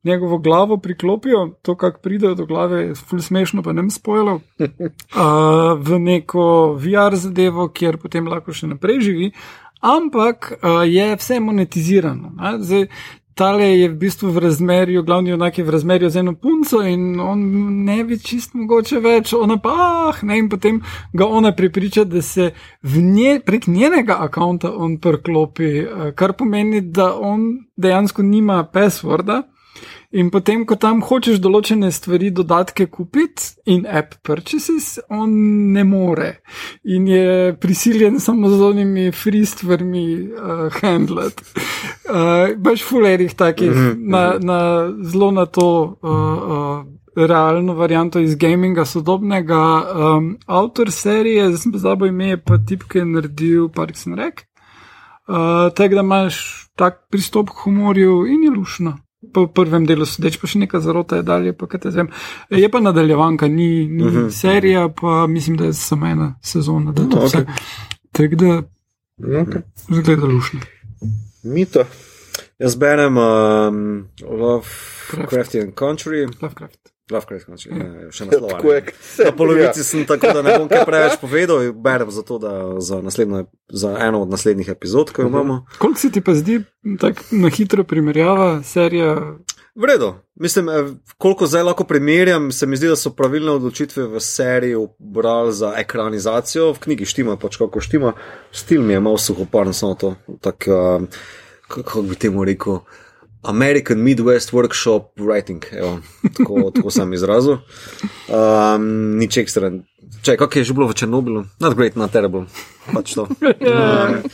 [0.08, 4.40] njegovo glavo priklopijo, to, kako pride do glave, je ful smešno, pa ne mi spojilo,
[4.64, 9.32] uh, v neko VR zadevo, kjer potem lahko še naprej živi.
[9.80, 12.34] Ampak uh, je vse monetizirano.
[12.60, 12.88] Zdaj,
[13.40, 17.20] tale je v bistvu v razmerju, glavni onak je v razmerju z eno punco in
[17.24, 17.40] on
[17.86, 19.76] ne bi čist mogoče več, ona pa,
[20.12, 20.82] ah, ne, in potem
[21.16, 22.52] ga ona pripriča, da se
[22.84, 27.48] nje, prek njenega akonta on prklopi, eh, kar pomeni, da on
[27.78, 29.44] dejansko nima passworda.
[30.12, 35.34] In potem, ko tam hočeš določene stvari, dodatke kupiti in app purchases, on
[35.76, 36.32] ne more.
[36.90, 41.44] In je prisiljen samo z onimi free stvarmi uh, handlet.
[42.10, 44.10] Uh, baš fulerih takih, mm -hmm.
[44.10, 44.60] na, na,
[45.12, 45.68] zelo na to
[46.02, 49.62] uh, uh, realno varianto iz gaminga sodobnega.
[49.94, 54.42] Um, avtor serije, zdaj sem pozabo ime, pa tipke naredil Parks and Rec.
[55.28, 58.98] Uh, Tega, da imaš tak pristop k humorju in je lušno.
[59.34, 62.08] Po prvem delu sodeč, pa še nekaj zarota je dalje, pa kaj te zvem.
[62.50, 64.30] Je pa nadaljevanka, ni, ni uh -huh.
[64.32, 67.38] serija, pa mislim, da je samo ena sezona, da No, vse.
[67.38, 67.54] okej.
[68.12, 68.62] Tako da
[69.20, 69.62] Okay.
[69.90, 70.60] zgleda lušno.
[71.44, 71.84] Mito.
[72.60, 76.80] Jaz berem um, Lovecraft and Country, Lovecraft.
[77.12, 78.50] Lovecraft Country, ja, še naslov.
[78.50, 82.38] Tako je, vse Na polovici sem tako, da ne bom kaj preveč povedal, berem zato,
[82.38, 85.66] da za, naslednjo- za eno od naslednjih epizod, ki jo imamo.
[85.78, 86.62] Koliko se ti pa zdi,
[87.00, 89.16] tako na hitro primerjava, serija?
[89.76, 90.14] V redu.
[90.36, 90.74] Mislim, eh,
[91.18, 95.74] koliko zdaj lahko primerjam, se mi zdi, da so pravilne odločitve v seriji obrali za
[95.78, 98.14] ekranizacijo, v knjigi štima, pač kako štima.
[98.52, 100.16] Stil mi je malo suhoparen, samo to.
[100.42, 101.04] Tak, uh,
[101.68, 102.80] kako bi temu rekel?
[103.44, 106.00] American Midwest Workshop Writing, evo,
[106.38, 107.58] tako, tako sem izrazil.
[108.28, 109.72] Um, nič ekstra.
[110.22, 111.46] Če, kak je že bilo v Černobilu?
[111.60, 112.48] Not great, not terrible.
[112.92, 113.28] Pač to.
[113.42, 114.24] Um,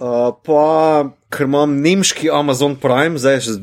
[0.00, 3.54] Uh, pa, ker imam nemški Amazon Prime, zdaj je že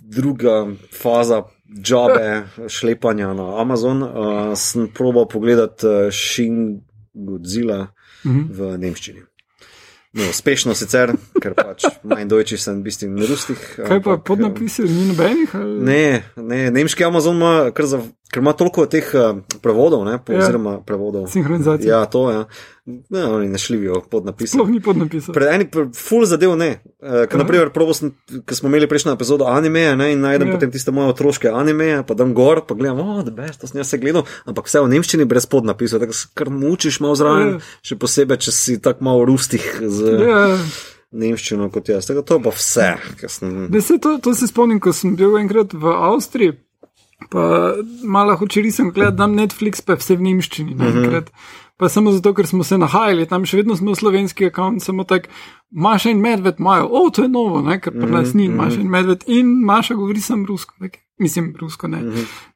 [0.00, 4.08] druga faza jobe šlepanja na Amazon, uh,
[4.56, 6.80] sem probal pogledati uh, Shin
[7.12, 7.92] Godzilla
[8.24, 8.40] Mhm.
[8.50, 9.20] v nemščini.
[10.16, 13.58] No, uspešno sicer, ker pač manj dojči sem v bistvu na rustih.
[13.76, 15.52] Kaj pa ampak, podnapisi, ni nobenih?
[15.52, 16.04] ali- Ne,
[16.36, 20.38] ne, nemški Amazon ima, kar za, ker ima toliko teh uh, prevodov, ne, po, Ja.
[20.38, 21.26] oziroma prevodov.
[21.28, 21.98] Sinhronizacija.
[21.98, 22.36] Ja, to je.
[22.36, 22.44] Ja.
[23.10, 24.58] Ne, oni ne šljivijo pod napisom.
[24.60, 25.34] Sploh ni podnapisal.
[25.34, 26.68] Pred enim, pr- full zadev ne.
[27.00, 27.38] Uh, Aha.
[27.38, 28.12] naprimer, sem,
[28.46, 30.54] ko smo imeli prejšnjo epizodo anime, ne, in najdem Ja.
[30.54, 33.78] potem tiste moje otroške anime, pa dam gor, pa gledam, oh, da best, to sem
[33.80, 37.48] jaz se gledal, ampak vse v nemščini brez podnapisov, tako se kar mučiš malo zraven,
[37.48, 37.58] Ja.
[37.82, 40.18] še posebej, če si tako malo rustih z.
[40.22, 40.58] Ja,
[41.12, 42.06] nemščino kot jaz.
[42.06, 42.88] Tako to pa vse,
[43.20, 43.66] ker sem.
[43.70, 46.52] da se to, to se spomnim, ko sem bil enkrat v Avstriji.
[47.30, 47.74] Pa
[48.04, 50.74] malo hočeri sem gledal, da Netflix pa je vse v nemščini.
[50.78, 51.30] naenkrat.
[51.76, 55.28] Pa samo zato, ker smo se nahajali, tam še vedno smo slovenski račun, samo tako,
[55.70, 57.76] Maša in Medved imajo, o, to je novo, ne?
[57.80, 61.90] ker pri nas ni Maša in Medved in Maša govori sem rusko, tak, mislim, rusko
[61.92, 62.00] ne,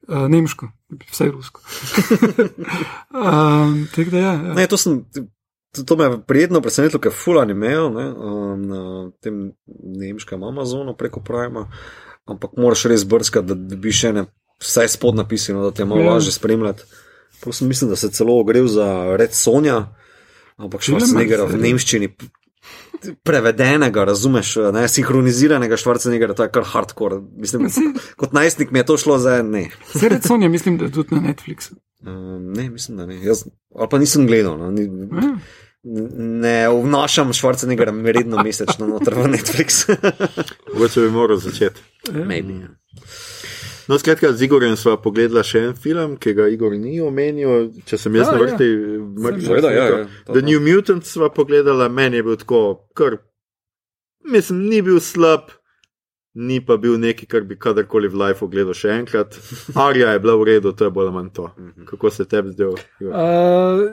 [0.08, 0.70] uh, nemško,
[1.10, 1.60] vse rusko.
[3.26, 4.54] um, da ja, ja.
[4.56, 5.02] Ne, to sem.
[5.76, 8.80] To, to me je prijetno presenetilo, ker je full animejo ne, um, na
[9.22, 9.52] tem
[10.00, 11.68] nemškem Amazonu preko Prima,
[12.26, 14.14] ampak moraš res brskati, da dobiš še
[14.60, 16.12] vsaj spod napisano, da te malo Ja.
[16.12, 16.82] lažje spremljati.
[17.40, 19.94] Prosim, mislim, da se celo ogrev za Red Sonja,
[20.56, 22.10] ampak Schwarzeneggera v nemščini.
[23.22, 27.16] Prevedenega, razumeš, ne, sinhroniziranega Schwarzeneggera, to je kar hardcore.
[27.34, 29.70] Mislim, Si- kot najstnik mi je to šlo za ne.
[29.94, 31.72] Vse recimo, mislim, da je tudi na Netflixu.
[32.02, 33.24] Um, ne, mislim, da ne.
[33.24, 34.58] Jaz, ali pa nisem gledal.
[34.58, 34.82] No, ni,
[35.12, 35.36] Ja.
[36.12, 39.88] Ne vnašam Schwarzeneggera redno mesečno noter v Netflix.
[40.74, 41.80] Mogoče bi moral začeti.
[42.10, 42.52] Maybe.
[43.90, 43.94] Ja.
[43.94, 47.98] No, skratka, z Igorjem sva pogledala še en film, ki ga Igor ni omenil, če
[47.98, 48.44] sem jaz Ja, na ja.
[48.44, 48.68] vrsti.
[49.26, 50.04] Sem Seveda, ja, ja.
[50.28, 50.44] To, The.
[50.46, 52.60] New Mutants sva pogledala, meni je bil tako,
[52.94, 53.18] kar,
[54.22, 55.50] mislim, ni bil slab,
[56.34, 59.34] ni pa bil neki, kar bi kadarkoli v live ogledal še enkrat.
[59.76, 61.48] Arja je bila v redu, to je bolj ali manj to.
[61.84, 62.76] Kako se tebi zdel?
[63.00, 63.90] Uh,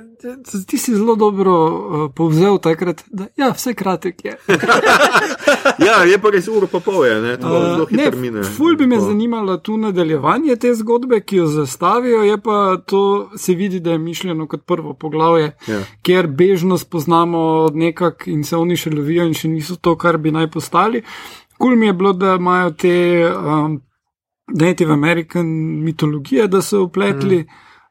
[0.64, 4.38] ti si zelo dobro uh, povzel takrat, da ja, vse kratek je.
[5.80, 8.44] Ja, je pa res uro pa pol, je, ne, to Uh, zelo hitro mine.
[8.46, 9.02] ful bi me To.
[9.04, 13.02] zanimalo tu nadaljevanje te zgodbe, ki jo zastavijo, je pa to
[13.36, 15.82] se vidi, da je mišljeno kot prvo poglavje, Ja.
[16.02, 17.42] kjer bežno spoznamo
[17.74, 21.04] nekak in se oni še lovijo in še niso to, kar bi naj postali.
[21.58, 22.96] Kul mi je bilo, da imajo te
[23.32, 23.82] um,
[24.48, 25.48] Native American
[25.84, 27.38] mitologije, da so upletli.
[27.38, 27.48] Mm.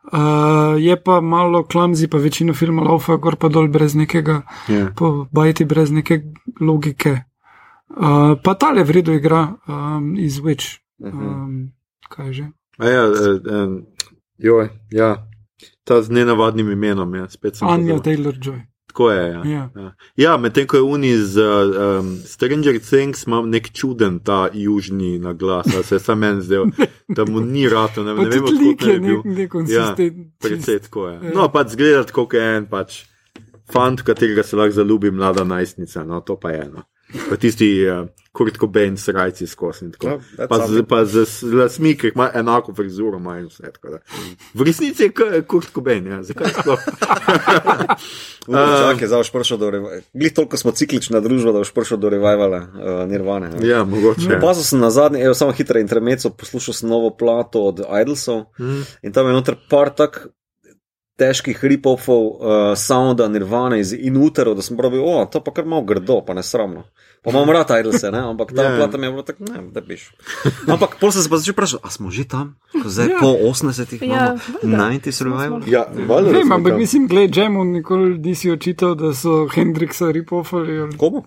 [0.06, 4.86] Uh, je pa malo klamzi, pa večino filmov laufa, gor pa dol brez nekega, Ja.
[4.96, 6.22] po bajti brez neke
[6.60, 7.10] logike.
[7.88, 10.78] Uh, pa tale v redu igra um, iz Witch.
[10.98, 11.72] Um,
[12.08, 12.46] kaj že?
[12.78, 13.68] A ja, eh, eh,
[14.38, 15.26] joj, ja,
[15.84, 17.68] ta z nenavadnim imenom, ja, spet sem.
[17.68, 17.98] Anja.
[18.02, 18.60] Taylor Joy.
[18.96, 19.28] Tako je.
[19.28, 19.70] Ja, Ja.
[19.76, 19.90] ja.
[20.16, 25.66] ja medtem ko je Uni z um, Stranger Things, ima nek čuden ta južni naglas,
[25.68, 26.64] a se je sam meni zdel,
[27.06, 28.42] da mu ni rato, ne, ne vem, lik
[28.72, 29.16] odkot je bil.
[29.18, 30.32] nek- nekonsistenten.
[30.40, 31.14] Predvsej tako je.
[31.18, 31.30] Ja.
[31.34, 33.02] No, pač zgleda tako, kot je en pač
[33.66, 36.82] fant, v katerega se lahko zaljubi mlada najstnica, no, to pa je eno.
[37.28, 39.88] Pa tisti uh, Kurt Cobain s rajci skozi.
[39.98, 43.72] Ja, that's Pa z, pa z s- lasmi, ki ima enako frizuro, ima in vse.
[44.52, 46.80] V resnici je Kurt Cobain, ja, zakaj sploh?
[48.46, 50.00] Čakaj, zdaj boš prišel do revivala.
[50.12, 52.68] Glih toliko smo ciklična družba, da boš prišel do revivala uh,
[53.06, 53.48] Nirvane.
[53.50, 53.64] ne.
[53.64, 54.36] ja, mogoče.
[54.36, 58.82] Opazil sem na zadnji, evo, samo hitro intermezzo, poslušal sem novo plato od Idlesov Mm.
[59.02, 60.26] in tam je noter par tak
[61.16, 62.36] težkih ripofov, uh,
[62.76, 66.84] sounda Nirvane iz Inuterov, da sem pravi, o, to pa kar malo grdo, pa nesramno.
[67.22, 68.18] Pa imam rad Idlese, ne?
[68.20, 68.68] ampak ta Ja.
[68.68, 68.76] yeah.
[68.76, 70.12] plata mi je bila tako, ne, da biš.
[70.68, 73.18] Ampak pol sem se pa začel vprašati, a smo že tam, ko zdaj Ja.
[73.18, 75.00] po 80-ih Ja, imamo valjda.
[75.00, 75.60] 90 survival?
[75.66, 80.78] Ja, valjda, da Vem, ampak mislim, gled, Jemu nikoli nisi očital, da so Hendriksa ripofali.
[80.78, 81.24] ali- Komu?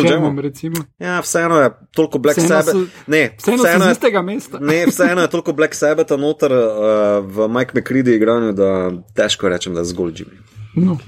[0.00, 0.38] Jamom.
[0.98, 2.76] Ja, vseeno je toliko Black Sabbath.
[3.06, 6.60] Ne, Vseeno vseeno z je, ne, vseeno je toliko Black Sabbatha noter uh,
[7.24, 10.40] v Mike McCready igranju, da težko rečem, da je zgolj Jimmy.
[10.74, 10.98] No.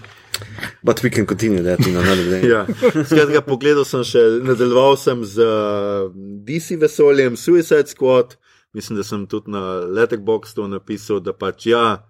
[0.82, 2.43] But we can continue that in another day.
[2.55, 2.66] Ja.
[3.05, 6.11] Skratka, pogledal sem še, nadaljeval sem z uh,
[6.44, 8.36] DC vesoljem, Suicide Squad,
[8.74, 12.02] mislim, da sem tudi na Letterboxdu napisal, da pač ja.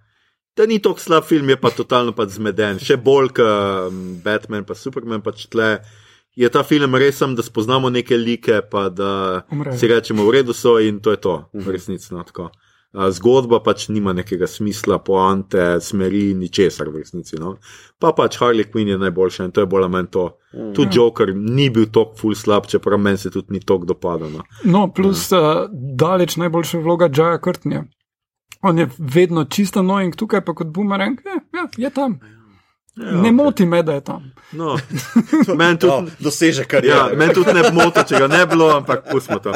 [0.57, 2.79] Da ni tako slab film, je pa totalno pač zmeden.
[2.83, 5.77] Še bolj kot um, Batman, pa Superman, pač tle.
[6.37, 9.79] Je ta film res, sem, da spoznamo neke like, pa da Umrejo.
[9.79, 12.11] si rečemo, v redu so in to je to, v resnici.
[12.15, 12.51] No, tako.
[12.95, 17.35] Zgodba pač nima nekega smisla, poante, smeri, ničesar v resnici.
[17.43, 17.57] No.
[17.99, 20.29] Pa pač Harley Quinn je najboljša in to je bolj ali manj to.
[20.75, 24.31] Tudi Joker ni bil tako full slab, čeprav meni se tudi ni tako dopadal.
[24.31, 24.47] No.
[24.63, 27.83] No, plus uh, daleč najboljša vloga Džaja Krtnja.
[28.63, 32.15] On je vedno čisto annoying, tukaj pa kot boomerang, ja, ja, je tam.
[32.97, 33.33] Ja, Ne okej.
[33.33, 34.33] moti me, da je tam.
[34.53, 34.77] No.
[35.59, 38.55] Meni tudi, Oh, doseže kar Ja, meni tudi ne bi motil, če ga ne bi
[38.55, 39.51] bilo, ampak pustimo to.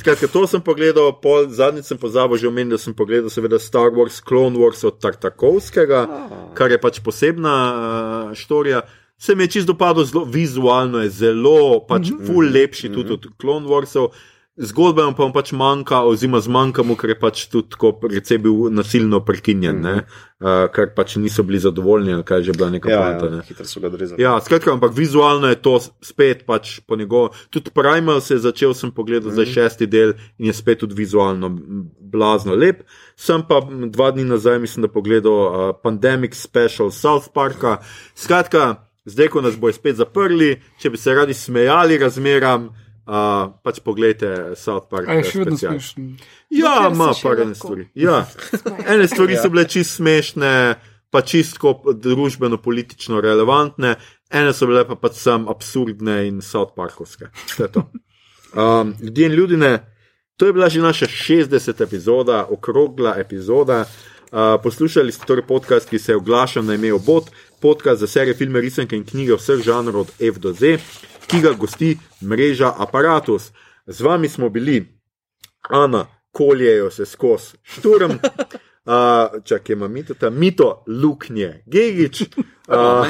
[0.00, 3.94] Skratka, to sem pogledal, pol, zadnjič sem pozabil, že omenil, da sem pogledal seveda Star
[3.94, 6.00] Wars, Clone Wars od Tartakovskega,
[6.58, 8.82] kar je pač posebna uh, štorija.
[9.20, 13.70] Se mi je čisto dopadlo, zelo vizualno je zelo, pač ful lepši tudi od Clone
[13.70, 14.10] Warsov.
[14.60, 18.38] Zgodba mu pa mu pač manjka, oziroma zmanjka mu, ker je pač tudi tako precej
[18.44, 20.02] bil nasilno prekinjen, mm -hmm.
[20.40, 23.30] uh, ker pač niso bili zadovoljni, ali kaj je že bila neka Ja, poanta.
[23.30, 23.36] ne.
[23.36, 24.22] ja, hitro so ga odrezali.
[24.22, 27.30] Ja, skratka, ampak vizualno je to spet pač po njegovem.
[27.50, 29.46] Tudi Primal se je začel, sem pogledal mm -hmm.
[29.46, 31.58] za šesti del in je spet tudi vizualno
[32.00, 32.82] blazno lep.
[33.16, 37.78] Sem pa dva dni nazaj, mislim, da pogledal uh, Pandemic Special South Parka.
[38.14, 42.68] Skratka, zdaj, ko nas bojo spet zaprli, če bi se radi smejali razmeram,
[43.06, 45.08] uh, pač pogledajte South Park.
[45.08, 45.80] A je še vedno special.
[45.80, 46.06] smešen.
[46.50, 47.88] Ja, Dokler ima se še pa ene stvari.
[47.94, 48.16] Ja.
[48.94, 50.52] Ene stvari so bile čist smešne,
[51.10, 53.96] pa čistko družbeno-politično relevantne,
[54.30, 57.32] ene so bile pa pač sam absurdne in South Parkovske.
[57.56, 57.86] To je to.
[58.50, 59.72] Um, ljudje in ljudine,
[60.36, 61.82] to je bila že naša 60.
[61.82, 63.84] epizoda, okrogla epizoda.
[64.30, 68.60] Uh, poslušali ste torej podcast, ki se oglaša na ime Obot, podcast za serije, filme,
[68.60, 70.78] risanke in knjige vseh žanrov od F do Z,
[71.30, 73.52] ki ga gosti mreža Apparatus.
[73.86, 74.98] Z vami smo bili
[75.68, 78.10] Ana, koljejo se skozi šturm.
[78.10, 83.06] Uh, Čakaj, ima mito, ta mito luknje, Gigič, uh,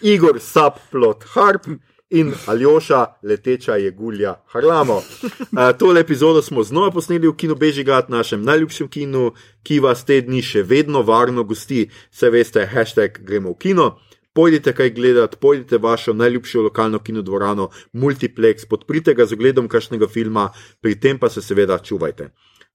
[0.00, 1.66] Igor Subplot Harp
[2.10, 4.96] in Aljoša leteča jegulja Harlamo.
[4.96, 9.32] Uh, tole epizodo smo znova posneli v kinu Bežigat, našem najljubšem kinu,
[9.62, 11.90] ki vas te dni še vedno varno gosti.
[12.10, 13.90] Se veste, hashtag gremo v kino.
[14.32, 20.48] Pojdite kaj gledati, pojdite vašo najljubšo lokalno kinodvorano, multiplex, podprite ga z ogledom kakšnega filma,
[20.80, 22.30] pri tem pa se seveda čuvajte.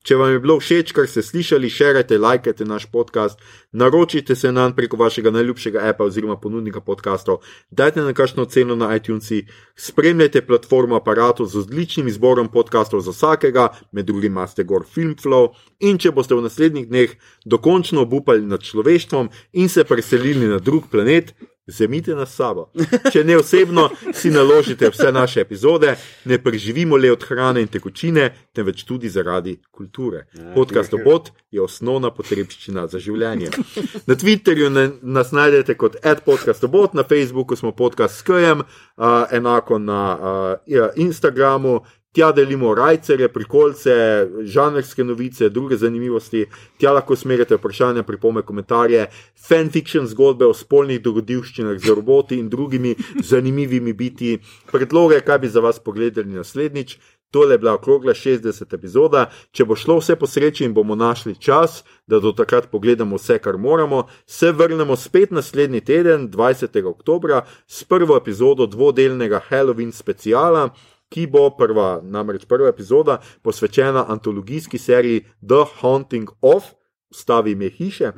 [0.08, 3.42] Če vam je bilo všeč, kar ste slišali, širite, lajkajte naš podcast,
[3.76, 8.88] naročite se nam preko vašega najljubšega appa oziroma ponudnika podkastov, dajte na kakšno ceno na
[8.96, 15.52] iTunesih, spremljajte platformo aparatov z odličnim izborom podkastov za vsakega, med drugim imate gor Filmflow.
[15.84, 19.28] In če boste v naslednjih dneh dokončno obupali nad človeštvom
[19.60, 21.36] in se preselili na drug planet,
[21.68, 22.70] Vzemite nas sabo.
[23.12, 25.96] Če ne osebno, si naložite vse naše epizode,
[26.26, 30.26] ne preživimo le od hrane in tekočine, temveč tudi zaradi kulture.
[30.56, 33.52] Podcast Obot je osnovna potrebščina za življenje.
[34.08, 39.80] Na Twitterju ne, nas najdete kot adpodcastobot, na Facebooku smo podcast s Kajem, uh, enako
[39.80, 41.82] na uh, Instagramu.
[42.16, 43.94] Tja delimo rajcere, prikolce,
[44.42, 46.46] žanrske novice, druge zanimivosti,
[46.80, 49.06] tja lahko smerite vprašanja, pripome, komentarje,
[49.48, 54.38] fanfiction zgodbe o spolnih dogodivščinah z roboti in drugimi zanimivimi biti,
[54.72, 56.98] predloge, kaj bi za vas pogledali naslednjič.
[57.32, 58.74] Tole je bila okrogla 60.
[58.74, 59.26] epizoda.
[59.52, 63.36] Če bo šlo vse po sreči in bomo našli čas, da do takrat pogledamo vse,
[63.44, 66.86] kar moramo, se vrnemo spet naslednji teden, 20.
[66.88, 70.70] oktober, s prvo epizodo dvodelnega Halloween speciala
[71.10, 76.64] ki bo prva, namreč prva epizoda posvečena antologijski seriji The Haunting of,
[77.12, 78.12] stavi ime hiše.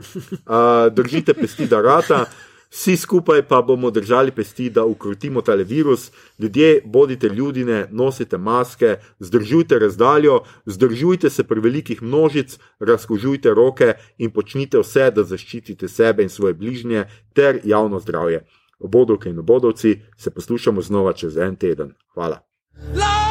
[0.49, 2.26] Uh, držite pesti, da rata.
[2.70, 6.11] Vsi skupaj pa bomo držali pesti, da ukrotimo tale virus.
[6.40, 14.32] Ljudje, bodite ljudine, nosite maske, zdržujte razdaljo, zdržujte se pri velikih množic, razkožujte roke in
[14.32, 18.45] počnite vse, da zaščitite sebe in svoje bližnje ter javno zdravje.
[18.80, 21.94] Obodovke in obodovci se poslušamo znova čez en teden.
[22.14, 22.49] Hvala.
[22.88, 23.28] Love